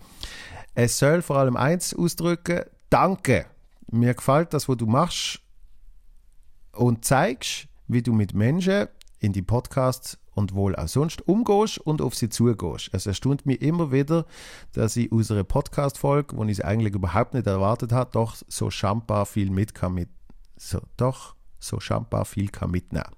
Es 0.74 0.98
soll 0.98 1.22
vor 1.22 1.38
allem 1.38 1.58
eins 1.58 1.94
ausdrücken, 1.94 2.62
danke. 2.90 3.46
Mir 3.92 4.14
gefällt 4.14 4.54
das, 4.54 4.68
was 4.68 4.78
du 4.78 4.86
machst 4.86 5.42
und 6.74 7.06
zeigst, 7.06 7.68
wie 7.88 8.02
du 8.02 8.14
mit 8.14 8.34
Menschen 8.34 8.88
in 9.26 9.34
die 9.34 9.42
Podcasts 9.42 10.20
und 10.36 10.54
wohl 10.54 10.76
auch 10.76 10.88
sonst 10.88 11.28
umgehst 11.28 11.80
und 11.80 12.02
auf 12.02 12.14
sie 12.14 12.30
zugehst. 12.30 12.90
Es 12.94 13.08
erstaunt 13.08 13.46
mich 13.46 13.62
immer 13.62 13.92
wieder, 13.92 14.26
dass 14.74 14.96
ich 14.96 15.12
einer 15.12 15.44
Podcast-Folge, 15.44 16.38
wo 16.38 16.44
ich 16.44 16.52
es 16.52 16.62
eigentlich 16.62 16.94
überhaupt 16.94 17.34
nicht 17.34 17.48
erwartet 17.48 17.92
habe, 17.92 18.12
doch 18.14 18.36
so 18.48 18.70
schambar 18.70 19.26
viel 19.26 19.50
mit 19.50 19.74
kann 19.74 19.96
mit, 19.96 20.10
so, 20.58 20.80
doch 20.98 21.36
so 21.60 21.80
schambar 21.80 22.26
viel 22.26 22.50
kann 22.50 22.72
mitnehmen. 22.72 23.16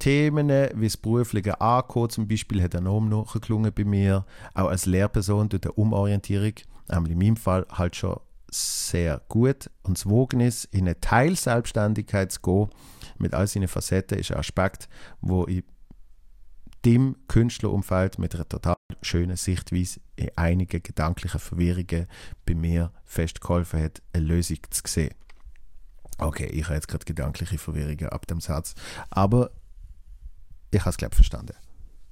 Themen 0.00 0.48
wie 0.48 0.86
das 0.86 0.96
berufliche 0.96 1.60
Ankommen 1.60 2.10
zum 2.10 2.26
Beispiel 2.26 2.62
hat 2.62 2.74
enorm 2.74 3.08
nachgeklungen 3.08 3.72
bei 3.72 3.84
mir, 3.84 4.26
auch 4.54 4.68
als 4.68 4.86
Lehrperson 4.86 5.48
durch 5.48 5.62
die 5.62 5.68
Umorientierung, 5.68 6.54
in 6.90 7.18
meinem 7.18 7.36
Fall 7.36 7.66
halt 7.70 7.94
schon 7.94 8.18
sehr 8.54 9.20
gut 9.28 9.70
und 9.82 9.98
das 9.98 10.06
Wognis 10.08 10.64
in 10.64 10.82
eine 10.82 11.00
Teilselbstständigkeit 11.00 12.30
zu 12.30 12.40
gehen, 12.40 12.70
mit 13.18 13.34
all 13.34 13.46
seinen 13.46 13.68
Facetten, 13.68 14.18
ist 14.18 14.30
ein 14.30 14.38
Aspekt, 14.38 14.88
wo 15.20 15.46
ich 15.46 15.64
dem 16.84 17.16
Künstlerumfeld 17.28 18.18
mit 18.18 18.34
einer 18.34 18.48
total 18.48 18.76
schönen 19.02 19.36
Sichtweise 19.36 20.00
in 20.16 20.30
einigen 20.36 20.82
gedanklichen 20.82 21.40
Verwirrungen 21.40 22.06
bei 22.46 22.54
mir 22.54 22.92
festgeholfen 23.04 23.82
hat, 23.82 24.02
eine 24.12 24.26
Lösung 24.26 24.58
zu 24.70 24.82
sehen. 24.86 25.14
Okay, 26.18 26.46
ich 26.46 26.64
habe 26.64 26.74
jetzt 26.74 26.88
gerade 26.88 27.04
gedankliche 27.04 27.58
Verwirrungen 27.58 28.08
ab 28.10 28.26
dem 28.26 28.40
Satz, 28.40 28.74
aber 29.10 29.50
ich 30.70 30.80
habe 30.80 30.90
es, 30.90 30.96
glaube 30.96 31.12
ich, 31.12 31.16
verstanden. 31.16 31.56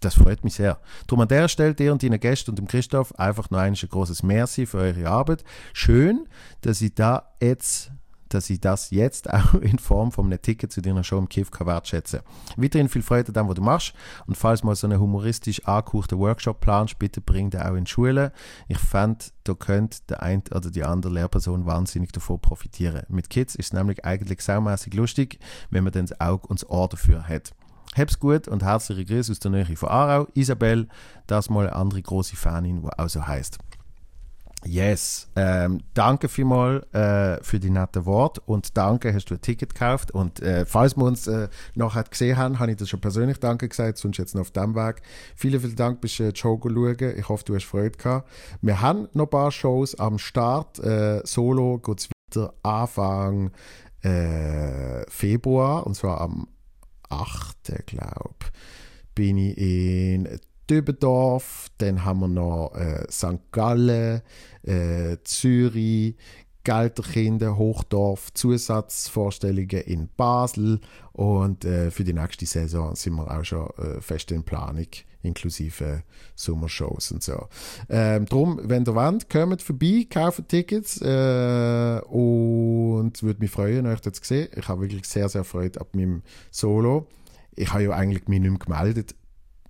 Das 0.02 0.14
freut 0.14 0.42
mich 0.42 0.54
sehr. 0.54 0.80
Darum 1.06 1.20
an 1.20 1.28
der 1.28 1.46
Stelle 1.46 1.74
dir 1.74 1.92
und 1.92 2.02
deinen 2.02 2.18
Gästen 2.18 2.50
und 2.50 2.58
dem 2.58 2.66
Christoph 2.66 3.16
einfach 3.18 3.50
noch 3.50 3.60
ein 3.60 3.74
großes 3.74 4.24
Merci 4.24 4.66
für 4.66 4.78
eure 4.78 5.08
Arbeit. 5.08 5.44
Schön, 5.72 6.28
dass 6.60 6.80
ich 6.80 6.94
da 6.94 7.30
jetzt 7.40 7.92
dass 8.34 8.48
ich 8.48 8.60
das 8.60 8.90
jetzt 8.90 9.30
auch 9.32 9.54
in 9.54 9.78
Form 9.78 10.10
von 10.10 10.26
einem 10.26 10.40
Ticket 10.40 10.72
zu 10.72 10.80
deiner 10.80 11.04
Show 11.04 11.18
im 11.18 11.28
Kiff 11.28 11.50
kann 11.50 11.66
wertschätzen. 11.66 12.20
Weiterhin 12.56 12.88
viel 12.88 13.02
Freude 13.02 13.28
an 13.28 13.34
dem, 13.34 13.48
was 13.48 13.56
du 13.56 13.62
machst. 13.62 13.92
Und 14.26 14.36
falls 14.36 14.64
mal 14.64 14.74
so 14.74 14.86
einen 14.86 14.98
humoristisch 14.98 15.62
angehauchten 15.66 16.18
Workshop 16.18 16.60
planst, 16.60 16.98
bitte 16.98 17.20
bring 17.20 17.50
den 17.50 17.60
auch 17.60 17.74
in 17.74 17.84
die 17.84 17.90
Schule. 17.90 18.32
Ich 18.68 18.78
fände, 18.78 19.26
da 19.44 19.54
könnte 19.54 19.98
der 20.08 20.22
eine 20.22 20.42
oder 20.50 20.70
die 20.70 20.82
andere 20.82 21.12
Lehrperson 21.12 21.66
wahnsinnig 21.66 22.12
davon 22.12 22.40
profitieren. 22.40 23.02
Mit 23.08 23.28
Kids 23.28 23.54
ist 23.54 23.66
es 23.66 23.72
nämlich 23.74 24.04
eigentlich 24.04 24.40
saumässig 24.40 24.94
lustig, 24.94 25.38
wenn 25.70 25.84
man 25.84 25.92
dann 25.92 26.06
das 26.06 26.18
Auge 26.18 26.46
und 26.48 26.62
das 26.62 26.70
Ohr 26.70 26.88
dafür 26.88 27.28
hat. 27.28 27.52
Hab's 27.97 28.18
gut 28.18 28.49
und 28.49 28.62
herzliche 28.62 29.05
Grüße 29.05 29.33
aus 29.33 29.38
der 29.38 29.51
Nähe 29.51 29.77
von 29.77 29.88
Aarau. 29.88 30.27
Isabel, 30.35 30.88
das 31.27 31.51
mal 31.51 31.66
eine 31.66 31.77
andere 31.77 32.03
große 32.03 32.37
Fanin, 32.37 32.83
die 32.83 32.99
auch 32.99 33.09
so 33.09 33.27
heißt. 33.27 33.59
Yes, 34.64 35.29
ähm, 35.35 35.81
danke 35.92 36.29
vielmals 36.29 36.85
äh, 36.95 37.42
für 37.42 37.59
die 37.59 37.71
netten 37.71 38.07
Worte 38.07 38.40
und 38.47 38.77
danke, 38.77 39.12
hast 39.12 39.25
du 39.25 39.35
ein 39.35 39.40
Ticket 39.40 39.75
gekauft 39.75 40.12
und 40.12 40.40
äh, 40.40 40.64
falls 40.64 40.97
wir 40.97 41.05
uns 41.05 41.27
äh, 41.27 41.49
nachher 41.75 42.05
gesehen 42.05 42.37
haben, 42.37 42.61
habe 42.61 42.71
ich 42.71 42.77
dir 42.77 42.87
schon 42.87 43.01
persönlich 43.01 43.40
Danke 43.40 43.68
gesagt, 43.68 43.99
sonst 43.99 44.18
jetzt 44.18 44.37
noch 44.37 44.42
auf 44.42 44.51
dem 44.53 44.77
Weg. 44.77 45.03
Vielen, 45.35 45.61
vielen 45.61 45.75
Dank, 45.75 46.01
bist 46.01 46.21
du 46.21 46.25
äh, 46.25 46.37
Show 46.37 46.61
schauen. 46.62 46.97
Ich 47.16 47.29
hoffe, 47.29 47.45
du 47.45 47.57
hast 47.57 47.64
Freude 47.64 47.99
gehabt. 47.99 48.29
Wir 48.61 48.81
haben 48.81 49.09
noch 49.14 49.25
ein 49.25 49.31
paar 49.31 49.51
Shows 49.51 49.99
am 49.99 50.18
Start. 50.18 50.79
Äh, 50.79 51.23
Solo 51.25 51.79
geht 51.79 51.99
es 51.99 52.09
weiter 52.09 52.55
Anfang 52.62 53.51
äh, 54.03 55.05
Februar 55.11 55.87
und 55.87 55.95
zwar 55.97 56.21
am 56.21 56.47
8. 57.12 57.87
glaube 57.87 58.46
bin 59.14 59.38
ich 59.38 59.59
in 59.59 60.40
Dübendorf, 60.70 61.68
dann 61.79 62.05
haben 62.05 62.20
wir 62.20 62.29
noch 62.29 62.75
äh, 62.75 63.05
St. 63.11 63.51
Gallen, 63.51 64.22
äh, 64.62 65.18
Zürich, 65.25 66.16
Gelterkinder, 66.64 67.57
Hochdorf, 67.57 68.33
Zusatzvorstellungen 68.33 69.83
in 69.83 70.09
Basel 70.16 70.81
und 71.12 71.64
äh, 71.64 71.90
für 71.90 72.05
die 72.05 72.14
nächste 72.14 72.46
Saison 72.46 72.94
sind 72.94 73.16
wir 73.16 73.31
auch 73.31 73.44
schon 73.44 73.68
äh, 73.79 74.01
fest 74.01 74.31
in 74.31 74.44
Planung, 74.44 74.87
inklusive 75.22 76.02
Sommershows 76.35 77.12
und 77.12 77.22
so. 77.22 77.48
Ähm, 77.88 78.26
drum, 78.26 78.61
wenn 78.62 78.85
ihr 78.85 78.94
wollt, 78.94 79.30
kommt 79.30 79.62
vorbei, 79.62 80.06
kauft 80.11 80.48
Tickets 80.48 81.00
äh, 81.00 82.00
und 82.08 83.22
würde 83.22 83.40
mich 83.40 83.50
freuen, 83.50 83.87
euch 83.87 84.00
das 84.00 84.14
zu 84.14 84.24
sehen. 84.24 84.48
Ich 84.56 84.68
habe 84.68 84.82
wirklich 84.82 85.06
sehr, 85.06 85.28
sehr 85.28 85.44
Freude 85.44 85.80
ab 85.80 85.94
meinem 85.94 86.22
Solo. 86.50 87.06
Ich 87.54 87.72
habe 87.72 87.85
ja 87.85 87.90
eigentlich 87.90 88.28
mich 88.28 88.40
nicht 88.40 88.50
mehr 88.50 88.58
gemeldet, 88.58 89.14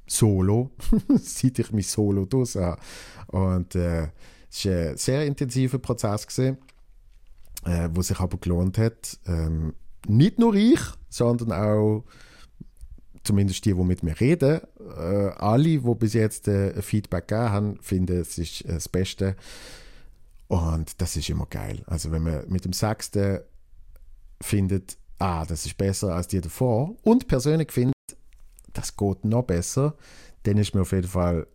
solo, 0.07 0.71
seit 1.21 1.59
ich 1.59 1.73
mich 1.73 1.89
solo 1.89 2.27
durch 2.27 2.57
habe. 2.57 2.81
Und 3.29 3.75
äh, 3.75 4.09
es 4.51 4.67
war 4.67 4.73
ein 4.73 4.97
sehr 4.97 5.27
intensiver 5.27 5.79
Prozess, 5.79 6.27
gewesen, 6.27 6.59
äh, 7.65 7.89
wo 7.93 8.03
sich 8.03 8.21
aber 8.21 8.39
gelohnt 8.39 8.79
hat. 8.79 9.19
Ähm, 9.27 9.75
nicht 10.07 10.39
nur 10.39 10.55
ich, 10.55 10.81
sondern 11.09 11.53
auch 11.53 12.05
zumindest 13.25 13.65
die, 13.65 13.75
die 13.75 13.83
mit 13.83 14.03
mir 14.03 14.19
reden, 14.21 14.61
äh, 14.81 15.29
alle, 15.37 15.65
die 15.65 15.79
bis 15.79 16.15
jetzt 16.15 16.49
äh, 16.49 16.81
Feedback 16.83 17.29
gegeben 17.29 17.51
haben, 17.51 17.79
finden, 17.81 18.21
es 18.21 18.39
ist 18.39 18.63
äh, 18.63 18.75
das 18.75 18.89
Beste. 18.89 19.37
Und 20.49 21.01
das 21.01 21.17
ist 21.17 21.31
immer 21.31 21.47
geil. 21.47 21.83
Also 21.87 22.11
wenn 22.11 22.23
man 22.23 22.49
mit 22.49 22.65
dem 22.65 22.73
Sechsten 22.73 23.41
findet, 24.43 24.99
ah, 25.19 25.47
das 25.47 25.65
ist 25.65 25.79
besser 25.79 26.15
als 26.15 26.29
die 26.29 26.41
davor 26.41 26.95
und 27.03 27.29
persönlich 27.29 27.73
findet, 27.73 27.95
das 28.73 28.97
geht 28.97 29.25
noch 29.25 29.45
besser, 29.45 29.95
dann 30.43 30.59
ist 30.59 30.75
mir 30.75 30.83
auf 30.83 30.93
jeden 30.93 31.09
Fall 31.09 31.47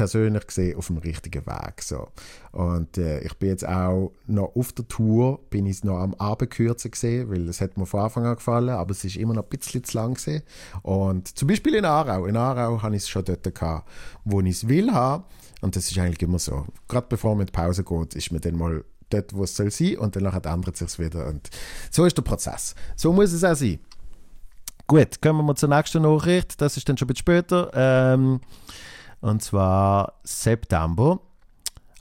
persönlich 0.00 0.46
gesehen 0.46 0.78
auf 0.78 0.86
dem 0.86 0.96
richtigen 0.96 1.44
Weg. 1.44 1.82
So. 1.82 2.08
Und 2.52 2.96
äh, 2.96 3.20
ich 3.20 3.34
bin 3.34 3.50
jetzt 3.50 3.68
auch 3.68 4.12
noch 4.26 4.56
auf 4.56 4.72
der 4.72 4.88
Tour, 4.88 5.40
bin 5.50 5.66
ich 5.66 5.84
noch 5.84 5.98
am 5.98 6.14
Abend 6.14 6.50
kürzer 6.50 6.88
gesehen, 6.88 7.28
weil 7.30 7.46
es 7.50 7.60
hat 7.60 7.76
mir 7.76 7.84
von 7.84 8.00
Anfang 8.00 8.24
an 8.24 8.36
gefallen, 8.36 8.70
aber 8.70 8.92
es 8.92 9.04
ist 9.04 9.16
immer 9.16 9.34
noch 9.34 9.42
ein 9.42 9.50
bisschen 9.50 9.84
zu 9.84 9.98
lang 9.98 10.14
gesehen. 10.14 10.42
Und 10.80 11.36
zum 11.36 11.48
Beispiel 11.48 11.74
in 11.74 11.84
Aarau. 11.84 12.24
In 12.24 12.38
Aarau 12.38 12.80
habe 12.80 12.96
ich 12.96 13.02
es 13.02 13.10
schon 13.10 13.26
dort 13.26 13.54
gehabt, 13.54 13.90
wo 14.24 14.40
ich 14.40 14.48
es 14.48 14.68
will 14.68 14.90
haben. 14.90 15.24
Und 15.60 15.76
das 15.76 15.90
ist 15.90 15.98
eigentlich 15.98 16.22
immer 16.22 16.38
so. 16.38 16.64
Gerade 16.88 17.06
bevor 17.10 17.34
man 17.34 17.42
in 17.42 17.46
die 17.48 17.52
Pause 17.52 17.84
geht, 17.84 18.14
ist 18.14 18.32
man 18.32 18.40
dann 18.40 18.56
mal 18.56 18.82
dort, 19.10 19.34
wo 19.34 19.44
es 19.44 19.54
soll 19.54 19.70
sein 19.70 19.98
und 19.98 20.16
danach 20.16 20.42
ändert 20.42 20.80
es 20.80 20.92
sich 20.92 20.98
wieder. 20.98 21.26
Und 21.26 21.50
so 21.90 22.06
ist 22.06 22.16
der 22.16 22.22
Prozess. 22.22 22.74
So 22.96 23.12
muss 23.12 23.32
es 23.32 23.44
auch 23.44 23.54
sein. 23.54 23.80
Gut, 24.86 25.20
kommen 25.20 25.44
wir 25.44 25.54
zur 25.56 25.68
nächsten 25.68 26.02
Nachricht. 26.02 26.58
Das 26.58 26.78
ist 26.78 26.88
dann 26.88 26.96
schon 26.96 27.04
ein 27.04 27.12
bisschen 27.12 27.42
später. 27.42 27.70
Ähm, 27.74 28.40
und 29.20 29.42
zwar 29.42 30.14
September. 30.24 31.20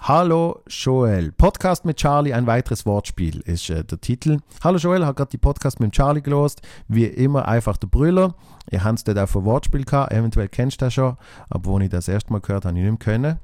Hallo 0.01 0.61
Joel. 0.67 1.33
Podcast 1.33 1.83
mit 1.83 1.97
Charlie, 1.97 2.33
ein 2.33 2.47
weiteres 2.47 2.85
Wortspiel 2.85 3.41
ist 3.41 3.69
äh, 3.69 3.83
der 3.83 3.99
Titel. 3.99 4.39
Hallo 4.63 4.77
Joel, 4.77 5.05
habe 5.05 5.15
gerade 5.15 5.31
die 5.31 5.37
Podcast 5.37 5.81
mit 5.81 5.91
Charlie 5.91 6.21
gelost. 6.21 6.61
Wie 6.87 7.03
immer 7.03 7.47
einfach 7.47 7.75
der 7.75 7.87
Brüller. 7.87 8.33
Ihr 8.71 8.83
habt 8.83 8.99
es 8.99 9.03
dort 9.03 9.29
für 9.29 9.43
Wortspiel 9.43 9.83
gehabt. 9.83 10.13
Eventuell 10.13 10.47
kennst 10.47 10.81
du 10.81 10.85
das 10.85 10.93
schon. 10.93 11.17
Wo 11.49 11.77
ich 11.79 11.89
das 11.89 12.07
erste 12.07 12.31
Mal 12.31 12.39
gehört 12.39 12.63
habe, 12.63 12.77
ich 12.77 12.83
nicht 12.83 12.91
mehr 12.91 12.97
können. 12.97 13.39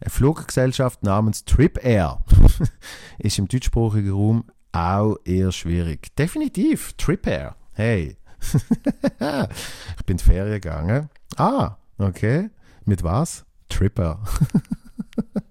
Eine 0.00 0.10
Fluggesellschaft 0.10 1.02
namens 1.02 1.44
Trip 1.46 1.82
Air 1.82 2.22
ist 3.18 3.38
im 3.38 3.48
deutschsprachigen 3.48 4.12
Raum 4.12 4.44
auch 4.72 5.16
eher 5.24 5.52
schwierig. 5.52 6.14
Definitiv, 6.16 6.92
Trip 6.94 7.26
Air. 7.26 7.56
Hey. 7.72 8.16
ich 8.52 10.04
bin 10.04 10.16
in 10.16 10.18
Ferien 10.18 10.60
gegangen. 10.60 11.08
Ah, 11.36 11.76
okay. 11.96 12.50
Mit 12.84 13.02
was? 13.02 13.44
Tripper. 13.68 14.22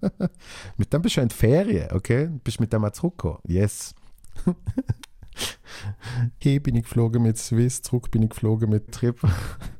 mit 0.76 0.92
dem 0.92 1.02
bist 1.02 1.16
du 1.16 1.20
in 1.20 1.28
die 1.28 1.34
Ferien, 1.34 1.92
okay? 1.92 2.30
Bist 2.44 2.60
mit 2.60 2.72
dem 2.72 2.82
mal 2.82 2.92
zurückgekommen? 2.92 3.40
Yes. 3.46 3.94
Hier 6.38 6.62
bin 6.62 6.76
ich 6.76 6.84
geflogen 6.84 7.22
mit 7.22 7.36
Swiss, 7.38 7.82
zurück 7.82 8.10
bin 8.10 8.22
ich 8.22 8.30
geflogen 8.30 8.70
mit 8.70 8.92
Tripper. 8.92 9.30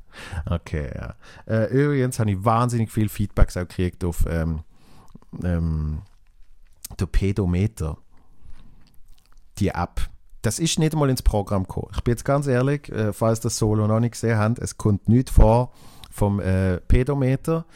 okay, 0.47 0.91
ja. 0.95 1.15
Äh, 1.47 1.73
übrigens 1.73 2.19
habe 2.19 2.33
ich 2.33 2.45
wahnsinnig 2.45 2.91
viel 2.91 3.09
Feedbacks 3.09 3.57
auch 3.57 3.69
gekriegt 3.69 4.05
auf 4.05 4.25
ähm, 4.29 4.65
ähm, 5.43 6.03
der 6.99 7.07
Pedometer. 7.07 7.99
Die 9.59 9.69
App. 9.69 10.01
Das 10.43 10.59
ist 10.59 10.79
nicht 10.79 10.95
mal 10.95 11.09
ins 11.09 11.23
Programm 11.23 11.63
gekommen. 11.63 11.93
Ich 11.95 12.03
bin 12.03 12.13
jetzt 12.13 12.25
ganz 12.25 12.47
ehrlich, 12.47 12.91
äh, 12.91 13.13
falls 13.13 13.41
das 13.41 13.57
Solo 13.57 13.87
noch 13.87 14.01
nicht 14.01 14.13
gesehen 14.13 14.39
habt, 14.39 14.59
es 14.59 14.77
kommt 14.77 15.09
nichts 15.09 15.31
vor 15.31 15.73
vom 16.15 16.41
äh, 16.41 16.81
Pedometer. 16.81 17.67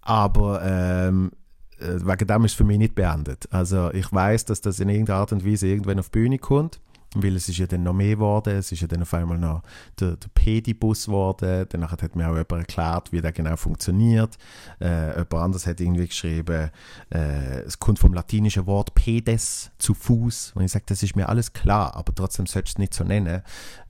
Aber 0.00 0.62
ähm, 0.62 1.32
äh, 1.78 2.06
wegen 2.06 2.26
dem 2.26 2.44
ist 2.44 2.52
es 2.52 2.56
für 2.56 2.64
mich 2.64 2.78
nicht 2.78 2.94
beendet. 2.94 3.48
Also 3.50 3.90
ich 3.92 4.12
weiß, 4.12 4.44
dass 4.44 4.60
das 4.60 4.80
in 4.80 4.88
irgendeiner 4.88 5.20
Art 5.20 5.32
und 5.32 5.44
Weise 5.44 5.66
irgendwann 5.66 5.98
auf 5.98 6.10
die 6.10 6.18
Bühne 6.18 6.38
kommt, 6.38 6.80
weil 7.14 7.36
es 7.36 7.48
ist 7.48 7.58
ja 7.58 7.66
dann 7.66 7.82
noch 7.82 7.94
mehr 7.94 8.16
geworden. 8.16 8.56
Es 8.56 8.70
ist 8.70 8.80
ja 8.80 8.86
dann 8.86 9.02
auf 9.02 9.14
einmal 9.14 9.38
noch 9.38 9.62
der, 9.98 10.16
der 10.16 10.28
Pedibus 10.34 11.06
geworden. 11.06 11.66
Danach 11.68 11.92
hat 11.92 12.16
mir 12.16 12.26
auch 12.26 12.36
jemand 12.36 12.52
erklärt, 12.52 13.12
wie 13.12 13.20
der 13.20 13.32
genau 13.32 13.56
funktioniert. 13.56 14.36
Äh, 14.80 15.10
jemand 15.10 15.34
anderes 15.34 15.66
hat 15.66 15.80
irgendwie 15.80 16.06
geschrieben, 16.06 16.70
äh, 17.10 17.60
es 17.60 17.78
kommt 17.78 17.98
vom 17.98 18.14
latinischen 18.14 18.66
Wort 18.66 18.94
pedes, 18.94 19.70
zu 19.78 19.94
Fuß. 19.94 20.52
Und 20.54 20.64
ich 20.64 20.72
sage, 20.72 20.84
das 20.86 21.02
ist 21.02 21.16
mir 21.16 21.28
alles 21.28 21.52
klar, 21.52 21.96
aber 21.96 22.14
trotzdem 22.14 22.46
sollst 22.46 22.68
du 22.68 22.72
es 22.72 22.78
nicht 22.78 22.94
so 22.94 23.04
nennen, 23.04 23.42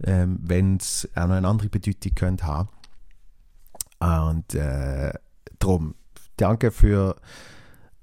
ähm, 0.05 0.39
wenn 0.43 0.77
es 0.77 1.09
auch 1.15 1.27
noch 1.27 1.35
eine 1.35 1.49
andere 1.49 1.69
Bedeutung 1.69 2.15
könnte 2.15 2.47
haben. 2.47 2.69
Und 4.05 4.55
äh, 4.55 5.13
darum 5.59 5.95
danke 6.37 6.71
für, 6.71 7.17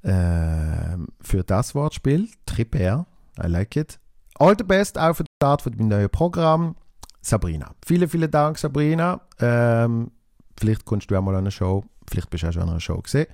äh, 0.04 0.98
für 1.22 1.44
das 1.46 1.76
Wortspiel. 1.76 2.30
Tripper, 2.46 3.06
I 3.42 3.48
like 3.48 3.76
it. 3.76 4.00
All 4.36 4.56
the 4.58 4.64
best 4.64 4.98
für 4.98 5.24
den 5.24 5.36
Start 5.38 5.62
von 5.62 5.74
meinem 5.76 5.90
neuen 5.90 6.10
Programm. 6.10 6.76
Sabrina. 7.22 7.76
Vielen, 7.86 8.10
vielen 8.10 8.32
Dank, 8.32 8.58
Sabrina. 8.58 9.22
Ähm, 9.40 10.10
vielleicht 10.58 10.86
kommst 10.86 11.12
du 11.12 11.16
auch 11.16 11.22
mal 11.22 11.36
an 11.36 11.42
eine 11.42 11.52
Show. 11.52 11.84
Vielleicht 12.10 12.32
bist 12.32 12.44
du 12.44 12.48
auch 12.48 12.52
schon 12.52 12.64
an 12.64 12.70
einer 12.70 12.80
Show 12.80 12.98
gesehen. 12.98 13.28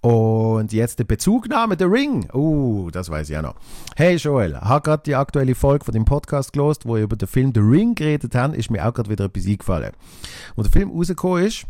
Und 0.00 0.72
jetzt 0.72 0.98
der 0.98 1.04
Bezugnahme, 1.04 1.76
der 1.76 1.90
Ring. 1.90 2.28
Uh, 2.34 2.90
das 2.90 3.08
weiß 3.08 3.30
ich 3.30 3.36
auch 3.36 3.42
noch. 3.42 3.54
Hey 3.96 4.16
Joel, 4.16 4.60
habe 4.60 4.82
gerade 4.82 5.02
die 5.04 5.14
aktuelle 5.14 5.54
Folge 5.54 5.84
von 5.84 5.94
dem 5.94 6.04
Podcast 6.04 6.52
gelost, 6.52 6.84
wo 6.84 6.96
wir 6.96 7.02
über 7.04 7.16
den 7.16 7.28
Film 7.28 7.52
The 7.54 7.60
Ring 7.60 7.94
geredet 7.94 8.34
haben, 8.34 8.54
ist 8.54 8.70
mir 8.70 8.86
auch 8.86 8.92
gerade 8.92 9.08
wieder 9.08 9.26
etwas 9.26 9.46
eingefallen. 9.46 9.92
Wo 10.56 10.62
der 10.62 10.72
Film 10.72 10.90
rausgekommen 10.90 11.44
ist, 11.44 11.64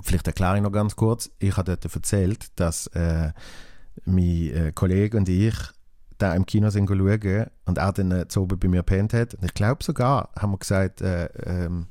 Vielleicht 0.00 0.26
erkläre 0.26 0.56
ich 0.56 0.62
noch 0.62 0.72
ganz 0.72 0.96
kurz. 0.96 1.30
Ich 1.38 1.56
habe 1.56 1.76
dort 1.76 1.94
erzählt, 1.94 2.46
dass 2.56 2.86
äh, 2.88 3.32
mein 4.04 4.50
äh, 4.50 4.72
Kollege 4.74 5.16
und 5.16 5.28
ich 5.28 5.54
da 6.18 6.34
im 6.34 6.46
Kino 6.46 6.70
sind 6.70 6.88
schauen 6.88 7.46
und 7.64 7.78
er 7.78 7.92
dann 7.92 8.12
äh, 8.12 8.26
oben 8.36 8.58
bei 8.58 8.68
mir 8.68 8.78
gepennt 8.78 9.12
hat. 9.12 9.34
Und 9.34 9.44
ich 9.44 9.54
glaube 9.54 9.82
sogar, 9.82 10.30
haben 10.38 10.52
wir 10.52 10.58
gesagt, 10.58 11.00
äh, 11.00 11.26
ähm, 11.44 11.86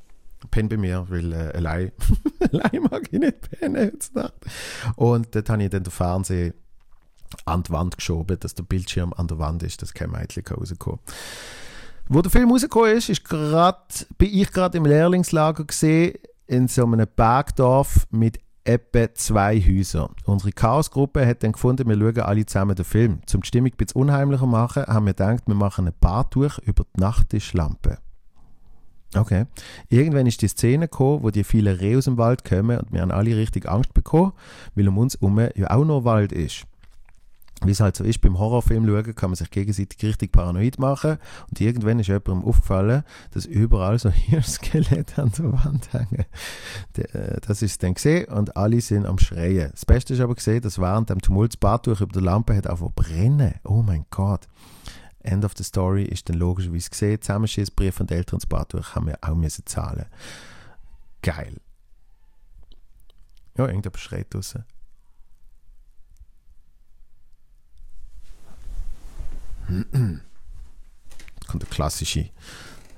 penn 0.49 0.69
bei 0.69 0.77
mir, 0.77 1.05
weil 1.09 1.33
äh, 1.33 1.51
allein, 1.53 1.91
allein 2.51 2.83
mag 2.89 3.03
ich 3.11 3.19
nicht 3.19 3.41
pennen 3.51 3.91
jetzt 3.91 4.15
Nacht. 4.15 4.33
Und 4.95 5.35
dort 5.35 5.49
habe 5.49 5.63
ich 5.63 5.69
dann 5.69 5.83
den 5.83 5.91
Fernseher 5.91 6.53
an 7.45 7.63
die 7.63 7.71
Wand 7.71 7.97
geschoben, 7.97 8.39
dass 8.39 8.55
der 8.55 8.63
Bildschirm 8.63 9.13
an 9.13 9.27
der 9.27 9.39
Wand 9.39 9.63
ist, 9.63 9.81
dass 9.81 9.93
kein 9.93 10.11
Mädchen 10.11 10.43
rauskommen. 10.45 10.99
Wo 12.07 12.21
der 12.21 12.31
Film 12.31 12.51
rausgekommen 12.51 12.97
ist, 12.97 13.09
ist 13.09 13.23
grad, 13.23 14.07
bin 14.17 14.33
ich 14.33 14.51
gerade 14.51 14.77
im 14.77 14.85
Lehrlingslager 14.85 15.65
gesehen 15.65 16.15
in 16.51 16.67
so 16.67 16.85
einem 16.85 17.07
Bergdorf 17.15 18.07
mit 18.11 18.39
etwa 18.65 19.13
zwei 19.13 19.59
Häusern. 19.59 20.13
Unsere 20.25 20.51
Chaosgruppe 20.51 21.25
hat 21.25 21.43
dann 21.43 21.53
gefunden, 21.53 21.87
wir 21.87 21.97
schauen 21.97 22.25
alle 22.25 22.45
zusammen 22.45 22.75
den 22.75 22.83
Film. 22.83 23.21
Zum 23.25 23.41
die 23.41 23.47
Stimmung 23.47 23.71
ein 23.71 23.77
bisschen 23.77 24.01
unheimlicher 24.01 24.45
machen, 24.45 24.83
haben 24.83 25.05
wir 25.05 25.13
gedacht, 25.13 25.43
wir 25.47 25.55
machen 25.55 25.87
ein 25.87 25.93
Bartuch 25.99 26.59
über 26.59 26.83
die 26.95 26.99
Nachttischlampe. 26.99 27.99
Okay. 29.15 29.45
Irgendwann 29.87 30.27
ist 30.27 30.41
die 30.41 30.49
Szene 30.49 30.89
gekommen, 30.89 31.23
wo 31.23 31.29
die 31.31 31.45
vielen 31.45 31.75
Rehe 31.75 31.97
aus 31.97 32.05
dem 32.05 32.17
Wald 32.17 32.43
kommen 32.43 32.79
und 32.79 32.91
wir 32.91 33.01
haben 33.01 33.11
alle 33.11 33.35
richtig 33.35 33.67
Angst 33.69 33.93
bekommen, 33.93 34.33
weil 34.75 34.89
um 34.89 34.97
uns 34.97 35.15
herum 35.15 35.39
ja 35.55 35.71
auch 35.71 35.85
noch 35.85 36.03
Wald 36.03 36.33
ist 36.33 36.65
wie 37.63 37.71
es 37.71 37.79
halt 37.79 37.95
so 37.95 38.03
ist, 38.03 38.21
beim 38.21 38.39
Horrorfilm 38.39 38.85
schauen, 38.85 39.15
kann 39.15 39.29
man 39.29 39.35
sich 39.35 39.51
gegenseitig 39.51 40.01
richtig 40.03 40.31
paranoid 40.31 40.79
machen. 40.79 41.17
Und 41.49 41.61
irgendwann 41.61 41.99
ist 41.99 42.07
jemandem 42.07 42.43
aufgefallen, 42.43 43.03
dass 43.31 43.45
überall 43.45 43.99
so 43.99 44.09
Hirnskelette 44.11 45.21
an 45.21 45.31
der 45.37 45.53
Wand 45.53 45.93
hängen. 45.93 46.25
Äh, 46.97 47.39
das 47.41 47.61
ist 47.61 47.83
dann 47.83 47.93
gesehen 47.93 48.27
und 48.29 48.57
alle 48.57 48.81
sind 48.81 49.05
am 49.05 49.19
Schreien. 49.19 49.71
Das 49.71 49.85
Beste 49.85 50.13
ist 50.13 50.19
aber 50.19 50.35
gesehen, 50.35 50.61
dass 50.61 50.79
während 50.79 51.09
dem 51.09 51.21
Tumult 51.21 51.53
das 51.53 51.57
Badtuch 51.57 52.01
über 52.01 52.13
der 52.13 52.23
Lampe 52.23 52.55
hat 52.55 52.67
einfach 52.67 52.91
brennen. 52.91 53.55
Oh 53.63 53.83
mein 53.83 54.05
Gott. 54.09 54.47
End 55.23 55.45
of 55.45 55.53
the 55.55 55.63
story 55.63 56.03
ist 56.03 56.29
dann 56.29 56.37
logischerweise 56.37 56.89
gesehen. 56.89 57.21
Zusammenschiessbrief 57.21 57.95
von 57.95 58.09
Eltern 58.09 58.37
ins 58.37 58.47
Badtuch 58.47 58.95
haben 58.95 59.07
wir 59.07 59.19
auch 59.21 59.35
müssen 59.35 59.65
zahlen. 59.65 60.05
Geil. 61.21 61.57
Ja, 63.57 63.67
irgendjemand 63.67 63.99
schreit 63.99 64.33
draussen. 64.33 64.65
Kommt 71.47 71.63
der 71.63 71.69
klassische, 71.69 72.29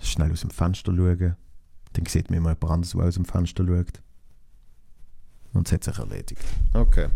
schnell 0.01 0.31
aus 0.31 0.41
dem 0.41 0.49
Fenster 0.49 0.93
schauen. 0.95 1.35
Dann 1.93 2.05
sieht 2.05 2.29
man 2.29 2.37
immer 2.37 2.49
jemand 2.51 2.71
anderes, 2.71 2.91
der 2.93 3.05
aus 3.05 3.15
dem 3.15 3.25
Fenster 3.25 3.65
schaut. 3.65 4.01
Und 5.53 5.67
es 5.67 5.73
hat 5.73 5.83
sich 5.83 5.97
erledigt. 5.97 6.43
Okay. 6.73 7.07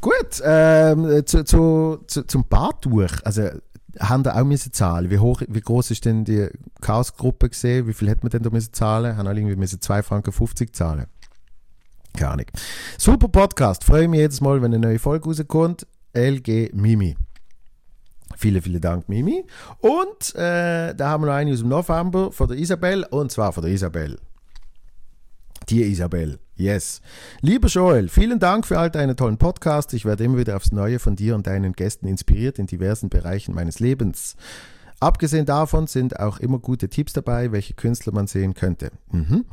Gut, 0.00 0.42
ähm, 0.44 1.24
zu, 1.24 1.44
zu, 1.44 2.04
zu, 2.06 2.26
zum 2.26 2.44
Badtuch. 2.46 3.22
Also, 3.24 3.48
haben 3.98 4.22
da 4.22 4.40
auch 4.40 4.44
müssen 4.44 4.72
zahlen? 4.72 5.10
Wie 5.10 5.18
hoch, 5.18 5.42
wie 5.46 5.60
groß 5.60 5.92
ist 5.92 6.04
denn 6.04 6.24
die 6.24 6.48
Chaosgruppe 6.80 7.48
gesehen? 7.48 7.86
Wie 7.86 7.92
viel 7.92 8.08
hätte 8.08 8.22
man 8.22 8.30
denn 8.30 8.42
da 8.42 8.50
müssen 8.50 8.72
zahlen? 8.72 9.16
Haben 9.16 9.28
alle 9.28 9.40
irgendwie 9.40 9.56
müssen 9.56 9.78
2,50 9.78 10.02
Franken 10.02 10.72
zahlen? 10.72 11.06
Keine 12.16 12.30
Ahnung. 12.30 12.46
Super 12.98 13.28
Podcast. 13.28 13.84
Freue 13.84 14.08
mich 14.08 14.20
jedes 14.20 14.40
Mal, 14.40 14.62
wenn 14.62 14.74
eine 14.74 14.86
neue 14.86 14.98
Folge 14.98 15.26
rauskommt. 15.26 15.86
LG 16.14 16.70
Mimi. 16.72 17.16
Vielen, 18.36 18.62
vielen 18.62 18.80
Dank, 18.80 19.08
Mimi. 19.08 19.44
Und 19.78 20.34
äh, 20.34 20.94
da 20.94 21.10
haben 21.10 21.22
wir 21.22 21.26
noch 21.26 21.34
eine 21.34 21.52
aus 21.52 21.60
dem 21.60 21.68
November 21.68 22.32
von 22.32 22.48
der 22.48 22.58
Isabel, 22.58 23.04
und 23.10 23.30
zwar 23.30 23.52
von 23.52 23.62
der 23.62 23.72
Isabel. 23.72 24.18
Die 25.68 25.82
Isabel, 25.82 26.38
yes. 26.56 27.00
Lieber 27.40 27.68
Joel, 27.68 28.08
vielen 28.08 28.38
Dank 28.38 28.66
für 28.66 28.78
all 28.78 28.90
deine 28.90 29.16
tollen 29.16 29.38
Podcasts. 29.38 29.94
Ich 29.94 30.04
werde 30.04 30.24
immer 30.24 30.36
wieder 30.36 30.56
aufs 30.56 30.72
Neue 30.72 30.98
von 30.98 31.16
dir 31.16 31.34
und 31.34 31.46
deinen 31.46 31.72
Gästen 31.72 32.06
inspiriert 32.06 32.58
in 32.58 32.66
diversen 32.66 33.08
Bereichen 33.08 33.54
meines 33.54 33.80
Lebens. 33.80 34.36
Abgesehen 35.00 35.46
davon 35.46 35.86
sind 35.86 36.20
auch 36.20 36.38
immer 36.38 36.58
gute 36.58 36.88
Tipps 36.88 37.14
dabei, 37.14 37.50
welche 37.52 37.74
Künstler 37.74 38.12
man 38.12 38.26
sehen 38.26 38.54
könnte. 38.54 38.90
Mhm. 39.10 39.46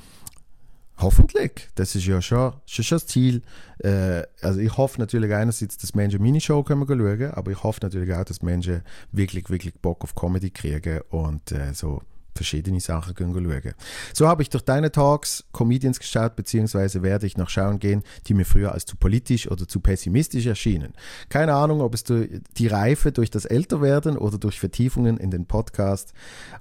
Hoffentlich. 0.97 1.69
Das 1.75 1.95
ist 1.95 2.05
ja 2.05 2.21
schon, 2.21 2.53
schon, 2.65 2.83
schon 2.83 2.95
das 2.95 3.07
Ziel. 3.07 3.41
Äh, 3.79 4.23
also 4.41 4.59
ich 4.59 4.77
hoffe 4.77 4.99
natürlich 4.99 5.33
einerseits, 5.33 5.77
dass 5.77 5.95
Menschen 5.95 6.21
meine 6.21 6.39
Show 6.39 6.63
können 6.63 6.85
schauen, 6.87 7.31
aber 7.33 7.51
ich 7.51 7.63
hoffe 7.63 7.79
natürlich 7.81 8.13
auch, 8.13 8.23
dass 8.23 8.41
Menschen 8.41 8.81
wirklich, 9.11 9.49
wirklich 9.49 9.73
Bock 9.75 10.03
auf 10.03 10.13
Comedy 10.15 10.51
kriegen 10.51 11.01
und 11.09 11.51
äh, 11.51 11.73
so 11.73 12.01
verschiedene 12.33 12.79
Sachen 12.79 13.15
schauen. 13.17 13.73
So 14.13 14.27
habe 14.27 14.41
ich 14.41 14.49
durch 14.49 14.63
deine 14.63 14.91
Talks 14.91 15.43
Comedians 15.51 15.99
geschaut, 15.99 16.35
beziehungsweise 16.35 17.03
werde 17.03 17.27
ich 17.27 17.37
noch 17.37 17.49
schauen 17.49 17.79
gehen, 17.79 18.03
die 18.27 18.33
mir 18.33 18.45
früher 18.45 18.71
als 18.71 18.85
zu 18.85 18.95
politisch 18.95 19.49
oder 19.49 19.67
zu 19.67 19.79
pessimistisch 19.79 20.45
erschienen. 20.45 20.93
Keine 21.29 21.53
Ahnung, 21.53 21.81
ob 21.81 21.93
es 21.93 22.03
die 22.03 22.67
Reife 22.67 23.11
durch 23.11 23.29
das 23.29 23.45
Älterwerden 23.45 24.17
oder 24.17 24.37
durch 24.37 24.59
Vertiefungen 24.59 25.17
in 25.17 25.31
den 25.31 25.45
Podcast 25.45 26.13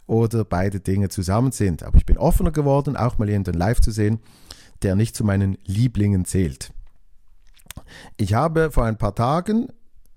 oder 0.07 0.45
beide 0.45 0.81
Dinge 0.81 1.09
zusammen 1.09 1.53
sind. 1.53 1.83
Aber 1.83 1.97
ich 1.99 2.07
bin 2.07 2.19
offener 2.19 2.51
geworden, 2.51 2.97
auch 2.97 3.19
mal 3.19 3.29
jemanden 3.29 3.55
live 3.55 3.81
zu 3.81 3.91
sehen, 3.91 4.21
der 4.83 4.97
nicht 4.97 5.15
zu 5.15 5.25
meinen 5.25 5.57
Lieblingen 5.65 6.25
zählt. 6.25 6.73
Ich 8.17 8.35
habe 8.35 8.71
vor 8.71 8.85
ein 8.85 8.99
paar 8.99 9.15
Tagen 9.15 9.69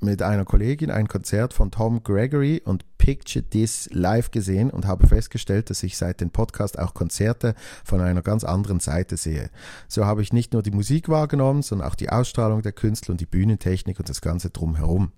mit 0.03 0.21
einer 0.21 0.45
Kollegin 0.45 0.91
ein 0.91 1.07
Konzert 1.07 1.53
von 1.53 1.71
Tom 1.71 2.03
Gregory 2.03 2.61
und 2.63 2.85
Picture 2.97 3.43
This 3.43 3.89
live 3.91 4.31
gesehen 4.31 4.69
und 4.69 4.85
habe 4.85 5.07
festgestellt, 5.07 5.69
dass 5.69 5.83
ich 5.83 5.97
seit 5.97 6.21
dem 6.21 6.29
Podcast 6.29 6.77
auch 6.77 6.93
Konzerte 6.93 7.55
von 7.83 8.01
einer 8.01 8.21
ganz 8.21 8.43
anderen 8.43 8.79
Seite 8.79 9.17
sehe. 9.17 9.49
So 9.87 10.05
habe 10.05 10.21
ich 10.21 10.33
nicht 10.33 10.53
nur 10.53 10.61
die 10.61 10.71
Musik 10.71 11.09
wahrgenommen, 11.09 11.61
sondern 11.61 11.87
auch 11.87 11.95
die 11.95 12.09
Ausstrahlung 12.09 12.61
der 12.61 12.71
Künstler 12.71 13.13
und 13.13 13.21
die 13.21 13.25
Bühnentechnik 13.25 13.99
und 13.99 14.09
das 14.09 14.21
Ganze 14.21 14.49
drumherum. 14.49 15.11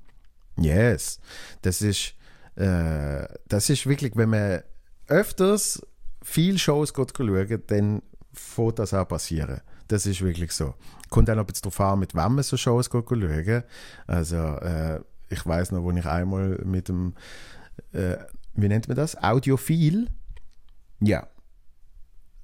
Yes, 0.58 1.20
das 1.62 1.82
ist, 1.82 2.14
äh, 2.56 3.28
das 3.48 3.70
ist 3.70 3.86
wirklich, 3.88 4.16
wenn 4.16 4.30
man 4.30 4.62
öfters 5.08 5.86
viel 6.22 6.58
Shows 6.58 6.94
geht 6.94 7.14
schauen, 7.16 7.64
dann 7.68 8.02
fängt 8.34 8.80
das 8.80 8.94
auch 8.94 9.08
passieren. 9.08 9.62
Das 9.88 10.06
ist 10.06 10.22
wirklich 10.22 10.52
so. 10.52 10.74
Kommt 11.10 11.30
auch 11.30 11.36
noch 11.36 11.44
ein 11.44 11.48
bisschen 11.48 11.70
darauf 11.70 11.80
an, 11.80 12.00
mit 12.00 12.16
wem 12.16 12.36
man 12.36 12.44
so 12.44 12.58
Shows 12.58 12.90
schauen. 12.92 13.64
Also, 14.08 14.38
äh, 14.38 15.00
ich 15.30 15.46
weiß 15.46 15.72
noch, 15.72 15.84
wo 15.84 15.92
ich 15.92 16.06
einmal 16.06 16.60
mit 16.64 16.90
dem, 16.90 17.14
äh, 17.92 18.18
wie 18.54 18.68
nennt 18.68 18.88
man 18.88 18.98
das? 18.98 19.22
Audiophil? 19.22 20.08
Ja. 21.00 21.28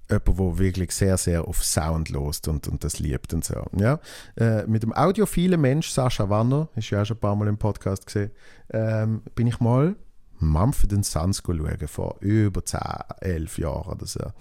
Jemand, 0.10 0.28
der 0.28 0.58
wirklich 0.58 0.92
sehr, 0.92 1.18
sehr 1.18 1.48
auf 1.48 1.64
Sound 1.64 2.10
lost 2.10 2.48
und, 2.50 2.68
und 2.68 2.84
das 2.84 3.00
liebt 3.00 3.34
und 3.34 3.46
so. 3.46 3.66
Ja? 3.78 4.00
Äh, 4.36 4.68
mit 4.68 4.84
dem 4.84 4.94
audiophilen 4.94 5.60
Mensch, 5.60 5.90
Sascha 5.90 6.30
Wanner, 6.30 6.68
ist 6.76 6.90
ja 6.90 7.02
auch 7.02 7.06
schon 7.06 7.18
ein 7.18 7.22
paar 7.22 7.36
Mal 7.36 7.48
im 7.48 7.58
Podcast 7.58 8.06
gesehen, 8.06 8.32
ähm, 8.72 9.22
bin 9.36 9.48
ich 9.48 9.60
mal 9.62 9.96
Mumford 10.40 11.06
Sons 11.06 11.42
schauen, 11.46 11.88
vor 11.88 12.18
über 12.20 12.66
10, 12.66 12.80
11 13.22 13.58
Jahren 13.60 13.94
oder 13.94 14.06
so. 14.06 14.32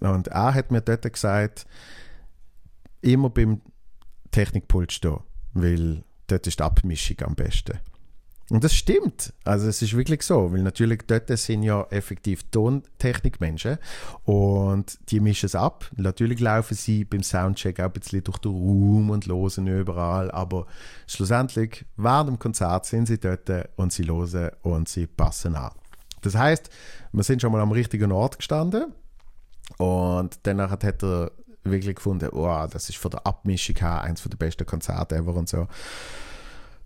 Und 0.00 0.28
er 0.28 0.54
hat 0.54 0.70
mir 0.70 0.80
dort 0.80 1.12
gesagt, 1.12 1.66
immer 3.04 3.30
beim 3.30 3.60
Technikpult 4.30 4.92
stehen, 4.92 5.20
weil 5.52 6.02
dort 6.26 6.46
ist 6.46 6.58
die 6.58 6.62
Abmischung 6.62 7.20
am 7.22 7.34
besten. 7.34 7.78
Und 8.50 8.62
das 8.62 8.74
stimmt. 8.74 9.32
Also 9.44 9.68
es 9.68 9.80
ist 9.80 9.96
wirklich 9.96 10.22
so, 10.22 10.52
weil 10.52 10.62
natürlich 10.62 11.02
dort 11.06 11.28
sind 11.38 11.62
ja 11.62 11.82
effektiv 11.90 12.42
Tontechnikmenschen 12.50 13.78
und 14.24 14.98
die 15.10 15.20
mischen 15.20 15.46
es 15.46 15.54
ab. 15.54 15.90
Natürlich 15.96 16.40
laufen 16.40 16.74
sie 16.74 17.04
beim 17.04 17.22
Soundcheck 17.22 17.80
auch 17.80 17.84
ein 17.84 17.92
bisschen 17.92 18.22
durch 18.22 18.38
den 18.38 18.52
Raum 18.52 19.08
und 19.10 19.26
losen 19.26 19.66
überall, 19.66 20.30
aber 20.30 20.66
schlussendlich 21.06 21.86
während 21.96 22.28
dem 22.28 22.38
Konzert 22.38 22.84
sind 22.84 23.06
sie 23.06 23.18
dort 23.18 23.50
und 23.76 23.94
sie 23.94 24.02
losen 24.02 24.50
und 24.62 24.90
sie 24.90 25.06
passen 25.06 25.56
an. 25.56 25.72
Das 26.20 26.34
heißt, 26.34 26.68
wir 27.12 27.22
sind 27.22 27.40
schon 27.40 27.52
mal 27.52 27.62
am 27.62 27.72
richtigen 27.72 28.12
Ort 28.12 28.36
gestanden 28.36 28.92
und 29.78 30.38
danach 30.42 30.70
hat 30.70 31.02
er 31.02 31.32
wirklich 31.64 31.96
gefunden, 31.96 32.28
oh, 32.32 32.66
das 32.70 32.88
ist 32.88 32.98
von 32.98 33.10
der 33.10 33.26
Abmischung 33.26 33.76
her 33.76 34.02
eins 34.02 34.22
der 34.22 34.36
besten 34.36 34.66
Konzerte 34.66 35.16
ever 35.16 35.34
und 35.34 35.48
so. 35.48 35.66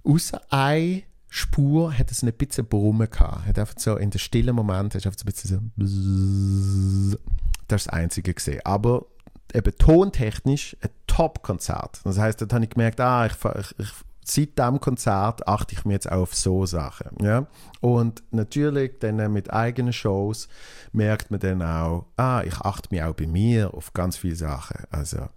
Außer 0.05 0.41
ein 0.51 1.03
Spur 1.29 1.97
hat 1.97 2.11
es 2.11 2.23
ein 2.23 2.33
bisschen 2.33 2.67
Brummen 2.67 3.11
gehabt. 3.11 3.47
Hat 3.47 3.59
einfach 3.59 3.75
so 3.79 3.97
in 3.97 4.11
den 4.11 4.19
stillen 4.19 4.55
Moment 4.55 4.95
hast 4.95 5.07
einfach 5.07 5.19
so 5.19 5.25
ein 5.25 5.33
bisschen 5.33 5.73
so 5.77 7.19
das 7.69 7.83
ist 7.83 7.87
das 7.87 7.89
Einzige 7.89 8.33
gesehen. 8.33 8.61
Aber 8.65 9.05
eben 9.53 9.77
tontechnisch 9.77 10.77
ein 10.81 10.91
Top-Konzert. 11.07 12.01
Das 12.05 12.19
heißt, 12.19 12.41
dort 12.41 12.53
habe 12.53 12.65
ich 12.65 12.71
gemerkt, 12.71 13.01
ah, 13.01 13.27
ich, 13.27 13.33
ich, 13.35 13.79
ich 13.79 13.93
seit 14.31 14.59
diesem 14.59 14.81
Konzert 14.81 15.47
achte 15.49 15.75
ich 15.75 15.85
mir 15.85 15.95
jetzt 15.95 16.11
auf 16.11 16.35
so 16.35 16.67
Sachen. 16.67 17.17
Ja? 17.23 17.47
Und 17.81 18.23
natürlich 18.31 18.99
dann 19.01 19.33
mit 19.33 19.53
eigenen 19.53 19.93
Shows 19.93 20.49
merkt 20.93 21.31
man 21.31 21.41
dann 21.41 21.63
auch, 21.63 22.07
ah, 22.17 22.43
ich 22.45 22.61
achte 22.61 22.89
mir 22.91 23.09
auch 23.09 23.15
bei 23.15 23.27
mir 23.27 23.73
auf 23.75 23.93
ganz 23.93 24.17
viele 24.17 24.37
Sachen. 24.37 24.85
Also, 24.91 25.29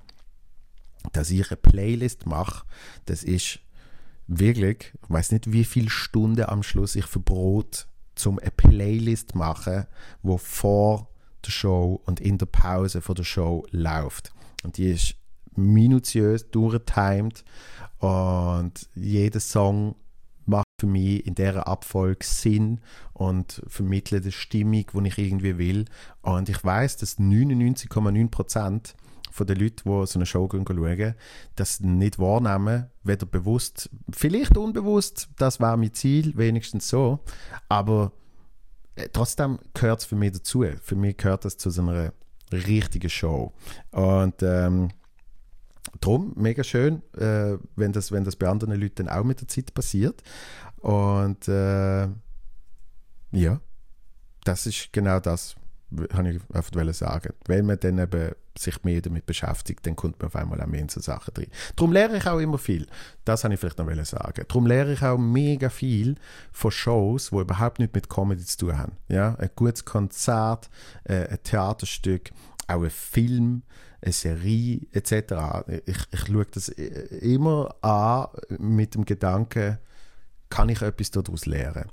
dass 1.13 1.31
ich 1.31 1.49
eine 1.49 1.57
Playlist 1.57 2.25
mache, 2.25 2.65
das 3.05 3.23
ist 3.23 3.59
wirklich, 4.27 4.93
ich 5.01 5.09
weiß 5.09 5.31
nicht, 5.31 5.51
wie 5.51 5.65
viele 5.65 5.89
Stunden 5.89 6.45
am 6.45 6.63
Schluss 6.63 6.95
ich 6.95 7.05
verbrot, 7.05 7.87
zum 8.15 8.39
eine 8.39 8.51
Playlist 8.51 9.35
machen, 9.35 9.85
wo 10.21 10.37
vor 10.37 11.09
der 11.45 11.51
Show 11.51 12.01
und 12.05 12.19
in 12.19 12.37
der 12.37 12.45
Pause 12.45 13.01
vor 13.01 13.15
der 13.15 13.23
Show 13.23 13.65
läuft. 13.71 14.31
Und 14.63 14.77
die 14.77 14.91
ist 14.91 15.15
minutiös 15.55 16.49
durchgetimed 16.51 17.43
und 18.01 18.89
jeder 18.95 19.39
Song 19.39 19.95
macht 20.47 20.65
für 20.79 20.87
mich 20.87 21.25
in 21.25 21.35
dieser 21.35 21.67
Abfolge 21.67 22.25
Sinn 22.25 22.81
und 23.13 23.61
vermittelt 23.67 24.23
eine 24.23 24.31
Stimmung, 24.31 24.85
die 24.91 25.07
ich 25.07 25.17
irgendwie 25.19 25.57
will. 25.59 25.85
Und 26.23 26.49
ich 26.49 26.63
weiß, 26.63 26.97
dass 26.97 27.19
99,9% 27.19 28.95
von 29.29 29.47
den 29.47 29.57
Leuten, 29.57 29.83
die 29.85 30.07
so 30.07 30.17
eine 30.17 30.25
Show 30.25 30.49
schauen, 30.51 31.15
das 31.55 31.79
nicht 31.79 32.17
wahrnehmen, 32.17 32.87
weder 33.03 33.27
bewusst, 33.27 33.91
vielleicht 34.11 34.57
unbewusst, 34.57 35.29
das 35.37 35.59
war 35.59 35.77
mein 35.77 35.93
Ziel, 35.93 36.35
wenigstens 36.35 36.89
so, 36.89 37.19
aber 37.69 38.11
äh, 38.95 39.09
trotzdem 39.13 39.59
gehört 39.75 39.99
es 39.99 40.05
für 40.05 40.15
mich 40.15 40.31
dazu. 40.33 40.65
Für 40.81 40.95
mich 40.95 41.17
gehört 41.17 41.45
das 41.45 41.57
zu 41.57 41.69
so 41.69 41.83
einer 41.83 42.13
richtigen 42.51 43.09
Show. 43.09 43.53
Und 43.91 44.41
ähm, 44.41 44.89
Drum 45.99 46.33
mega 46.35 46.63
schön, 46.63 47.01
äh, 47.17 47.57
wenn, 47.75 47.91
das, 47.91 48.11
wenn 48.11 48.23
das 48.23 48.35
bei 48.35 48.47
anderen 48.47 48.79
Leuten 48.79 49.09
auch 49.09 49.23
mit 49.23 49.41
der 49.41 49.47
Zeit 49.47 49.73
passiert. 49.73 50.21
Und 50.77 51.47
äh, 51.47 52.07
ja, 53.31 53.59
das 54.43 54.65
ist 54.65 54.91
genau 54.91 55.19
das, 55.19 55.55
habe 56.13 56.31
ich 56.31 56.41
einfach 56.53 56.93
sagen. 56.93 57.33
Wenn 57.45 57.65
man 57.65 57.79
dann 57.79 57.99
eben 57.99 58.31
sich 58.57 58.83
mehr 58.83 59.01
damit 59.01 59.25
beschäftigt, 59.25 59.85
dann 59.85 59.95
kommt 59.95 60.19
man 60.19 60.27
auf 60.27 60.35
einmal 60.35 60.61
auch 60.61 60.67
mehr 60.67 60.81
in 60.81 60.89
so 60.89 60.99
Sachen 60.99 61.33
drin. 61.33 61.47
Darum 61.75 61.93
lehre 61.93 62.17
ich 62.17 62.27
auch 62.27 62.39
immer 62.39 62.57
viel. 62.57 62.87
Das 63.23 63.43
habe 63.43 63.53
ich 63.53 63.59
vielleicht 63.59 63.77
noch 63.79 64.05
sagen. 64.05 64.45
Darum 64.47 64.65
lehre 64.65 64.93
ich 64.93 65.01
auch 65.03 65.17
mega 65.17 65.69
viel 65.69 66.15
von 66.51 66.71
Shows, 66.71 67.29
die 67.29 67.37
überhaupt 67.37 67.79
nicht 67.79 67.93
mit 67.93 68.09
Comedy 68.09 68.43
zu 68.43 68.57
tun 68.57 68.77
haben. 68.77 68.97
Ja? 69.07 69.35
Ein 69.35 69.51
gutes 69.55 69.85
Konzert, 69.85 70.69
äh, 71.05 71.27
ein 71.27 71.43
Theaterstück, 71.43 72.31
auch 72.67 72.83
ein 72.83 72.89
Film, 72.89 73.63
eine 74.01 74.13
Serie 74.13 74.81
etc. 74.91 75.33
Ich, 75.85 75.97
ich 76.11 76.19
schaue 76.27 76.45
das 76.45 76.69
immer 76.69 77.75
an 77.81 78.27
mit 78.59 78.95
dem 78.95 79.05
Gedanken, 79.05 79.77
kann 80.49 80.69
ich 80.69 80.81
etwas 80.81 81.11
daraus 81.11 81.45
lernen? 81.45 81.89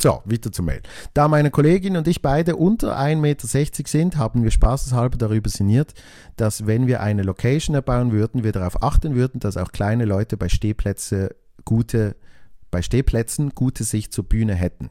So, 0.00 0.22
weiter 0.26 0.52
zum 0.52 0.66
Mail. 0.66 0.80
Da 1.12 1.26
meine 1.26 1.50
Kollegin 1.50 1.96
und 1.96 2.06
ich 2.06 2.22
beide 2.22 2.54
unter 2.54 2.96
1,60 2.96 3.16
Meter 3.16 3.48
sind, 3.88 4.16
haben 4.16 4.44
wir 4.44 4.52
spaßeshalber 4.52 5.18
darüber 5.18 5.50
sinniert, 5.50 5.92
dass 6.36 6.68
wenn 6.68 6.86
wir 6.86 7.00
eine 7.00 7.24
Location 7.24 7.74
erbauen 7.74 8.12
würden, 8.12 8.44
wir 8.44 8.52
darauf 8.52 8.80
achten 8.80 9.16
würden, 9.16 9.40
dass 9.40 9.56
auch 9.56 9.72
kleine 9.72 10.04
Leute 10.04 10.36
bei 10.36 10.48
Stehplätze 10.48 11.34
gute, 11.64 12.14
bei 12.70 12.80
Stehplätzen 12.80 13.56
gute 13.56 13.82
Sicht 13.82 14.12
zur 14.12 14.22
Bühne 14.22 14.54
hätten. 14.54 14.88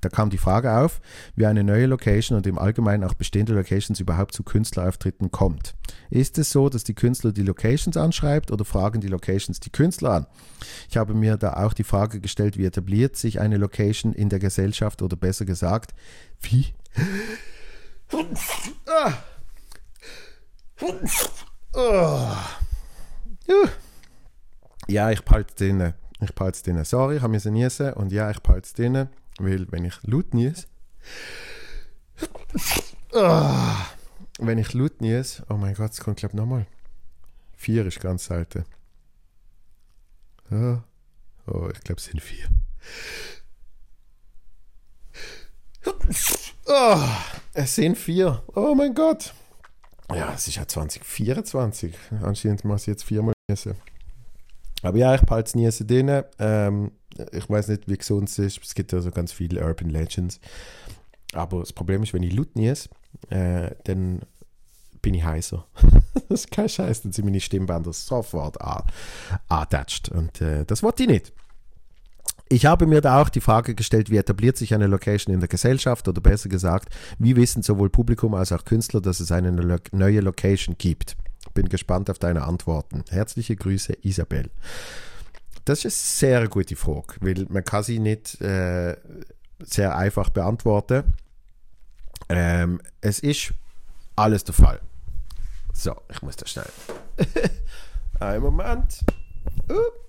Da 0.00 0.08
kam 0.08 0.30
die 0.30 0.38
Frage 0.38 0.76
auf, 0.76 1.00
wie 1.34 1.46
eine 1.46 1.64
neue 1.64 1.86
Location 1.86 2.36
und 2.36 2.46
im 2.46 2.58
Allgemeinen 2.58 3.04
auch 3.04 3.14
bestehende 3.14 3.54
Locations 3.54 4.00
überhaupt 4.00 4.34
zu 4.34 4.42
Künstlerauftritten 4.42 5.30
kommt. 5.30 5.74
Ist 6.10 6.38
es 6.38 6.50
so, 6.50 6.68
dass 6.68 6.84
die 6.84 6.94
Künstler 6.94 7.32
die 7.32 7.42
Locations 7.42 7.96
anschreibt 7.96 8.50
oder 8.50 8.64
fragen 8.64 9.00
die 9.00 9.08
Locations 9.08 9.60
die 9.60 9.70
Künstler 9.70 10.10
an? 10.10 10.26
Ich 10.88 10.96
habe 10.96 11.14
mir 11.14 11.36
da 11.36 11.54
auch 11.54 11.72
die 11.72 11.84
Frage 11.84 12.20
gestellt, 12.20 12.56
wie 12.58 12.64
etabliert 12.64 13.16
sich 13.16 13.40
eine 13.40 13.56
Location 13.56 14.12
in 14.12 14.28
der 14.28 14.38
Gesellschaft 14.38 15.02
oder 15.02 15.16
besser 15.16 15.44
gesagt, 15.44 15.94
wie... 16.40 16.66
Ja, 24.88 25.10
ich 25.10 25.22
behalte 25.22 25.64
es. 25.64 25.94
Ich 26.20 26.34
behalte 26.34 26.70
es. 26.72 26.90
Sorry, 26.90 27.16
ich 27.16 27.22
habe 27.22 27.32
mir 27.32 27.50
niesen 27.50 27.92
und 27.92 28.12
ja, 28.12 28.30
ich 28.30 28.40
behalte 28.40 28.82
es. 28.82 29.08
Weil, 29.40 29.70
wenn 29.72 29.84
ich 29.84 29.94
laut 30.02 30.34
nies. 30.34 30.68
Oh, 33.12 33.54
wenn 34.38 34.58
ich 34.58 34.74
laut 34.74 35.00
nies. 35.00 35.42
Oh 35.48 35.54
mein 35.54 35.74
Gott, 35.74 35.92
es 35.92 36.00
kommt, 36.00 36.18
glaube 36.18 36.34
ich, 36.34 36.38
nochmal. 36.38 36.66
Vier 37.56 37.86
ist 37.86 38.00
ganz 38.00 38.26
selten. 38.26 38.64
Oh, 40.50 41.68
ich 41.72 41.80
glaube, 41.80 41.98
es 41.98 42.04
sind 42.04 42.20
vier. 42.20 42.46
Oh, 46.66 47.04
es 47.54 47.74
sind 47.74 47.96
vier. 47.96 48.42
Oh 48.54 48.74
mein 48.74 48.94
Gott. 48.94 49.32
Ja, 50.12 50.34
es 50.34 50.46
ist 50.48 50.56
ja 50.56 50.68
2024. 50.68 51.96
Anscheinend 52.22 52.64
muss 52.64 52.82
ich 52.82 52.88
jetzt 52.88 53.04
viermal 53.04 53.34
niesen. 53.48 53.74
Aber 54.82 54.98
ja, 54.98 55.14
ich 55.14 55.22
behalte 55.22 55.48
es 55.48 55.54
niesen 55.54 55.86
drin. 55.86 56.24
Ähm, 56.38 56.92
ich 57.32 57.48
weiß 57.48 57.68
nicht, 57.68 57.88
wie 57.88 57.96
gesund 57.96 58.28
es 58.28 58.38
ist. 58.38 58.60
Es 58.62 58.74
gibt 58.74 58.92
ja 58.92 59.00
so 59.00 59.10
ganz 59.10 59.32
viele 59.32 59.64
Urban 59.64 59.90
Legends. 59.90 60.40
Aber 61.32 61.60
das 61.60 61.72
Problem 61.72 62.02
ist, 62.02 62.12
wenn 62.12 62.22
ich 62.22 62.34
laut 62.34 62.56
nies, 62.56 62.88
äh, 63.28 63.70
dann 63.84 64.20
bin 65.02 65.14
ich 65.14 65.24
heißer. 65.24 65.66
das 66.28 66.44
ist 66.44 66.50
kein 66.50 66.68
Scheiß, 66.68 67.02
dann 67.02 67.12
sind 67.12 67.24
meine 67.24 67.40
Stimmbänder 67.40 67.92
sofort 67.92 68.56
attached. 69.48 70.08
Und 70.10 70.40
äh, 70.40 70.64
das 70.64 70.82
wollte 70.82 71.04
ich 71.04 71.08
nicht. 71.08 71.32
Ich 72.52 72.66
habe 72.66 72.86
mir 72.86 73.00
da 73.00 73.22
auch 73.22 73.28
die 73.28 73.40
Frage 73.40 73.76
gestellt, 73.76 74.10
wie 74.10 74.16
etabliert 74.16 74.56
sich 74.56 74.74
eine 74.74 74.88
Location 74.88 75.32
in 75.32 75.38
der 75.38 75.48
Gesellschaft 75.48 76.08
oder 76.08 76.20
besser 76.20 76.48
gesagt, 76.48 76.92
wie 77.18 77.36
wissen 77.36 77.62
sowohl 77.62 77.90
Publikum 77.90 78.34
als 78.34 78.50
auch 78.50 78.64
Künstler, 78.64 79.00
dass 79.00 79.20
es 79.20 79.30
eine 79.30 79.52
neue 79.92 80.20
Location 80.20 80.74
gibt. 80.76 81.16
Bin 81.54 81.68
gespannt 81.68 82.10
auf 82.10 82.18
deine 82.18 82.42
Antworten. 82.42 83.04
Herzliche 83.08 83.54
Grüße, 83.54 83.98
Isabel. 84.02 84.50
Das 85.64 85.84
ist 85.84 86.24
eine 86.24 86.32
sehr 86.32 86.48
gute 86.48 86.76
Frage, 86.76 87.14
weil 87.20 87.46
man 87.48 87.64
kann 87.64 87.82
sie 87.82 87.98
nicht 87.98 88.40
äh, 88.40 88.96
sehr 89.58 89.96
einfach 89.96 90.30
beantworten. 90.30 91.14
Ähm, 92.28 92.80
es 93.00 93.18
ist 93.20 93.52
alles 94.16 94.44
der 94.44 94.54
Fall. 94.54 94.80
So, 95.72 95.96
ich 96.10 96.22
muss 96.22 96.36
das 96.36 96.50
schnell. 96.50 96.70
Einen 98.20 98.42
Moment. 98.42 99.00
Uh. 99.68 100.00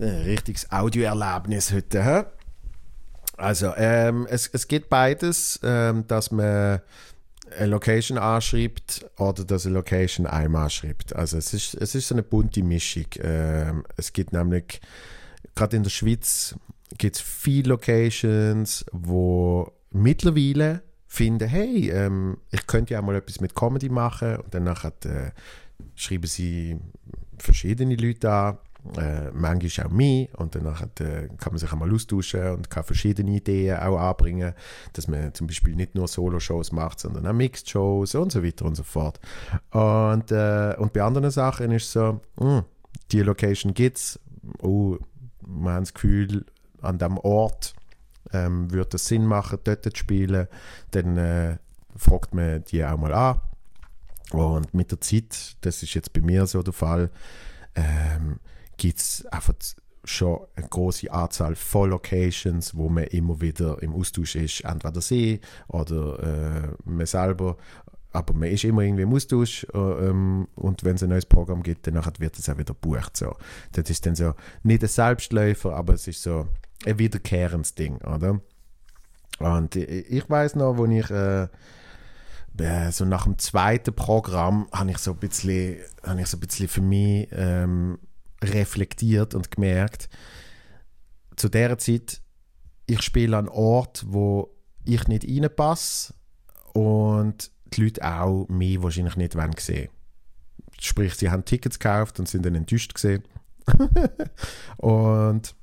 Ein 0.00 0.22
richtiges 0.22 0.70
Audioerlebnis 0.70 1.72
heute. 1.72 2.04
He? 2.04 2.22
Also, 3.36 3.72
ähm, 3.76 4.26
es, 4.28 4.48
es 4.48 4.66
gibt 4.66 4.88
beides, 4.88 5.60
ähm, 5.62 6.06
dass 6.08 6.30
man 6.30 6.80
eine 7.56 7.66
Location 7.68 8.18
anschreibt 8.18 9.06
oder 9.16 9.44
dass 9.44 9.66
eine 9.66 9.76
Location 9.76 10.26
einmal 10.26 10.64
anschreibt. 10.64 11.14
Also 11.14 11.36
es 11.38 11.54
ist, 11.54 11.74
es 11.74 11.94
ist 11.94 12.08
so 12.08 12.14
eine 12.14 12.22
bunte 12.22 12.62
Mischung. 12.62 13.06
Ähm, 13.20 13.84
es 13.96 14.12
gibt 14.12 14.32
nämlich, 14.32 14.80
gerade 15.54 15.76
in 15.76 15.82
der 15.82 15.90
Schweiz, 15.90 16.54
gibt 16.96 17.16
es 17.16 17.22
viele 17.22 17.70
Locations, 17.70 18.84
wo 18.92 19.72
mittlerweile 19.90 20.82
finden, 21.06 21.48
hey, 21.48 21.90
ähm, 21.90 22.38
ich 22.50 22.66
könnte 22.66 22.94
ja 22.94 23.02
mal 23.02 23.16
etwas 23.16 23.40
mit 23.40 23.54
Comedy 23.54 23.88
machen 23.88 24.36
und 24.36 24.54
dann 24.54 24.66
äh, 24.66 25.30
schreiben 25.94 26.26
sie 26.26 26.76
verschiedene 27.38 27.96
Leute 27.96 28.30
an 28.30 28.58
äh, 28.96 29.30
manchmal 29.32 29.86
auch 29.86 29.90
mich 29.90 30.28
und 30.36 30.54
dann 30.54 30.66
äh, 30.66 31.28
kann 31.38 31.52
man 31.52 31.58
sich 31.58 31.72
einmal 31.72 31.92
austauschen 31.92 32.52
und 32.52 32.70
kann 32.70 32.84
verschiedene 32.84 33.30
Ideen 33.32 33.78
auch 33.78 33.98
anbringen, 33.98 34.54
dass 34.92 35.08
man 35.08 35.34
zum 35.34 35.46
Beispiel 35.46 35.74
nicht 35.74 35.94
nur 35.94 36.08
Solo-Shows 36.08 36.72
macht, 36.72 37.00
sondern 37.00 37.26
auch 37.26 37.32
Mixed-Shows 37.32 38.14
und 38.14 38.32
so 38.32 38.42
weiter 38.42 38.64
und 38.64 38.76
so 38.76 38.84
fort. 38.84 39.20
Und, 39.70 40.30
äh, 40.30 40.74
und 40.78 40.92
bei 40.92 41.02
anderen 41.02 41.30
Sachen 41.30 41.72
ist 41.72 41.84
es 41.84 41.92
so, 41.92 42.20
mh, 42.36 42.58
hm, 42.58 42.64
die 43.12 43.22
Location 43.22 43.74
gibt 43.74 43.98
es, 43.98 44.20
oh, 44.60 44.96
man 45.46 45.74
hat 45.74 45.82
das 45.82 45.94
Gefühl, 45.94 46.46
an 46.80 46.98
dem 46.98 47.18
Ort 47.18 47.74
ähm, 48.32 48.70
würde 48.70 48.96
es 48.96 49.06
Sinn 49.06 49.26
machen, 49.26 49.58
dort 49.64 49.84
zu 49.84 49.90
spielen, 49.94 50.46
dann 50.92 51.16
äh, 51.16 51.56
fragt 51.96 52.34
man 52.34 52.64
die 52.64 52.84
auch 52.84 52.96
mal 52.96 53.12
an. 53.12 53.40
Und 54.30 54.74
mit 54.74 54.90
der 54.90 55.00
Zeit, 55.00 55.56
das 55.62 55.82
ist 55.82 55.94
jetzt 55.94 56.12
bei 56.12 56.20
mir 56.20 56.46
so 56.46 56.62
der 56.62 56.74
Fall, 56.74 57.10
ähm, 57.74 58.38
gibt 58.78 58.98
es 58.98 59.26
einfach 59.26 59.54
schon 60.04 60.40
eine 60.56 60.66
große 60.66 61.12
Anzahl 61.12 61.54
von 61.54 61.90
Locations, 61.90 62.74
wo 62.74 62.88
man 62.88 63.04
immer 63.04 63.40
wieder 63.40 63.82
im 63.82 63.94
Austausch 63.94 64.36
ist, 64.36 64.64
entweder 64.64 65.00
sie 65.00 65.40
oder 65.68 66.22
äh, 66.22 66.68
man 66.84 67.06
selber. 67.06 67.56
Aber 68.12 68.32
man 68.32 68.48
ist 68.48 68.64
immer 68.64 68.82
irgendwie 68.82 69.02
im 69.02 69.12
Austausch 69.12 69.66
äh, 69.74 69.78
ähm, 69.78 70.48
und 70.54 70.82
wenn 70.82 70.96
es 70.96 71.02
ein 71.02 71.10
neues 71.10 71.26
Programm 71.26 71.62
gibt, 71.62 71.86
dann 71.86 72.02
wird 72.18 72.38
es 72.38 72.48
auch 72.48 72.56
wieder 72.56 72.72
gebucht. 72.74 73.16
So. 73.16 73.36
Das 73.72 73.90
ist 73.90 74.06
dann 74.06 74.14
so 74.14 74.32
nicht 74.62 74.82
ein 74.82 74.88
Selbstläufer, 74.88 75.74
aber 75.74 75.94
es 75.94 76.08
ist 76.08 76.22
so 76.22 76.48
ein 76.86 76.98
wiederkehrendes 76.98 77.74
Ding, 77.74 77.98
oder? 77.98 78.40
Und 79.40 79.76
ich 79.76 80.28
weiß 80.28 80.56
noch, 80.56 80.78
wo 80.78 80.86
ich 80.86 81.10
äh, 81.10 81.48
so 82.90 83.04
nach 83.04 83.24
dem 83.24 83.38
zweiten 83.38 83.94
Programm 83.94 84.68
habe 84.72 84.90
ich 84.90 84.98
so 84.98 85.12
ein 85.12 85.18
ich 86.18 86.26
so 86.26 86.36
ein 86.36 86.40
bisschen 86.40 86.68
für 86.68 86.80
mich 86.80 87.28
ähm, 87.30 87.98
reflektiert 88.42 89.34
und 89.34 89.50
gemerkt, 89.50 90.08
zu 91.36 91.48
der 91.48 91.78
Zeit, 91.78 92.20
ich 92.86 93.02
spiele 93.02 93.36
an 93.36 93.48
Ort, 93.48 94.04
wo 94.08 94.54
ich 94.84 95.06
nicht 95.08 95.24
reinpasse 95.28 96.14
und 96.72 97.50
die 97.66 97.82
Leute 97.82 98.04
auch 98.04 98.48
mich 98.48 98.82
wahrscheinlich 98.82 99.16
nicht 99.16 99.32
sehen 99.34 99.54
wollen 99.66 99.88
Sprich, 100.80 101.14
sie 101.14 101.30
haben 101.30 101.44
Tickets 101.44 101.78
gekauft 101.78 102.18
und 102.18 102.28
sind 102.28 102.46
dann 102.46 102.54
enttäuscht 102.54 102.94
gesehen. 102.94 103.24
und, 104.76 105.54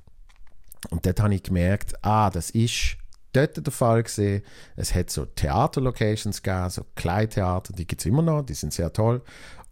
und 0.90 1.06
dort 1.06 1.20
habe 1.20 1.34
ich 1.34 1.42
gemerkt, 1.42 1.94
ah, 2.04 2.30
das 2.30 2.50
ist 2.50 2.98
dort 3.32 3.64
der 3.64 3.72
Fall 3.72 4.02
gesehen. 4.02 4.42
Es 4.76 4.94
hat 4.94 5.10
so 5.10 5.24
Theaterlocations 5.24 6.42
gegeben, 6.42 6.70
so 6.70 6.84
Kleintheater, 6.94 7.72
die 7.72 7.86
gibt 7.86 8.02
es 8.02 8.06
immer 8.06 8.22
noch, 8.22 8.42
die 8.42 8.54
sind 8.54 8.72
sehr 8.72 8.92
toll. 8.92 9.22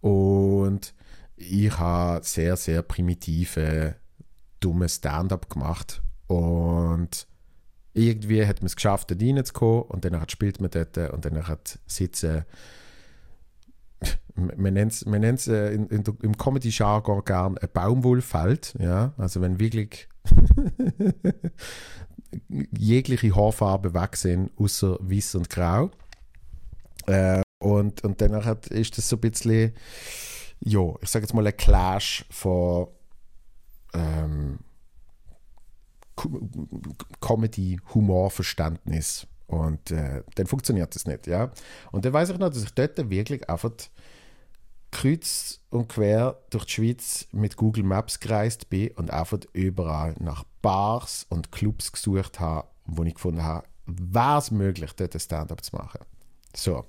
Und 0.01 0.93
ich 1.37 1.77
habe 1.77 2.25
sehr, 2.25 2.55
sehr 2.55 2.81
primitive, 2.81 3.95
dumme 4.59 4.89
Stand-up 4.89 5.49
gemacht 5.49 6.01
und 6.27 7.27
irgendwie 7.93 8.45
hat 8.45 8.61
man 8.61 8.67
es 8.67 8.75
geschafft, 8.75 9.11
dort 9.11 9.21
reinzukommen 9.21 9.83
und 9.83 10.05
dann 10.05 10.27
spielt 10.29 10.59
man 10.59 10.69
dort 10.69 10.97
und 10.97 11.25
dann 11.25 11.47
hat 11.47 11.79
sitzen 11.87 12.45
man 14.35 14.73
nennt 14.73 14.91
es 14.93 15.47
äh, 15.47 15.73
im 15.73 16.37
Comedy-Jargon 16.37 17.23
gern 17.23 17.57
ein 17.57 17.69
Baumwollfeld. 17.71 18.75
Ja? 18.79 19.13
Also 19.17 19.41
wenn 19.41 19.59
wirklich 19.59 20.09
jegliche 22.77 23.35
Haarfarben 23.35 23.93
weg 23.93 24.17
sind, 24.17 24.51
außer 24.57 24.97
weiß 24.99 25.35
und 25.35 25.49
grau. 25.49 25.91
Äh, 27.07 27.41
und, 27.59 28.03
und 28.03 28.21
dann 28.21 28.33
ist 28.69 28.97
das 28.97 29.09
so 29.09 29.15
ein 29.15 29.21
bisschen 29.21 29.73
ja, 30.59 30.93
ich 31.01 31.09
sage 31.09 31.23
jetzt 31.23 31.33
mal 31.33 31.45
ein 31.45 31.57
Clash 31.57 32.25
von 32.29 32.87
ähm, 33.93 34.59
Comedy, 37.21 37.79
Humor, 37.93 38.31
Verständnis. 38.31 39.27
Und 39.47 39.91
äh, 39.91 40.23
dann 40.35 40.47
funktioniert 40.47 40.95
das 40.95 41.05
nicht, 41.05 41.27
ja. 41.27 41.51
Und 41.91 42.05
dann 42.05 42.13
weiß 42.13 42.29
ich 42.29 42.37
noch, 42.37 42.49
dass 42.49 42.63
ich 42.63 42.73
dort 42.73 43.09
wirklich 43.09 43.47
einfach 43.49 43.71
kreuz 44.91 45.59
und 45.69 45.89
quer 45.89 46.39
durch 46.49 46.65
die 46.65 46.71
Schweiz 46.71 47.27
mit 47.31 47.57
Google 47.57 47.83
Maps 47.83 48.19
gereist 48.19 48.69
bin 48.69 48.91
und 48.91 49.11
einfach 49.11 49.39
überall 49.53 50.15
nach 50.19 50.45
Bars 50.61 51.25
und 51.29 51.51
Clubs 51.51 51.91
gesucht 51.91 52.39
habe, 52.39 52.67
wo 52.85 53.03
ich 53.03 53.15
gefunden 53.15 53.43
habe, 53.43 53.67
wäre 53.85 54.39
es 54.39 54.51
möglich, 54.51 54.93
dort 54.93 55.13
ein 55.13 55.19
Stand-up 55.19 55.63
zu 55.63 55.75
machen. 55.75 55.99
So. 56.55 56.85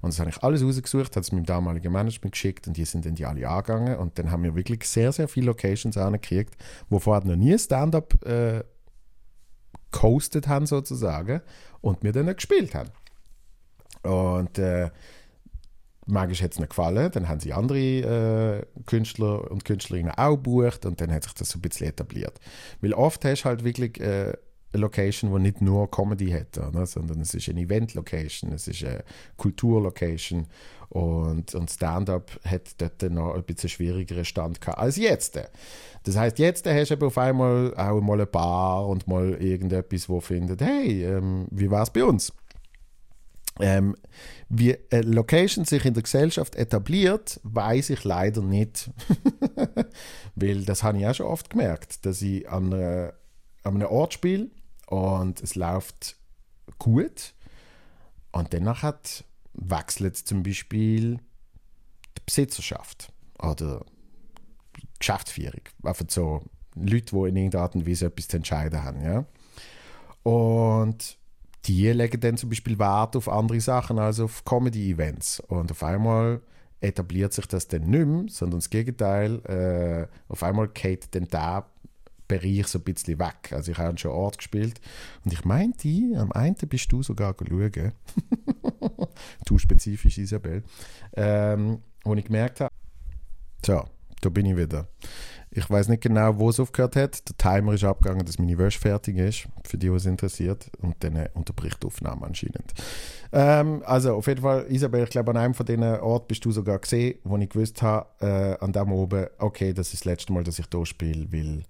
Und 0.00 0.12
das 0.12 0.20
habe 0.20 0.30
ich 0.30 0.42
alles 0.42 0.62
rausgesucht, 0.62 1.16
habe 1.16 1.20
es 1.20 1.32
meinem 1.32 1.44
damaligen 1.44 1.92
Management 1.92 2.32
geschickt 2.32 2.66
und 2.66 2.76
die 2.76 2.84
sind 2.84 3.04
dann 3.04 3.14
die 3.14 3.26
alle 3.26 3.48
angegangen. 3.48 3.96
Und 3.96 4.18
dann 4.18 4.30
haben 4.30 4.42
wir 4.42 4.54
wirklich 4.54 4.84
sehr, 4.84 5.12
sehr 5.12 5.28
viele 5.28 5.46
Locations 5.46 5.96
angekriegt, 5.96 6.56
wo 6.88 6.98
vorher 6.98 7.26
noch 7.26 7.36
nie 7.36 7.58
Stand-up 7.58 8.24
äh, 8.24 8.62
coastet 9.90 10.48
haben, 10.48 10.66
sozusagen, 10.66 11.40
und 11.80 12.02
mir 12.02 12.12
dann 12.12 12.34
gespielt 12.34 12.74
haben. 12.74 12.90
Und 14.02 14.58
äh, 14.58 14.90
magisch 16.06 16.42
hat 16.42 16.52
es 16.52 16.58
nicht 16.58 16.70
gefallen. 16.70 17.10
Dann 17.12 17.28
haben 17.28 17.40
sie 17.40 17.52
andere 17.52 17.78
äh, 17.78 18.66
Künstler 18.86 19.50
und 19.50 19.64
Künstlerinnen 19.64 20.12
auch 20.12 20.36
gebucht 20.36 20.86
und 20.86 21.00
dann 21.00 21.12
hat 21.12 21.24
sich 21.24 21.34
das 21.34 21.50
so 21.50 21.58
ein 21.58 21.62
bisschen 21.62 21.88
etabliert. 21.88 22.40
Weil 22.80 22.94
oft 22.94 23.24
hast 23.24 23.42
du 23.42 23.44
halt 23.46 23.64
wirklich 23.64 24.00
äh, 24.00 24.32
Location, 24.72 25.32
die 25.32 25.40
nicht 25.40 25.60
nur 25.60 25.90
Comedy 25.90 26.30
hat, 26.30 26.58
oder? 26.58 26.86
sondern 26.86 27.20
es 27.20 27.34
ist 27.34 27.48
eine 27.48 27.60
Event-Location, 27.60 28.52
es 28.52 28.68
ist 28.68 28.84
eine 28.84 29.02
Kultur-Location 29.36 30.46
und, 30.90 31.54
und 31.54 31.70
Stand-up 31.70 32.38
hat 32.44 32.80
dort 32.80 33.02
noch 33.10 33.34
ein 33.34 33.44
bisschen 33.44 33.68
schwierigeren 33.68 34.24
Stand 34.24 34.60
gehabt 34.60 34.78
als 34.78 34.96
jetzt. 34.96 35.38
Das 36.04 36.16
heißt, 36.16 36.38
jetzt 36.38 36.66
hast 36.66 36.90
du 36.90 37.06
auf 37.06 37.18
einmal 37.18 37.74
auch 37.76 38.00
mal 38.00 38.14
eine 38.14 38.26
Bar 38.26 38.86
und 38.86 39.06
mal 39.06 39.34
irgendetwas, 39.34 40.08
wo 40.08 40.20
findet, 40.20 40.62
hey, 40.62 41.04
ähm, 41.04 41.46
wie 41.50 41.70
war 41.70 41.82
es 41.82 41.90
bei 41.90 42.04
uns? 42.04 42.32
Ähm, 43.60 43.96
wie 44.48 44.76
eine 44.90 45.02
Location 45.02 45.64
sich 45.64 45.84
in 45.84 45.92
der 45.92 46.04
Gesellschaft 46.04 46.54
etabliert, 46.54 47.40
weiß 47.42 47.90
ich 47.90 48.04
leider 48.04 48.40
nicht. 48.40 48.90
Weil 50.36 50.64
das 50.64 50.82
habe 50.84 50.98
ich 50.98 51.06
auch 51.06 51.14
schon 51.14 51.26
oft 51.26 51.50
gemerkt, 51.50 52.06
dass 52.06 52.22
ich 52.22 52.48
an, 52.48 52.72
einer, 52.72 53.14
an 53.64 53.74
einem 53.74 53.88
Ort 53.88 54.14
spiele 54.14 54.48
und 54.88 55.42
es 55.42 55.54
läuft 55.54 56.16
gut. 56.78 57.34
Und 58.32 58.54
danach 58.54 58.82
hat 58.82 59.24
wechselt 59.52 60.16
zum 60.16 60.42
Beispiel 60.42 61.18
die 62.16 62.22
Besitzerschaft 62.24 63.12
oder 63.38 63.84
Geschäftsführung. 64.98 65.60
Einfach 65.82 66.06
so 66.08 66.42
Leute, 66.74 67.14
die 67.14 67.28
in 67.28 67.36
irgendeiner 67.36 67.64
Art 67.64 67.74
und 67.74 67.86
Weise 67.86 68.06
etwas 68.06 68.28
zu 68.28 68.36
entscheiden 68.38 68.82
haben. 68.82 69.02
Ja? 69.02 69.26
Und 70.22 71.18
die 71.64 71.88
legen 71.88 72.20
dann 72.20 72.36
zum 72.36 72.48
Beispiel 72.48 72.78
Wert 72.78 73.14
auf 73.16 73.28
andere 73.28 73.60
Sachen 73.60 73.98
als 73.98 74.20
auf 74.20 74.44
Comedy-Events. 74.44 75.40
Und 75.40 75.70
auf 75.70 75.82
einmal 75.82 76.40
etabliert 76.80 77.32
sich 77.34 77.46
das 77.46 77.68
dann 77.68 77.90
nicht 77.90 78.06
mehr, 78.06 78.24
sondern 78.28 78.60
das 78.60 78.70
Gegenteil. 78.70 79.44
Äh, 79.44 80.32
auf 80.32 80.42
einmal 80.42 80.68
geht 80.68 81.14
dann 81.14 81.28
der 81.28 81.66
Bereich 82.28 82.66
so 82.66 82.78
ein 82.78 82.84
bisschen 82.84 83.18
weg. 83.18 83.52
Also 83.52 83.72
ich 83.72 83.78
habe 83.78 83.96
schon 83.98 84.10
Ort 84.10 84.38
gespielt 84.38 84.80
und 85.24 85.32
ich 85.32 85.44
meinte, 85.44 85.88
am 86.16 86.30
einen 86.32 86.54
bist 86.54 86.92
du 86.92 87.02
sogar 87.02 87.34
schauen. 87.36 87.92
du 89.46 89.58
spezifisch, 89.58 90.18
Isabel. 90.18 90.62
Ähm, 91.16 91.78
wo 92.04 92.14
ich 92.14 92.24
gemerkt 92.24 92.60
habe, 92.60 92.72
so, 93.64 93.84
da 94.20 94.28
bin 94.28 94.46
ich 94.46 94.56
wieder. 94.56 94.86
Ich 95.50 95.68
weiß 95.68 95.88
nicht 95.88 96.02
genau, 96.02 96.38
wo 96.38 96.50
es 96.50 96.60
aufgehört 96.60 96.94
hat. 96.96 97.28
Der 97.28 97.36
Timer 97.36 97.72
ist 97.72 97.84
abgegangen, 97.84 98.24
dass 98.24 98.38
meine 98.38 98.58
Wäsche 98.58 98.78
fertig 98.78 99.16
ist, 99.16 99.48
für 99.64 99.78
die, 99.78 99.90
was 99.90 100.04
interessiert. 100.04 100.70
Und 100.80 100.96
dann 101.00 101.16
äh, 101.16 101.30
unterbricht 101.34 101.82
die 101.82 101.86
Aufnahme 101.86 102.26
anscheinend. 102.26 102.74
Ähm, 103.32 103.82
also 103.86 104.14
auf 104.14 104.26
jeden 104.26 104.42
Fall, 104.42 104.66
Isabel, 104.68 105.04
ich 105.04 105.10
glaube, 105.10 105.30
an 105.30 105.38
einem 105.38 105.54
von 105.54 105.64
diesen 105.64 105.82
Orten 105.82 106.26
bist 106.28 106.44
du 106.44 106.52
sogar 106.52 106.78
gesehen, 106.78 107.18
wo 107.24 107.36
ich 107.38 107.48
gewusst 107.48 107.80
habe, 107.82 108.08
äh, 108.20 108.62
an 108.62 108.72
dem 108.72 108.92
oben, 108.92 109.26
okay, 109.38 109.72
das 109.72 109.88
ist 109.94 110.02
das 110.02 110.04
letzte 110.04 110.32
Mal, 110.32 110.44
dass 110.44 110.58
ich 110.58 110.66
hier 110.70 110.86
spiele, 110.86 111.32
weil 111.32 111.62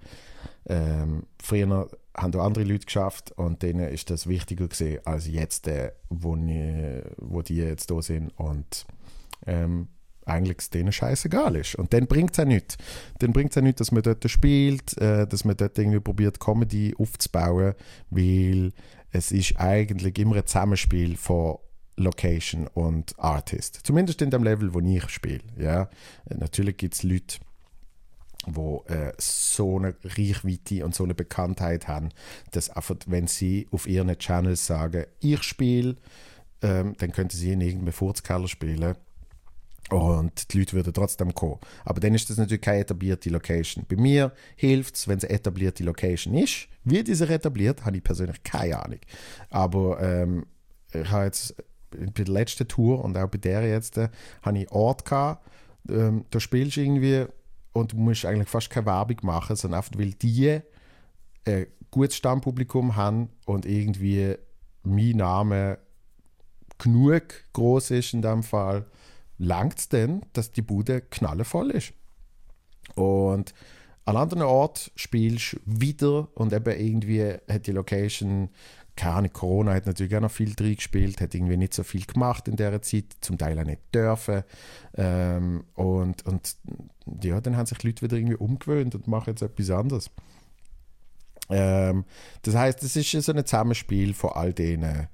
ähm, 0.69 1.25
früher 1.43 1.89
haben 2.17 2.33
da 2.33 2.41
andere 2.41 2.65
Leute 2.65 2.87
geschafft 2.87 3.33
und 3.33 3.63
denen 3.63 3.89
ist 3.89 4.11
das 4.11 4.27
wichtiger 4.27 4.69
gesehen 4.69 5.01
als 5.05 5.27
jetzt, 5.27 5.67
äh, 5.69 5.93
wo, 6.11 6.37
ich, 6.37 7.03
wo 7.17 7.43
die 7.43 7.57
jetzt 7.57 7.91
da 7.91 8.03
sind 8.03 8.31
und 8.39 8.87
ähm, 9.47 9.89
eigentlich 10.27 10.59
es 10.59 10.71
denen 10.71 10.93
scheißegal 10.93 11.57
ist. 11.57 11.75
Und 11.75 11.93
dann 11.93 12.07
bringt 12.07 12.33
es 12.33 12.37
ja 12.37 12.45
nichts. 12.45 12.77
Dann 13.19 13.33
bringt 13.33 13.51
es 13.51 13.57
ja 13.57 13.63
nichts, 13.63 13.79
dass 13.79 13.93
man 13.93 14.03
dort 14.03 14.29
spielt, 14.31 14.97
äh, 14.99 15.27
dass 15.27 15.45
man 15.45 15.57
dort 15.57 15.79
irgendwie 15.79 16.01
probiert, 16.01 16.39
Comedy 16.39 16.95
aufzubauen, 16.99 17.75
weil 18.11 18.73
es 19.11 19.33
ist 19.33 19.59
eigentlich 19.59 20.19
immer 20.19 20.37
ein 20.37 20.47
Zusammenspiel 20.47 21.17
von 21.17 21.57
Location 21.97 22.67
und 22.69 23.19
Artist. 23.19 23.81
Zumindest 23.85 24.23
in 24.23 24.31
dem 24.31 24.45
Level, 24.45 24.73
wo 24.75 24.81
ich 24.81 25.09
spiele. 25.09 25.43
Ja? 25.57 25.89
Natürlich 26.29 26.77
gibt 26.77 26.95
es 26.95 27.03
Leute, 27.03 27.39
wo 28.47 28.85
äh, 28.89 29.13
so 29.19 29.79
eine 29.79 29.95
Reichweite 30.05 30.85
und 30.85 30.95
so 30.95 31.05
eine 31.05 31.15
Bekanntheit 31.15 31.89
haben, 31.89 32.11
dass 32.53 32.71
einfach, 32.71 32.97
wenn 33.07 33.27
sie 33.27 33.69
auf 33.73 33.87
ihren 33.87 34.17
Channels 34.19 34.67
sagen, 34.67 35.07
ich 35.21 35.43
spiele, 35.43 35.97
ähm, 36.63 36.95
dann 36.99 37.13
könnten 37.13 37.37
sie 37.37 37.53
in 37.53 37.61
irgendeinem 37.61 37.93
Furzkeller 37.93 38.49
spielen 38.49 38.95
und 39.91 40.53
die 40.53 40.59
Leute 40.59 40.75
würden 40.75 40.93
trotzdem 40.93 41.35
kommen. 41.35 41.59
Aber 41.85 42.01
dann 42.01 42.15
ist 42.15 42.29
das 42.29 42.37
natürlich 42.37 42.61
keine 42.61 42.81
etablierte 42.81 43.31
Location. 43.31 43.87
Bei 43.89 43.97
mir 43.97 44.33
hilft 44.57 44.97
es, 44.97 45.09
wenn 45.09 45.19
es 45.19 45.25
eine 45.25 45.35
etablierte 45.35 45.83
Location 45.83 46.35
ist. 46.35 46.69
Wie 46.85 47.03
diese 47.03 47.29
etabliert, 47.29 47.85
habe 47.85 47.97
ich 47.97 48.05
persönlich 48.05 48.43
keine 48.43 48.83
Ahnung. 48.83 49.01
Aber 49.51 50.01
ähm, 50.01 50.47
ich 50.93 51.11
habe 51.11 51.25
jetzt 51.25 51.55
bei 51.91 52.25
der 52.25 52.35
letzten 52.35 52.69
Tour 52.69 53.03
und 53.03 53.17
auch 53.17 53.29
bei 53.29 53.39
der 53.39 53.67
jetzt, 53.67 53.97
äh, 53.97 54.09
habe 54.43 54.59
ich 54.59 54.71
Ort 54.71 55.07
gehabt, 55.07 55.47
ähm, 55.89 56.27
da 56.31 56.41
spielst 56.41 56.77
du 56.77 56.83
irgendwie 56.83 57.27
und 57.79 57.93
du 57.93 57.97
musst 57.97 58.25
eigentlich 58.25 58.49
fast 58.49 58.71
keine 58.71 58.87
Werbung 58.87 59.19
machen, 59.23 59.57
sondern 59.57 59.79
einfach, 59.79 59.99
weil 59.99 60.13
die 60.13 60.51
ein 60.51 60.63
äh, 61.45 61.67
gutes 61.91 62.17
Stammpublikum 62.17 62.97
haben 62.97 63.31
und 63.47 63.67
irgendwie 63.67 64.37
mein 64.83 65.17
Name 65.17 65.79
genug 66.79 67.45
groß 67.53 67.91
ist 67.93 68.15
in 68.15 68.23
dem 68.23 68.43
Fall, 68.43 68.87
langt 69.39 69.79
es 69.79 69.89
denn, 69.89 70.23
dass 70.33 70.53
die 70.53 70.63
Bude 70.63 71.01
knallevoll 71.01 71.71
ist. 71.71 71.93
Und 72.95 73.55
an 74.05 74.17
anderen 74.17 74.43
Ort 74.43 74.91
spielst 74.97 75.55
du 75.55 75.59
wieder 75.65 76.29
und 76.35 76.53
eben 76.53 76.81
irgendwie 76.81 77.35
hat 77.49 77.67
die 77.67 77.73
Location, 77.73 78.49
keine 78.99 79.15
Ahnung, 79.15 79.33
Corona 79.33 79.75
hat 79.75 79.87
natürlich 79.87 80.15
auch 80.17 80.21
noch 80.21 80.31
viel 80.31 80.55
drin 80.57 80.75
gespielt, 80.75 81.21
hat 81.21 81.33
irgendwie 81.33 81.57
nicht 81.57 81.73
so 81.73 81.85
viel 81.85 82.05
gemacht 82.05 82.49
in 82.49 82.57
der 82.57 82.83
Zeit, 82.83 83.05
zum 83.21 83.39
Teil 83.39 83.57
auch 83.59 83.65
nicht 83.65 83.95
dürfen. 83.95 84.43
Ähm, 84.97 85.65
und, 85.75 86.27
und 86.27 86.57
ja, 87.23 87.41
dann 87.41 87.57
haben 87.57 87.67
sich 87.67 87.81
Leute 87.85 88.03
wieder 88.03 88.17
irgendwie 88.17 88.35
umgewöhnt 88.35 88.97
und 88.97 89.07
machen 89.07 89.31
jetzt 89.31 89.43
etwas 89.43 89.71
anderes. 89.71 90.11
Ähm, 91.49 92.05
das 92.43 92.57
heißt, 92.57 92.83
es 92.83 92.97
ist 92.97 93.13
so 93.25 93.33
ein 93.33 93.47
Zusammenspiel 93.47 94.15
von 94.15 94.31
all 94.33 94.53
denen 94.53 95.07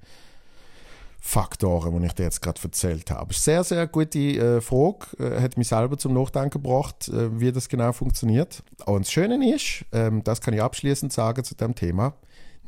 Faktoren, 1.19 1.99
die 1.99 2.07
ich 2.07 2.13
dir 2.13 2.23
jetzt 2.23 2.41
gerade 2.41 2.59
erzählt 2.63 3.11
habe. 3.11 3.35
Sehr, 3.35 3.63
sehr 3.63 3.85
gute 3.85 4.19
äh, 4.19 4.61
Frage. 4.61 5.05
Äh, 5.19 5.41
hat 5.41 5.57
mich 5.59 5.67
selber 5.67 5.99
zum 5.99 6.15
Nachdenken 6.15 6.61
gebracht, 6.61 7.07
äh, 7.09 7.39
wie 7.39 7.51
das 7.51 7.69
genau 7.69 7.91
funktioniert. 7.91 8.63
Und 8.85 9.05
das 9.05 9.11
Schöne 9.11 9.53
ist, 9.53 9.85
ähm, 9.91 10.23
das 10.23 10.41
kann 10.41 10.55
ich 10.55 10.61
abschließend 10.63 11.13
sagen 11.13 11.43
zu 11.43 11.53
dem 11.53 11.75
Thema, 11.75 12.15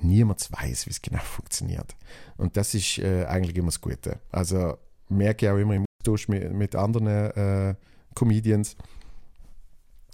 niemand 0.01 0.47
weiß, 0.51 0.85
wie 0.85 0.91
es 0.91 1.01
genau 1.01 1.19
funktioniert. 1.23 1.95
Und 2.37 2.57
das 2.57 2.73
ist 2.73 2.99
äh, 2.99 3.25
eigentlich 3.25 3.55
immer 3.55 3.67
das 3.67 3.81
Gute. 3.81 4.19
Also 4.31 4.77
merke 5.09 5.45
ich 5.45 5.51
auch 5.51 5.57
immer 5.57 5.75
im 5.75 5.85
Austausch 6.01 6.27
mit, 6.27 6.51
mit 6.53 6.75
anderen 6.75 7.07
äh, 7.07 7.75
Comedians, 8.15 8.75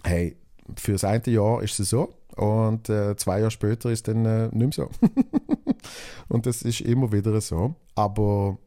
hey, 0.04 0.36
für 0.76 0.94
das 0.94 1.04
eine 1.04 1.28
Jahr 1.28 1.62
ist 1.62 1.80
es 1.80 1.90
so 1.90 2.14
und 2.36 2.90
äh, 2.90 3.16
zwei 3.16 3.40
Jahre 3.40 3.52
später 3.52 3.90
ist 3.90 4.00
es 4.00 4.14
dann 4.14 4.26
äh, 4.26 4.50
nicht 4.52 4.78
mehr 4.78 4.88
so. 4.88 4.90
Und 6.30 6.46
das 6.46 6.62
ist 6.62 6.82
immer 6.82 7.12
wieder 7.12 7.40
so. 7.42 7.76
Aber 7.96 8.58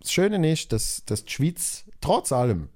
das 0.00 0.12
Schöne 0.12 0.52
ist, 0.52 0.72
dass, 0.72 1.02
dass 1.06 1.24
die 1.24 1.32
Schweiz 1.32 1.84
trotz 2.00 2.32
allem 2.32 2.68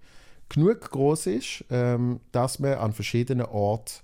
genug 0.48 0.90
groß 0.90 1.26
ist, 1.26 1.64
ähm, 1.70 2.20
dass 2.32 2.58
man 2.58 2.74
an 2.74 2.92
verschiedenen 2.92 3.46
Orten 3.46 4.00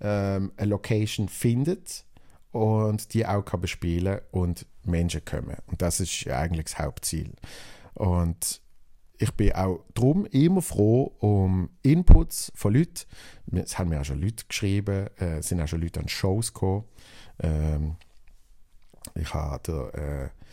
ähm, 0.00 0.52
eine 0.56 0.70
Location 0.70 1.28
findet 1.28 2.05
und 2.56 3.12
die 3.14 3.26
auch 3.26 3.42
kann 3.42 3.60
bespielen 3.60 4.20
und 4.30 4.66
Menschen 4.84 5.24
kommen. 5.24 5.56
Und 5.66 5.82
das 5.82 6.00
ist 6.00 6.26
eigentlich 6.28 6.66
das 6.66 6.78
Hauptziel. 6.78 7.32
Und 7.94 8.60
ich 9.18 9.32
bin 9.32 9.52
auch 9.52 9.84
darum 9.94 10.26
immer 10.26 10.62
froh 10.62 11.12
um 11.18 11.70
Inputs 11.82 12.52
von 12.54 12.74
Leuten. 12.74 13.04
Es 13.52 13.78
haben 13.78 13.90
mir 13.90 14.00
auch 14.00 14.04
schon 14.04 14.20
Leute 14.20 14.44
geschrieben, 14.48 15.08
äh, 15.16 15.42
sind 15.42 15.60
auch 15.60 15.68
schon 15.68 15.80
Leute 15.80 16.00
an 16.00 16.08
Shows 16.08 16.52
gekommen. 16.52 16.84
Ähm, 17.40 17.96
ich 19.14 19.32
habe 19.32 20.32
äh, 20.32 20.46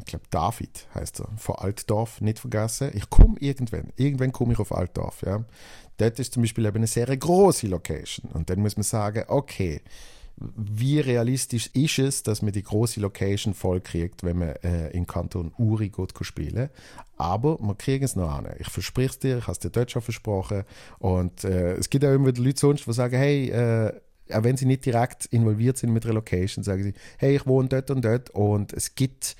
ich 0.00 0.04
glaube 0.06 0.24
David 0.30 0.86
heißt 0.94 1.20
er, 1.20 1.28
von 1.36 1.56
Altdorf 1.56 2.20
nicht 2.20 2.40
vergessen. 2.40 2.90
Ich 2.94 3.08
komme 3.08 3.36
irgendwann, 3.38 3.92
irgendwann 3.96 4.32
komme 4.32 4.52
ich 4.52 4.58
auf 4.58 4.72
Altdorf. 4.72 5.22
Ja. 5.22 5.44
Dort 5.96 6.18
ist 6.18 6.34
zum 6.34 6.42
Beispiel 6.42 6.66
eben 6.66 6.76
eine 6.76 6.86
sehr 6.86 7.16
große 7.16 7.68
Location. 7.68 8.30
Und 8.32 8.50
dann 8.50 8.60
muss 8.60 8.76
man 8.76 8.82
sagen, 8.84 9.24
okay, 9.28 9.80
wie 10.40 11.00
realistisch 11.00 11.68
ist 11.74 11.98
es, 11.98 12.22
dass 12.22 12.42
man 12.42 12.52
die 12.52 12.62
große 12.62 13.00
Location 13.00 13.54
voll 13.54 13.80
kriegt, 13.80 14.22
wenn 14.22 14.38
man 14.38 14.50
äh, 14.62 14.90
in 14.90 15.06
Kanton 15.06 15.52
Uri 15.58 15.88
gut 15.88 16.12
spielen 16.20 16.70
Aber 17.16 17.58
wir 17.58 17.74
kriegen 17.74 18.04
es 18.04 18.14
noch 18.14 18.30
an. 18.30 18.48
Ich 18.58 18.68
verspreche 18.68 19.10
es 19.10 19.18
dir, 19.18 19.38
ich 19.38 19.44
habe 19.44 19.52
es 19.52 19.58
dir 19.58 19.70
dort 19.70 19.90
schon 19.90 20.02
versprochen. 20.02 20.64
Und 20.98 21.44
äh, 21.44 21.74
es 21.74 21.90
gibt 21.90 22.04
auch 22.04 22.12
immer 22.12 22.32
Leute 22.32 22.58
sonst, 22.58 22.86
die 22.86 22.92
sagen, 22.92 23.16
hey, 23.16 23.50
äh, 23.50 23.92
auch 24.32 24.44
wenn 24.44 24.56
sie 24.56 24.66
nicht 24.66 24.84
direkt 24.84 25.26
involviert 25.26 25.78
sind 25.78 25.92
mit 25.92 26.06
Relocation, 26.06 26.62
sagen 26.62 26.82
sie, 26.82 26.94
hey, 27.18 27.36
ich 27.36 27.46
wohne 27.46 27.68
dort 27.68 27.90
und 27.90 28.04
dort 28.04 28.30
und 28.30 28.72
es 28.72 28.94
gibt 28.94 29.36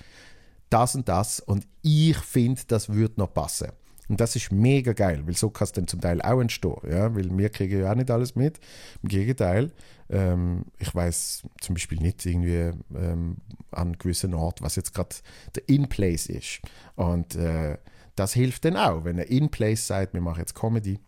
das 0.70 0.94
und 0.94 1.09
das 1.09 1.40
und 1.40 1.66
ich 1.82 2.16
finde, 2.16 2.62
das 2.66 2.88
würde 2.90 3.14
noch 3.18 3.32
passen. 3.32 3.68
Und 4.09 4.20
das 4.20 4.36
ist 4.36 4.52
mega 4.52 4.92
geil, 4.92 5.22
weil 5.26 5.36
so 5.36 5.50
kann 5.50 5.66
es 5.66 5.72
dann 5.72 5.86
zum 5.86 6.00
Teil 6.00 6.22
auch 6.22 6.40
entstehen. 6.40 6.76
Ja? 6.90 7.14
Weil 7.14 7.36
wir 7.36 7.50
kriegen 7.50 7.80
ja 7.80 7.90
auch 7.90 7.94
nicht 7.94 8.11
alles 8.11 8.34
mit. 8.34 8.59
Im 9.02 9.09
Gegenteil, 9.09 9.72
ähm, 10.09 10.64
ich 10.78 10.94
weiß 10.94 11.42
zum 11.61 11.74
Beispiel 11.74 11.98
nicht 11.98 12.24
irgendwie 12.24 12.72
ähm, 12.96 13.36
an 13.70 13.98
gewissen 13.98 14.34
Ort, 14.34 14.62
was 14.62 14.76
jetzt 14.76 14.94
gerade 14.94 15.16
der 15.54 15.68
In-Place 15.68 16.26
ist. 16.26 16.61
Und 16.96 17.34
äh, 17.36 17.76
das 18.16 18.32
hilft 18.32 18.64
dann 18.64 18.76
auch, 18.76 19.04
wenn 19.04 19.18
er 19.18 19.30
In-Place 19.30 19.86
sagt, 19.86 20.14
wir 20.14 20.20
machen 20.20 20.40
jetzt 20.40 20.54
Comedy 20.54 20.98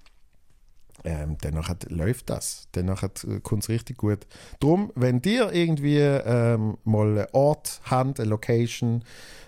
ähm, 1.05 1.37
dann 1.41 1.63
läuft 1.89 2.31
das. 2.31 2.69
Dann 2.73 2.89
äh, 2.89 3.41
kommt 3.43 3.63
es 3.63 3.69
richtig 3.69 3.99
gut. 3.99 4.27
Drum, 4.61 4.93
wenn 4.95 5.23
dir 5.23 5.53
irgendwie 5.53 5.99
ähm, 5.99 6.77
mal 6.85 7.19
einen 7.19 7.27
Ort 7.33 7.81
habt, 7.85 8.21
eine 8.21 8.29
Location, 8.29 9.03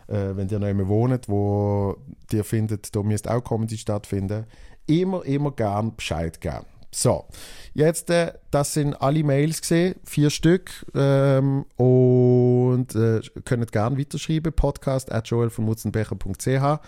äh, 0.09 0.37
wenn 0.37 0.49
ihr 0.49 0.59
noch 0.59 0.69
immer 0.69 0.89
wohnt, 0.89 1.29
wo 1.29 1.97
dir 2.31 2.45
findet, 2.45 2.95
da 2.95 3.03
müsste 3.03 3.33
auch 3.33 3.43
Comedy 3.43 3.77
stattfinden, 3.77 4.47
immer, 4.87 5.25
immer 5.25 5.53
gern 5.53 5.95
Bescheid 5.97 6.41
geben. 6.41 6.67
So, 6.95 7.25
jetzt, 7.73 8.11
äh, 8.11 8.35
das 8.51 8.75
sind 8.75 9.01
alle 9.01 9.25
Mails 9.25 9.63
gesehen, 9.63 9.95
vier 10.05 10.29
Stück, 10.29 10.71
ähm, 10.95 11.65
und 11.77 12.95
äh, 12.95 13.23
könnt 13.47 13.73
gerne 13.73 13.99
weiterschreiben, 13.99 14.53
podcast 14.53 15.11
at 15.11 15.27
joelvonmutzenbecher.ch 15.29 16.81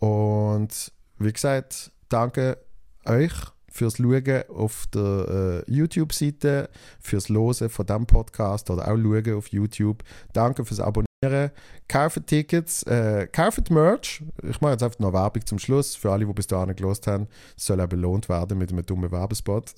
und 0.00 0.92
wie 1.18 1.32
gesagt, 1.32 1.92
danke 2.08 2.58
euch 3.06 3.32
fürs 3.72 3.96
Schauen 3.96 4.44
auf 4.50 4.86
der 4.94 5.64
äh, 5.66 5.72
YouTube-Seite, 5.72 6.68
fürs 7.00 7.28
Losen 7.28 7.70
von 7.70 7.86
diesem 7.86 8.06
Podcast 8.06 8.70
oder 8.70 8.84
auch 8.84 8.96
Schauen 8.96 9.34
auf 9.34 9.48
YouTube. 9.48 10.02
Danke 10.32 10.64
fürs 10.64 10.80
Abonnieren. 10.80 11.50
Kauft 11.88 12.26
Tickets, 12.26 12.82
äh, 12.84 13.28
kauft 13.30 13.70
Merch. 13.70 14.22
Ich 14.42 14.60
mache 14.60 14.72
jetzt 14.72 14.82
einfach 14.82 14.98
noch 14.98 15.12
Werbung 15.12 15.46
zum 15.46 15.58
Schluss 15.58 15.94
für 15.94 16.10
alle, 16.10 16.26
die 16.26 16.32
bis 16.32 16.46
dahin 16.46 16.74
gelost 16.74 17.06
haben. 17.06 17.28
Es 17.56 17.66
soll 17.66 17.80
auch 17.80 17.86
belohnt 17.86 18.28
werden 18.28 18.58
mit 18.58 18.72
einem 18.72 18.84
dummen 18.84 19.10
Werbespot. 19.10 19.72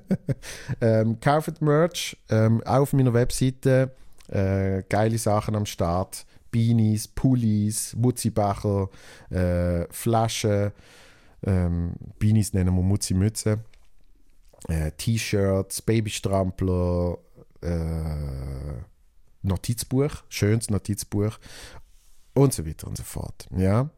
ähm, 0.80 1.18
kauft 1.20 1.62
Merch, 1.62 2.16
ähm, 2.28 2.62
auch 2.64 2.80
auf 2.80 2.92
meiner 2.92 3.14
Webseite. 3.14 3.92
Äh, 4.28 4.82
geile 4.88 5.16
Sachen 5.16 5.56
am 5.56 5.64
Start. 5.64 6.26
Beanies, 6.50 7.08
Pullis, 7.08 7.94
Mutzibacher, 7.96 8.88
äh, 9.30 9.86
Flaschen. 9.90 10.72
Ähm, 11.44 11.94
Beanies 12.18 12.52
nennen 12.52 12.74
wir 12.74 12.82
Mutzi-Mütze. 12.82 13.60
Äh, 14.68 14.90
T-Shirts, 14.92 15.82
Babystrampler, 15.82 17.18
äh, 17.62 18.82
Notizbuch, 19.42 20.10
schönes 20.28 20.68
Notizbuch 20.68 21.38
und 22.34 22.52
so 22.52 22.66
weiter 22.66 22.88
und 22.88 22.96
so 22.96 23.04
fort. 23.04 23.46
Ja? 23.56 23.90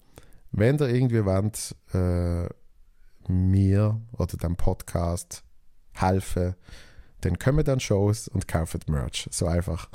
Wenn 0.52 0.78
ihr 0.78 0.88
irgendwie 0.88 1.24
wollt, 1.24 1.76
äh, 1.94 2.48
mir 3.30 4.00
oder 4.12 4.36
dem 4.36 4.56
Podcast 4.56 5.42
helfen, 5.92 6.54
dann 7.20 7.38
kommen 7.38 7.64
dann 7.64 7.80
Shows 7.80 8.28
und 8.28 8.48
kaufen 8.48 8.80
Merch. 8.88 9.28
So 9.30 9.46
einfach. 9.46 9.88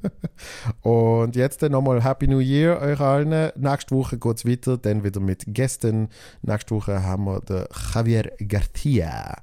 und 0.82 1.36
jetzt 1.36 1.62
dann 1.62 1.72
nochmal 1.72 2.02
Happy 2.02 2.26
New 2.26 2.40
Year 2.40 2.80
euch 2.80 3.00
allen. 3.00 3.52
Nächste 3.56 3.94
Woche 3.94 4.18
geht 4.18 4.36
es 4.38 4.46
weiter, 4.46 4.78
dann 4.78 5.04
wieder 5.04 5.20
mit 5.20 5.44
Gästen. 5.48 6.08
Nächste 6.42 6.74
Woche 6.74 7.02
haben 7.02 7.24
wir 7.24 7.40
den 7.40 7.66
Javier 7.94 8.32
Garcia. 8.46 9.36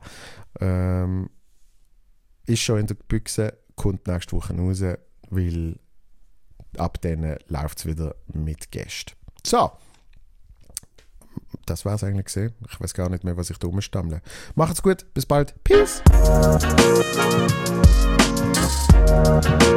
Ähm, 0.60 1.30
ist 2.46 2.62
schon 2.62 2.80
in 2.80 2.88
der 2.88 2.96
Büchse, 2.96 3.54
kommt 3.76 4.08
nächste 4.08 4.36
Woche 4.36 4.56
raus, 4.56 4.84
weil 5.30 5.80
ab 6.78 7.02
dann 7.02 7.38
läuft 7.48 7.80
es 7.80 7.86
wieder 7.86 8.16
mit 8.34 8.72
Gästen. 8.72 9.14
So, 9.46 9.72
das 11.66 11.86
war 11.86 11.96
es 11.96 12.04
eigentlich 12.04 12.26
gesehen. 12.26 12.54
Ich 12.70 12.80
weiß 12.80 12.94
gar 12.94 13.10
nicht 13.10 13.24
mehr, 13.24 13.38
was 13.38 13.50
ich 13.50 13.58
da 13.58 13.68
rumstammle. 13.68 14.22
Macht's 14.56 14.82
gut, 14.82 15.06
bis 15.14 15.26
bald. 15.26 15.56
Peace! 15.64 16.02
Thank 19.12 19.70